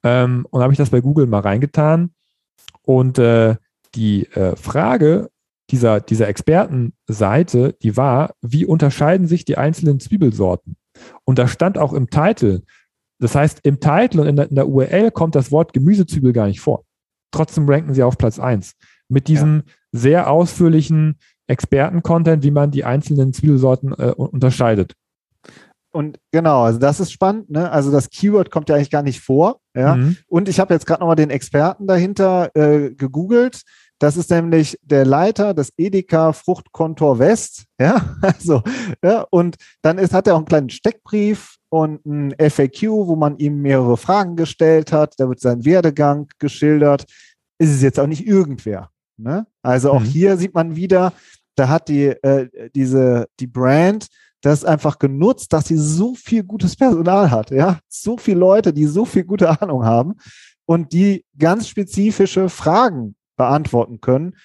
Ähm, 0.03 0.47
und 0.49 0.61
habe 0.63 0.73
ich 0.73 0.77
das 0.77 0.89
bei 0.89 1.01
Google 1.01 1.27
mal 1.27 1.41
reingetan. 1.41 2.11
Und 2.81 3.19
äh, 3.19 3.55
die 3.93 4.25
äh, 4.31 4.55
Frage 4.55 5.29
dieser, 5.69 5.99
dieser 5.99 6.27
Expertenseite, 6.27 7.75
die 7.81 7.95
war, 7.95 8.33
wie 8.41 8.65
unterscheiden 8.65 9.27
sich 9.27 9.45
die 9.45 9.57
einzelnen 9.57 9.99
Zwiebelsorten? 9.99 10.75
Und 11.23 11.39
da 11.39 11.47
stand 11.47 11.77
auch 11.77 11.93
im 11.93 12.09
Titel, 12.09 12.63
das 13.21 13.35
heißt, 13.35 13.59
im 13.63 13.79
Titel 13.79 14.19
und 14.19 14.27
in 14.27 14.35
der, 14.35 14.49
in 14.49 14.55
der 14.55 14.67
URL 14.67 15.11
kommt 15.11 15.35
das 15.35 15.51
Wort 15.51 15.73
Gemüsezwiebel 15.73 16.33
gar 16.33 16.47
nicht 16.47 16.59
vor. 16.59 16.83
Trotzdem 17.31 17.69
ranken 17.69 17.93
sie 17.93 18.03
auf 18.03 18.17
Platz 18.17 18.39
1. 18.39 18.73
Mit 19.09 19.27
diesem 19.27 19.57
ja. 19.57 19.73
sehr 19.91 20.29
ausführlichen 20.29 21.17
Experten-Content, 21.47 22.43
wie 22.43 22.51
man 22.51 22.71
die 22.71 22.83
einzelnen 22.83 23.31
Zwiebelsorten 23.31 23.93
äh, 23.93 24.13
unterscheidet. 24.15 24.93
Und 25.93 26.17
genau, 26.31 26.63
also 26.63 26.79
das 26.79 26.99
ist 26.99 27.11
spannend. 27.11 27.49
Ne? 27.49 27.69
Also 27.69 27.91
das 27.91 28.09
Keyword 28.09 28.49
kommt 28.49 28.69
ja 28.69 28.75
eigentlich 28.75 28.89
gar 28.89 29.03
nicht 29.03 29.19
vor. 29.19 29.59
Ja? 29.75 29.97
Mhm. 29.97 30.17
Und 30.27 30.49
ich 30.49 30.59
habe 30.59 30.73
jetzt 30.73 30.87
gerade 30.87 31.01
nochmal 31.01 31.15
den 31.15 31.29
Experten 31.29 31.85
dahinter 31.85 32.49
äh, 32.55 32.91
gegoogelt. 32.91 33.61
Das 33.99 34.17
ist 34.17 34.31
nämlich 34.31 34.79
der 34.81 35.05
Leiter 35.05 35.53
des 35.53 35.73
Edeka 35.77 36.33
Fruchtkontor 36.33 37.19
West. 37.19 37.65
Ja, 37.79 38.17
also, 38.21 38.63
ja, 39.03 39.27
und 39.29 39.57
dann 39.83 39.99
ist, 39.99 40.13
hat 40.13 40.25
er 40.25 40.33
auch 40.33 40.39
einen 40.39 40.47
kleinen 40.47 40.69
Steckbrief 40.71 41.57
und 41.71 42.05
ein 42.05 42.35
FAQ, 42.37 42.83
wo 43.07 43.15
man 43.15 43.37
ihm 43.37 43.61
mehrere 43.61 43.95
Fragen 43.95 44.35
gestellt 44.35 44.91
hat. 44.91 45.15
Da 45.17 45.29
wird 45.29 45.39
sein 45.39 45.63
Werdegang 45.63 46.27
geschildert. 46.37 47.05
Ist 47.57 47.71
es 47.71 47.81
jetzt 47.81 47.99
auch 47.99 48.07
nicht 48.07 48.27
irgendwer. 48.27 48.89
Ne? 49.17 49.47
Also 49.61 49.91
auch 49.91 50.01
mhm. 50.01 50.05
hier 50.05 50.37
sieht 50.37 50.53
man 50.53 50.75
wieder, 50.75 51.13
da 51.55 51.69
hat 51.69 51.87
die, 51.87 52.07
äh, 52.07 52.49
diese, 52.75 53.27
die 53.39 53.47
Brand 53.47 54.07
das 54.41 54.65
einfach 54.65 54.99
genutzt, 54.99 55.53
dass 55.53 55.67
sie 55.67 55.77
so 55.77 56.13
viel 56.13 56.43
gutes 56.43 56.75
Personal 56.75 57.31
hat. 57.31 57.51
Ja, 57.51 57.79
so 57.87 58.17
viele 58.17 58.39
Leute, 58.39 58.73
die 58.73 58.85
so 58.85 59.05
viel 59.05 59.23
gute 59.23 59.61
Ahnung 59.61 59.85
haben 59.85 60.15
und 60.65 60.91
die 60.91 61.23
ganz 61.37 61.69
spezifische 61.69 62.49
Fragen 62.49 63.15
beantworten 63.37 64.01
können 64.01 64.35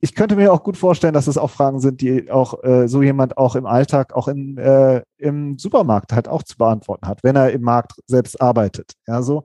ich 0.00 0.14
könnte 0.14 0.36
mir 0.36 0.52
auch 0.52 0.62
gut 0.62 0.76
vorstellen, 0.76 1.14
dass 1.14 1.26
es 1.26 1.38
auch 1.38 1.50
Fragen 1.50 1.80
sind, 1.80 2.00
die 2.00 2.30
auch 2.30 2.62
äh, 2.64 2.88
so 2.88 3.02
jemand 3.02 3.38
auch 3.38 3.56
im 3.56 3.66
Alltag, 3.66 4.14
auch 4.14 4.28
in, 4.28 4.56
äh, 4.58 5.02
im 5.18 5.58
Supermarkt 5.58 6.12
halt 6.12 6.28
auch 6.28 6.42
zu 6.42 6.56
beantworten 6.56 7.06
hat, 7.06 7.22
wenn 7.22 7.36
er 7.36 7.52
im 7.52 7.62
Markt 7.62 7.92
selbst 8.06 8.40
arbeitet. 8.40 8.92
Ja, 9.06 9.22
so. 9.22 9.44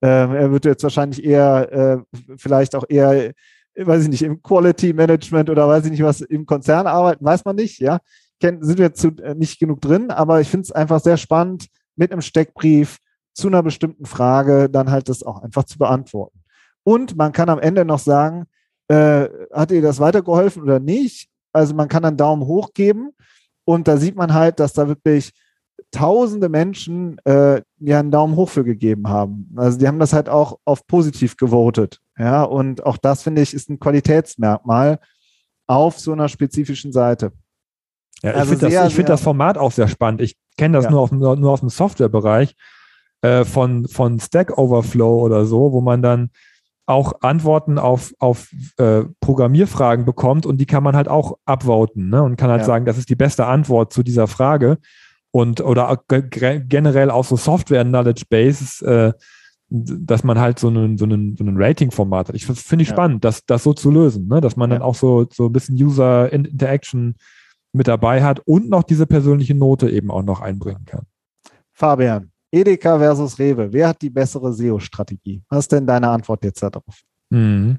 Ähm, 0.00 0.34
er 0.34 0.52
wird 0.52 0.64
jetzt 0.64 0.82
wahrscheinlich 0.82 1.24
eher, 1.24 1.72
äh, 1.72 2.18
vielleicht 2.36 2.74
auch 2.76 2.84
eher, 2.88 3.32
weiß 3.76 4.04
ich 4.04 4.08
nicht, 4.08 4.22
im 4.22 4.42
Quality 4.42 4.92
Management 4.92 5.50
oder 5.50 5.66
weiß 5.68 5.84
ich 5.86 5.90
nicht 5.90 6.02
was, 6.02 6.20
im 6.20 6.46
Konzern 6.46 6.86
arbeiten, 6.86 7.24
weiß 7.24 7.44
man 7.44 7.56
nicht, 7.56 7.80
ja. 7.80 7.98
Ken, 8.40 8.62
sind 8.62 8.78
wir 8.78 8.86
jetzt 8.86 9.00
zu, 9.00 9.08
äh, 9.22 9.34
nicht 9.34 9.58
genug 9.58 9.80
drin, 9.80 10.10
aber 10.10 10.40
ich 10.40 10.48
finde 10.48 10.64
es 10.64 10.72
einfach 10.72 11.00
sehr 11.00 11.16
spannend, 11.16 11.66
mit 11.96 12.12
einem 12.12 12.20
Steckbrief 12.20 12.98
zu 13.34 13.48
einer 13.48 13.62
bestimmten 13.62 14.06
Frage 14.06 14.68
dann 14.68 14.90
halt 14.90 15.08
das 15.08 15.22
auch 15.22 15.42
einfach 15.42 15.64
zu 15.64 15.78
beantworten. 15.78 16.40
Und 16.84 17.16
man 17.16 17.32
kann 17.32 17.48
am 17.48 17.58
Ende 17.58 17.84
noch 17.84 17.98
sagen, 17.98 18.46
äh, 18.88 19.28
hat 19.52 19.70
dir 19.70 19.82
das 19.82 20.00
weitergeholfen 20.00 20.62
oder 20.62 20.80
nicht? 20.80 21.28
Also 21.52 21.74
man 21.74 21.88
kann 21.88 22.04
einen 22.04 22.16
Daumen 22.16 22.46
hoch 22.46 22.72
geben 22.74 23.10
und 23.64 23.88
da 23.88 23.96
sieht 23.96 24.16
man 24.16 24.34
halt, 24.34 24.60
dass 24.60 24.72
da 24.72 24.88
wirklich 24.88 25.32
tausende 25.90 26.48
Menschen 26.48 27.18
äh, 27.24 27.62
ja 27.78 28.00
einen 28.00 28.10
Daumen 28.10 28.36
hoch 28.36 28.50
für 28.50 28.64
gegeben 28.64 29.08
haben. 29.08 29.50
Also 29.56 29.78
die 29.78 29.86
haben 29.86 29.98
das 29.98 30.12
halt 30.12 30.28
auch 30.28 30.58
auf 30.64 30.86
positiv 30.86 31.36
gewotet. 31.36 32.00
Ja, 32.18 32.42
und 32.42 32.84
auch 32.84 32.96
das 32.96 33.22
finde 33.22 33.42
ich 33.42 33.54
ist 33.54 33.70
ein 33.70 33.78
Qualitätsmerkmal 33.78 34.98
auf 35.66 35.98
so 35.98 36.12
einer 36.12 36.28
spezifischen 36.28 36.92
Seite. 36.92 37.32
Ja, 38.22 38.30
ich 38.30 38.36
also 38.36 38.56
finde 38.56 38.70
das, 38.70 38.92
find 38.92 39.08
das, 39.08 39.20
Format 39.22 39.56
auch 39.56 39.70
sehr 39.70 39.88
spannend. 39.88 40.20
Ich 40.20 40.36
kenne 40.56 40.76
das 40.76 40.84
ja. 40.84 40.90
nur, 40.90 41.00
auf, 41.00 41.12
nur 41.12 41.50
aus 41.50 41.60
dem 41.60 41.68
Softwarebereich. 41.68 42.56
äh, 43.22 43.44
von, 43.44 43.88
von 43.88 44.20
Stack 44.20 44.56
Overflow 44.56 45.20
oder 45.22 45.44
so, 45.44 45.72
wo 45.72 45.80
man 45.80 46.02
dann 46.02 46.30
auch 46.88 47.20
Antworten 47.20 47.78
auf, 47.78 48.14
auf 48.18 48.50
äh, 48.78 49.02
Programmierfragen 49.20 50.06
bekommt 50.06 50.46
und 50.46 50.58
die 50.58 50.64
kann 50.64 50.82
man 50.82 50.96
halt 50.96 51.06
auch 51.06 51.38
upvoten 51.44 52.08
ne? 52.08 52.22
und 52.22 52.36
kann 52.36 52.50
halt 52.50 52.62
ja. 52.62 52.66
sagen, 52.66 52.86
das 52.86 52.96
ist 52.96 53.10
die 53.10 53.14
beste 53.14 53.44
Antwort 53.44 53.92
zu 53.92 54.02
dieser 54.02 54.26
Frage. 54.26 54.78
Und 55.30 55.60
oder 55.60 56.02
generell 56.08 57.10
auch 57.10 57.24
so 57.24 57.36
Software-Knowledge 57.36 58.24
Bases, 58.30 58.80
äh, 58.80 59.12
dass 59.68 60.24
man 60.24 60.40
halt 60.40 60.58
so 60.58 60.68
einen, 60.68 60.96
so 60.96 61.04
einen, 61.04 61.36
so 61.36 61.44
einen 61.44 61.58
Rating-Format 61.58 62.28
hat. 62.28 62.34
Ich 62.34 62.46
finde 62.46 62.82
ich 62.82 62.88
ja. 62.88 62.94
spannend, 62.94 63.22
das, 63.22 63.44
das 63.44 63.62
so 63.62 63.74
zu 63.74 63.90
lösen, 63.90 64.26
ne? 64.26 64.40
dass 64.40 64.56
man 64.56 64.70
ja. 64.70 64.76
dann 64.76 64.82
auch 64.82 64.94
so, 64.94 65.26
so 65.30 65.46
ein 65.46 65.52
bisschen 65.52 65.76
User-Interaction 65.76 67.16
mit 67.74 67.86
dabei 67.86 68.24
hat 68.24 68.40
und 68.46 68.70
noch 68.70 68.82
diese 68.82 69.06
persönliche 69.06 69.54
Note 69.54 69.90
eben 69.90 70.10
auch 70.10 70.22
noch 70.22 70.40
einbringen 70.40 70.86
kann. 70.86 71.02
Fabian, 71.74 72.30
Edeka 72.50 72.98
versus 72.98 73.38
Rewe, 73.38 73.72
wer 73.72 73.88
hat 73.88 74.02
die 74.02 74.10
bessere 74.10 74.52
SEO-Strategie? 74.52 75.42
Was 75.48 75.60
ist 75.60 75.72
denn 75.72 75.86
deine 75.86 76.08
Antwort 76.08 76.44
jetzt 76.44 76.62
darauf? 76.62 77.02
Mhm. 77.30 77.78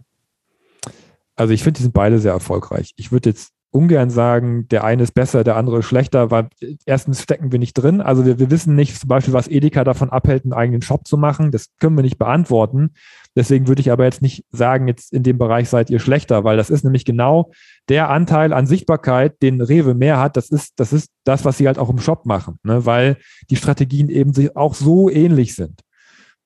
Also 1.36 1.54
ich 1.54 1.64
finde, 1.64 1.78
die 1.78 1.84
sind 1.84 1.94
beide 1.94 2.20
sehr 2.20 2.34
erfolgreich. 2.34 2.94
Ich 2.98 3.12
würde 3.12 3.30
jetzt 3.30 3.54
ungern 3.72 4.10
sagen, 4.10 4.68
der 4.70 4.84
eine 4.84 5.04
ist 5.04 5.14
besser, 5.14 5.44
der 5.44 5.56
andere 5.56 5.80
ist 5.80 5.86
schlechter, 5.86 6.32
weil 6.32 6.50
erstens 6.86 7.22
stecken 7.22 7.52
wir 7.52 7.60
nicht 7.60 7.74
drin. 7.74 8.02
Also 8.02 8.26
wir, 8.26 8.40
wir 8.40 8.50
wissen 8.50 8.76
nicht 8.76 9.00
zum 9.00 9.08
Beispiel, 9.08 9.34
was 9.34 9.48
Edeka 9.48 9.84
davon 9.84 10.10
abhält, 10.10 10.44
einen 10.44 10.54
eigenen 10.54 10.82
Shop 10.82 11.08
zu 11.08 11.18
machen. 11.18 11.52
Das 11.52 11.68
können 11.80 11.96
wir 11.96 12.02
nicht 12.02 12.18
beantworten. 12.18 12.92
Deswegen 13.36 13.68
würde 13.68 13.82
ich 13.82 13.92
aber 13.92 14.06
jetzt 14.06 14.24
nicht 14.24 14.44
sagen, 14.52 14.88
jetzt 14.88 15.14
in 15.14 15.22
dem 15.22 15.38
Bereich 15.38 15.70
seid 15.70 15.90
ihr 15.92 16.00
schlechter, 16.00 16.44
weil 16.44 16.58
das 16.58 16.72
ist 16.72 16.84
nämlich 16.84 17.06
genau 17.06 17.52
der 17.90 18.10
Anteil 18.10 18.54
an 18.54 18.66
Sichtbarkeit, 18.66 19.42
den 19.44 19.62
Rewe 19.62 19.94
mehr 19.94 20.20
hat. 20.20 20.36
Das 20.36 20.50
ist, 20.50 20.80
das 20.80 20.92
ist 20.92 21.12
das, 21.24 21.46
was 21.46 21.58
sie 21.58 21.68
halt 21.68 21.78
auch 21.78 21.90
im 21.90 22.00
Shop 22.00 22.26
machen, 22.26 22.60
ne? 22.64 22.86
weil 22.88 23.18
die 23.52 23.56
Strategien 23.56 24.10
eben 24.10 24.34
auch 24.56 24.74
so 24.74 25.10
ähnlich 25.10 25.54
sind. 25.56 25.82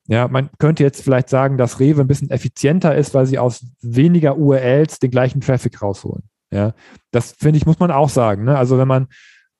Ja, 0.06 0.28
man 0.28 0.50
könnte 0.58 0.82
jetzt 0.82 1.02
vielleicht 1.02 1.30
sagen, 1.30 1.56
dass 1.56 1.80
Rewe 1.80 2.02
ein 2.02 2.06
bisschen 2.06 2.28
effizienter 2.28 2.94
ist, 2.94 3.14
weil 3.14 3.24
sie 3.24 3.38
aus 3.38 3.64
weniger 3.80 4.36
URLs 4.36 4.98
den 4.98 5.10
gleichen 5.10 5.40
Traffic 5.40 5.80
rausholen. 5.80 6.24
Ja, 6.54 6.72
das 7.10 7.32
finde 7.32 7.58
ich, 7.58 7.66
muss 7.66 7.80
man 7.80 7.90
auch 7.90 8.08
sagen. 8.08 8.44
Ne? 8.44 8.56
Also 8.56 8.78
wenn 8.78 8.86
man 8.86 9.08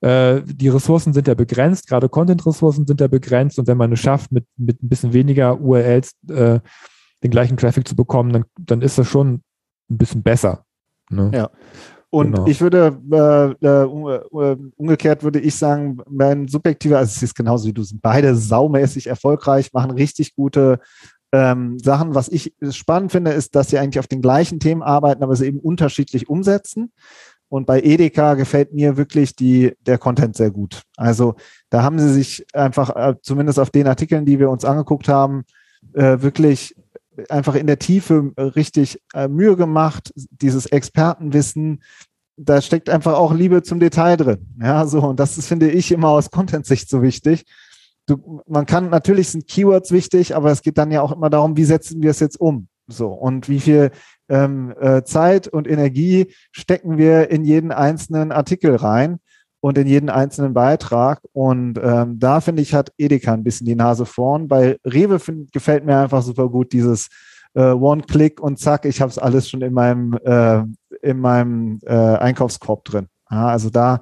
äh, 0.01 0.43
die 0.45 0.69
Ressourcen 0.69 1.13
sind 1.13 1.27
ja 1.27 1.35
begrenzt, 1.35 1.89
gerade 1.89 2.09
Content-Ressourcen 2.09 2.87
sind 2.87 3.01
ja 3.01 3.09
begrenzt 3.09 3.59
und 3.59 3.67
wenn 3.67 3.77
man 3.77 3.93
es 3.93 4.01
schafft, 4.01 4.31
mit, 4.31 4.47
mit 4.57 4.81
ein 4.83 4.89
bisschen 4.89 5.13
weniger 5.13 5.61
URLs 5.61 6.15
äh, 6.29 6.61
den 7.23 7.31
gleichen 7.31 7.57
Traffic 7.57 7.89
zu 7.89 7.97
bekommen, 7.97 8.33
dann, 8.33 8.45
dann 8.61 8.81
ist 8.81 8.97
das 8.97 9.09
schon 9.09 9.43
ein 9.91 9.99
bisschen 9.99 10.23
besser. 10.23 10.65
Ne? 11.11 11.31
Ja. 11.35 11.51
Und 12.11 12.33
genau. 12.33 12.47
ich 12.47 12.61
würde 12.61 12.97
äh, 13.11 13.67
äh, 13.67 14.57
umgekehrt 14.77 15.25
würde 15.25 15.41
ich 15.41 15.57
sagen, 15.57 15.99
mein 16.09 16.47
subjektiver, 16.47 16.99
also 16.99 17.11
es 17.11 17.23
ist 17.25 17.35
genauso 17.35 17.67
wie 17.67 17.73
du, 17.73 17.83
sind 17.83 18.03
beide 18.03 18.37
saumäßig 18.37 19.09
erfolgreich, 19.09 19.73
machen 19.73 19.91
richtig 19.91 20.37
gute 20.37 20.79
ähm, 21.35 21.79
Sachen. 21.81 22.15
Was 22.15 22.29
ich 22.29 22.55
spannend 22.71 23.11
finde, 23.11 23.33
ist, 23.33 23.57
dass 23.57 23.69
sie 23.69 23.79
eigentlich 23.79 23.99
auf 23.99 24.07
den 24.07 24.23
gleichen 24.23 24.61
Themen 24.61 24.83
arbeiten, 24.83 25.25
aber 25.25 25.35
sie 25.35 25.47
eben 25.47 25.59
unterschiedlich 25.59 26.29
umsetzen. 26.29 26.93
Und 27.49 27.67
bei 27.67 27.81
Edeka 27.83 28.35
gefällt 28.35 28.73
mir 28.73 28.97
wirklich 28.97 29.35
die, 29.35 29.75
der 29.81 29.99
Content 29.99 30.37
sehr 30.37 30.51
gut. 30.51 30.83
Also 30.97 31.35
da 31.71 31.83
haben 31.83 31.99
sie 31.99 32.13
sich 32.13 32.47
einfach, 32.55 32.95
äh, 32.95 33.15
zumindest 33.21 33.59
auf 33.59 33.71
den 33.71 33.89
Artikeln, 33.89 34.25
die 34.25 34.39
wir 34.39 34.49
uns 34.49 34.65
angeguckt 34.65 35.09
haben, 35.09 35.43
äh, 35.93 36.21
wirklich 36.21 36.75
einfach 37.29 37.55
in 37.57 37.67
der 37.67 37.79
Tiefe 37.79 38.33
richtig 38.39 39.01
äh, 39.13 39.29
Mühe 39.29 39.57
gemacht, 39.57 40.13
dieses 40.15 40.67
Expertenwissen, 40.67 41.83
da 42.37 42.61
steckt 42.61 42.91
einfach 42.91 43.15
auch 43.15 43.33
Liebe 43.33 43.63
zum 43.63 43.79
Detail 43.79 44.17
drin. 44.17 44.47
Ja, 44.61 44.87
so, 44.87 45.01
und 45.01 45.21
das 45.21 45.39
ist, 45.39 45.47
finde 45.47 45.71
ich, 45.71 45.93
immer 45.93 46.09
aus 46.09 46.31
Content-Sicht 46.31 46.89
so 46.89 47.03
wichtig 47.03 47.45
du, 48.07 48.43
man 48.47 48.67
kann, 48.67 48.91
natürlich 48.91 49.31
sind 49.31 49.47
Keywords 49.47 49.91
wichtig, 49.93 50.35
aber 50.35 50.51
es 50.51 50.63
geht 50.63 50.79
dann 50.79 50.91
ja 50.91 51.03
auch 51.03 51.13
immer 51.13 51.31
darum, 51.31 51.57
wie 51.57 51.65
setzen 51.65 52.03
wir 52.03 52.11
es 52.11 52.21
jetzt 52.21 52.41
um? 52.41 52.69
So, 52.87 53.09
und 53.09 53.49
wie 53.49 53.61
viel 53.61 53.91
ähm, 54.29 54.75
äh, 54.79 55.05
Zeit 55.05 55.49
und 55.49 55.67
Energie 55.67 56.33
stecken 56.53 56.99
wir 56.99 57.31
in 57.31 57.45
jeden 57.45 57.73
einzelnen 57.73 58.31
Artikel 58.31 58.77
rein 58.77 59.21
und 59.61 59.79
in 59.79 59.87
jeden 59.87 60.11
einzelnen 60.11 60.53
Beitrag. 60.53 61.21
Und 61.33 61.81
ähm, 61.83 62.19
da 62.19 62.43
finde 62.43 62.61
ich, 62.61 62.75
hat 62.75 62.93
Edeka 62.99 63.33
ein 63.33 63.45
bisschen 63.45 63.67
die 63.67 63.75
Nase 63.75 64.05
vorn. 64.05 64.49
Bei 64.49 64.77
Rewe 64.85 65.19
find, 65.19 65.53
gefällt 65.53 65.87
mir 65.87 65.99
einfach 65.99 66.23
super 66.23 66.51
gut 66.51 66.75
dieses 66.75 67.09
äh, 67.55 67.71
One-Click 67.71 68.41
und 68.41 68.59
zack, 68.59 68.85
ich 68.85 69.01
habe 69.01 69.11
es 69.11 69.19
alles 69.19 69.49
schon 69.49 69.63
in 69.63 69.73
meinem, 69.73 70.19
äh, 70.23 70.63
in 71.01 71.19
meinem 71.21 71.79
äh, 71.87 71.95
Einkaufskorb 71.95 72.85
drin. 72.85 73.07
Ja, 73.31 73.47
also 73.49 73.71
da 73.71 74.01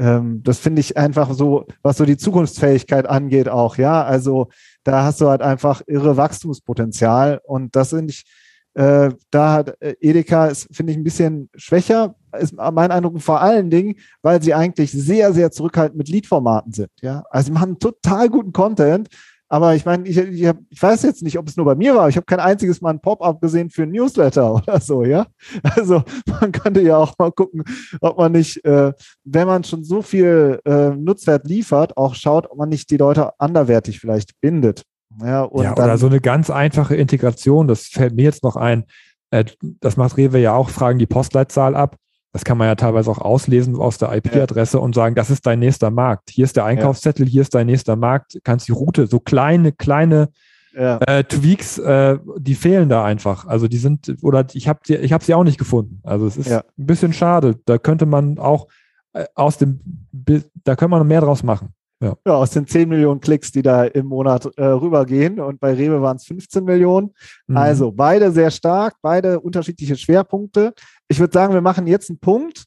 ähm, 0.00 0.42
das 0.42 0.58
finde 0.58 0.80
ich 0.80 0.96
einfach 0.96 1.30
so, 1.34 1.66
was 1.82 1.98
so 1.98 2.06
die 2.06 2.16
Zukunftsfähigkeit 2.16 3.06
angeht 3.06 3.50
auch, 3.50 3.76
ja. 3.76 4.02
Also 4.02 4.48
da 4.82 5.04
hast 5.04 5.20
du 5.20 5.28
halt 5.28 5.42
einfach 5.42 5.82
irre 5.86 6.16
Wachstumspotenzial 6.16 7.40
und 7.44 7.76
das 7.76 7.90
finde 7.90 8.12
ich, 8.12 8.24
äh, 8.72 9.10
da 9.30 9.52
hat 9.52 9.76
äh, 9.82 9.96
Edeka 10.00 10.52
finde 10.70 10.92
ich, 10.92 10.98
ein 10.98 11.04
bisschen 11.04 11.50
schwächer, 11.54 12.14
ist 12.38 12.54
mein 12.56 12.90
Eindruck 12.90 13.20
vor 13.20 13.42
allen 13.42 13.68
Dingen, 13.68 13.96
weil 14.22 14.42
sie 14.42 14.54
eigentlich 14.54 14.90
sehr, 14.90 15.34
sehr 15.34 15.50
zurückhaltend 15.50 15.98
mit 15.98 16.08
Lead-Formaten 16.08 16.72
sind, 16.72 16.90
ja. 17.02 17.22
Also 17.28 17.46
sie 17.48 17.52
machen 17.52 17.78
total 17.78 18.30
guten 18.30 18.54
Content, 18.54 19.08
aber 19.52 19.74
ich 19.74 19.84
meine, 19.84 20.06
ich, 20.06 20.16
ich, 20.16 20.46
hab, 20.46 20.58
ich 20.70 20.80
weiß 20.80 21.02
jetzt 21.02 21.24
nicht, 21.24 21.36
ob 21.36 21.48
es 21.48 21.56
nur 21.56 21.66
bei 21.66 21.74
mir 21.74 21.96
war. 21.96 22.08
Ich 22.08 22.16
habe 22.16 22.24
kein 22.24 22.38
einziges 22.38 22.80
Mal 22.80 22.90
ein 22.90 23.00
Pop-up 23.00 23.40
gesehen 23.40 23.68
für 23.68 23.82
ein 23.82 23.90
Newsletter 23.90 24.54
oder 24.54 24.80
so, 24.80 25.04
ja. 25.04 25.26
Also 25.74 26.04
man 26.40 26.52
könnte 26.52 26.80
ja 26.80 26.96
auch 26.96 27.14
mal 27.18 27.32
gucken, 27.32 27.64
ob 28.00 28.16
man 28.16 28.30
nicht, 28.30 28.64
äh, 28.64 28.92
wenn 29.24 29.48
man 29.48 29.64
schon 29.64 29.82
so 29.82 30.02
viel 30.02 30.60
äh, 30.64 30.90
Nutzwert 30.90 31.48
liefert, 31.48 31.96
auch 31.96 32.14
schaut, 32.14 32.48
ob 32.48 32.58
man 32.58 32.68
nicht 32.68 32.90
die 32.90 32.96
Leute 32.96 33.32
anderwertig 33.40 33.98
vielleicht 33.98 34.40
bindet. 34.40 34.84
Ja, 35.20 35.42
und 35.42 35.64
ja, 35.64 35.72
oder 35.72 35.98
so 35.98 36.06
eine 36.06 36.20
ganz 36.20 36.48
einfache 36.48 36.94
Integration, 36.94 37.66
das 37.66 37.86
fällt 37.88 38.14
mir 38.14 38.22
jetzt 38.22 38.44
noch 38.44 38.54
ein. 38.54 38.84
Äh, 39.32 39.46
das 39.80 39.96
macht 39.96 40.16
Rewe 40.16 40.38
ja 40.38 40.54
auch, 40.54 40.70
fragen 40.70 41.00
die 41.00 41.06
Postleitzahl 41.06 41.74
ab. 41.74 41.96
Das 42.32 42.44
kann 42.44 42.58
man 42.58 42.68
ja 42.68 42.76
teilweise 42.76 43.10
auch 43.10 43.18
auslesen 43.18 43.76
aus 43.76 43.98
der 43.98 44.12
IP-Adresse 44.12 44.76
ja. 44.76 44.82
und 44.82 44.94
sagen, 44.94 45.16
das 45.16 45.30
ist 45.30 45.46
dein 45.46 45.58
nächster 45.58 45.90
Markt. 45.90 46.30
Hier 46.30 46.44
ist 46.44 46.56
der 46.56 46.64
Einkaufszettel, 46.64 47.26
hier 47.26 47.42
ist 47.42 47.54
dein 47.54 47.66
nächster 47.66 47.96
Markt. 47.96 48.38
Kannst 48.44 48.68
die 48.68 48.72
Route, 48.72 49.08
so 49.08 49.18
kleine, 49.18 49.72
kleine 49.72 50.28
ja. 50.72 50.98
äh, 50.98 51.24
Tweaks, 51.24 51.78
äh, 51.78 52.18
die 52.38 52.54
fehlen 52.54 52.88
da 52.88 53.04
einfach. 53.04 53.46
Also 53.46 53.66
die 53.66 53.78
sind, 53.78 54.14
oder 54.22 54.46
ich 54.52 54.68
habe 54.68 54.80
sie, 54.84 54.96
ich 54.96 55.12
hab 55.12 55.24
sie 55.24 55.34
auch 55.34 55.44
nicht 55.44 55.58
gefunden. 55.58 56.00
Also 56.04 56.26
es 56.26 56.36
ist 56.36 56.48
ja. 56.48 56.60
ein 56.60 56.86
bisschen 56.86 57.12
schade. 57.12 57.58
Da 57.64 57.78
könnte 57.78 58.06
man 58.06 58.38
auch 58.38 58.68
äh, 59.12 59.24
aus 59.34 59.58
dem, 59.58 59.80
da 60.12 60.76
könnte 60.76 60.88
man 60.88 61.06
mehr 61.06 61.20
draus 61.20 61.42
machen. 61.42 61.74
Ja. 62.02 62.16
ja. 62.26 62.34
aus 62.34 62.50
den 62.50 62.66
10 62.66 62.88
Millionen 62.88 63.20
Klicks, 63.20 63.52
die 63.52 63.62
da 63.62 63.84
im 63.84 64.06
Monat 64.06 64.46
äh, 64.56 64.64
rübergehen. 64.64 65.38
Und 65.40 65.60
bei 65.60 65.74
Rewe 65.74 66.00
waren 66.00 66.16
es 66.16 66.24
15 66.24 66.64
Millionen. 66.64 67.10
Mhm. 67.46 67.56
Also 67.56 67.92
beide 67.92 68.32
sehr 68.32 68.50
stark, 68.50 68.94
beide 69.02 69.40
unterschiedliche 69.40 69.96
Schwerpunkte. 69.96 70.72
Ich 71.10 71.18
würde 71.18 71.32
sagen, 71.32 71.52
wir 71.52 71.60
machen 71.60 71.88
jetzt 71.88 72.08
einen 72.08 72.20
Punkt 72.20 72.66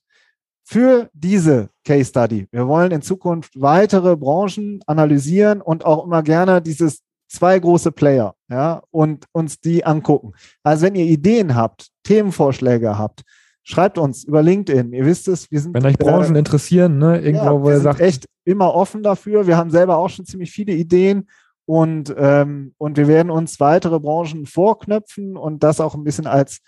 für 0.64 1.10
diese 1.14 1.70
Case 1.86 2.10
Study. 2.10 2.48
Wir 2.52 2.68
wollen 2.68 2.91
in 2.91 3.02
Zukunft 3.02 3.60
weitere 3.60 4.18
Branchen 4.18 4.82
analysieren 4.86 5.62
und 5.62 5.86
auch 5.86 6.06
immer 6.06 6.24
gerne 6.24 6.62
dieses 6.62 7.02
zwei 7.30 7.58
große 7.58 7.91
Player, 7.91 8.36
ja, 8.50 8.84
und 8.91 9.26
uns 9.32 9.60
die 9.60 9.86
angucken. 9.86 10.34
Also 10.62 10.86
wenn 10.86 10.96
ihr 10.96 11.06
Ideen 11.06 11.56
habt, 11.56 11.89
Themenvorschläge 12.04 12.98
habt, 12.98 13.24
Schreibt 13.66 13.98
uns 13.98 14.26
über 14.26 14.44
LinkedIn. 14.44 14.91
Ihr 14.91 15.06
wisst 15.06 15.30
es, 15.30 15.50
wir 15.50 15.62
sind. 15.62 15.74
Wenn 15.74 15.86
euch 15.86 15.98
Branchen 15.98 16.36
äh, 16.36 16.39
interessieren, 16.39 16.98
ne, 16.98 17.22
irgendwo, 17.22 17.46
ja, 17.46 17.62
wo 17.62 17.70
ihr 17.70 17.80
sagt. 17.80 18.02
echt 18.02 18.26
immer 18.44 18.74
offen 18.76 19.04
dafür. 19.04 19.48
Wir 19.48 19.56
haben 19.56 19.72
selber 19.72 19.98
auch 19.98 20.10
schon 20.10 20.26
ziemlich 20.26 20.52
viele 20.52 20.74
Ideen 20.74 21.30
und, 21.66 22.14
ähm, 22.18 22.74
und 22.78 22.98
wir 22.98 23.08
werden 23.08 23.32
uns 23.32 23.62
weitere 23.62 24.02
Branchen 24.02 24.46
vorknöpfen 24.46 25.38
und 25.38 25.64
das 25.64 25.80
auch 25.80 25.96
ein 25.96 26.04
bisschen 26.04 26.28
als 26.28 26.60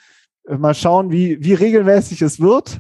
mal 0.48 0.74
schauen, 0.74 1.12
wie, 1.12 1.44
wie 1.44 1.54
regelmäßig 1.54 2.22
es 2.22 2.40
wird 2.40 2.80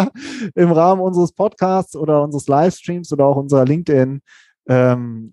im 0.54 0.72
Rahmen 0.72 1.00
unseres 1.00 1.32
Podcasts 1.32 1.96
oder 1.96 2.22
unseres 2.22 2.48
Livestreams 2.48 3.12
oder 3.12 3.26
auch 3.26 3.36
unserer 3.36 3.64
LinkedIn-Aktivitäten, 3.64 4.20
ähm, 4.68 5.32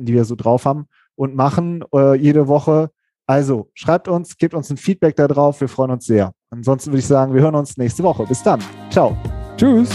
ähm, 0.00 0.04
die 0.04 0.12
wir 0.12 0.24
so 0.24 0.34
drauf 0.34 0.64
haben 0.64 0.86
und 1.16 1.34
machen 1.34 1.84
äh, 1.94 2.16
jede 2.16 2.48
Woche. 2.48 2.90
Also 3.26 3.70
schreibt 3.74 4.08
uns, 4.08 4.36
gebt 4.36 4.54
uns 4.54 4.70
ein 4.70 4.76
Feedback 4.76 5.16
darauf. 5.16 5.60
Wir 5.60 5.68
freuen 5.68 5.92
uns 5.92 6.04
sehr. 6.04 6.32
Ansonsten 6.50 6.90
würde 6.90 6.98
ich 6.98 7.06
sagen, 7.06 7.32
wir 7.32 7.40
hören 7.40 7.54
uns 7.54 7.76
nächste 7.76 8.02
Woche. 8.02 8.24
Bis 8.26 8.42
dann. 8.42 8.60
Ciao. 8.90 9.16
Tschüss. 9.56 9.90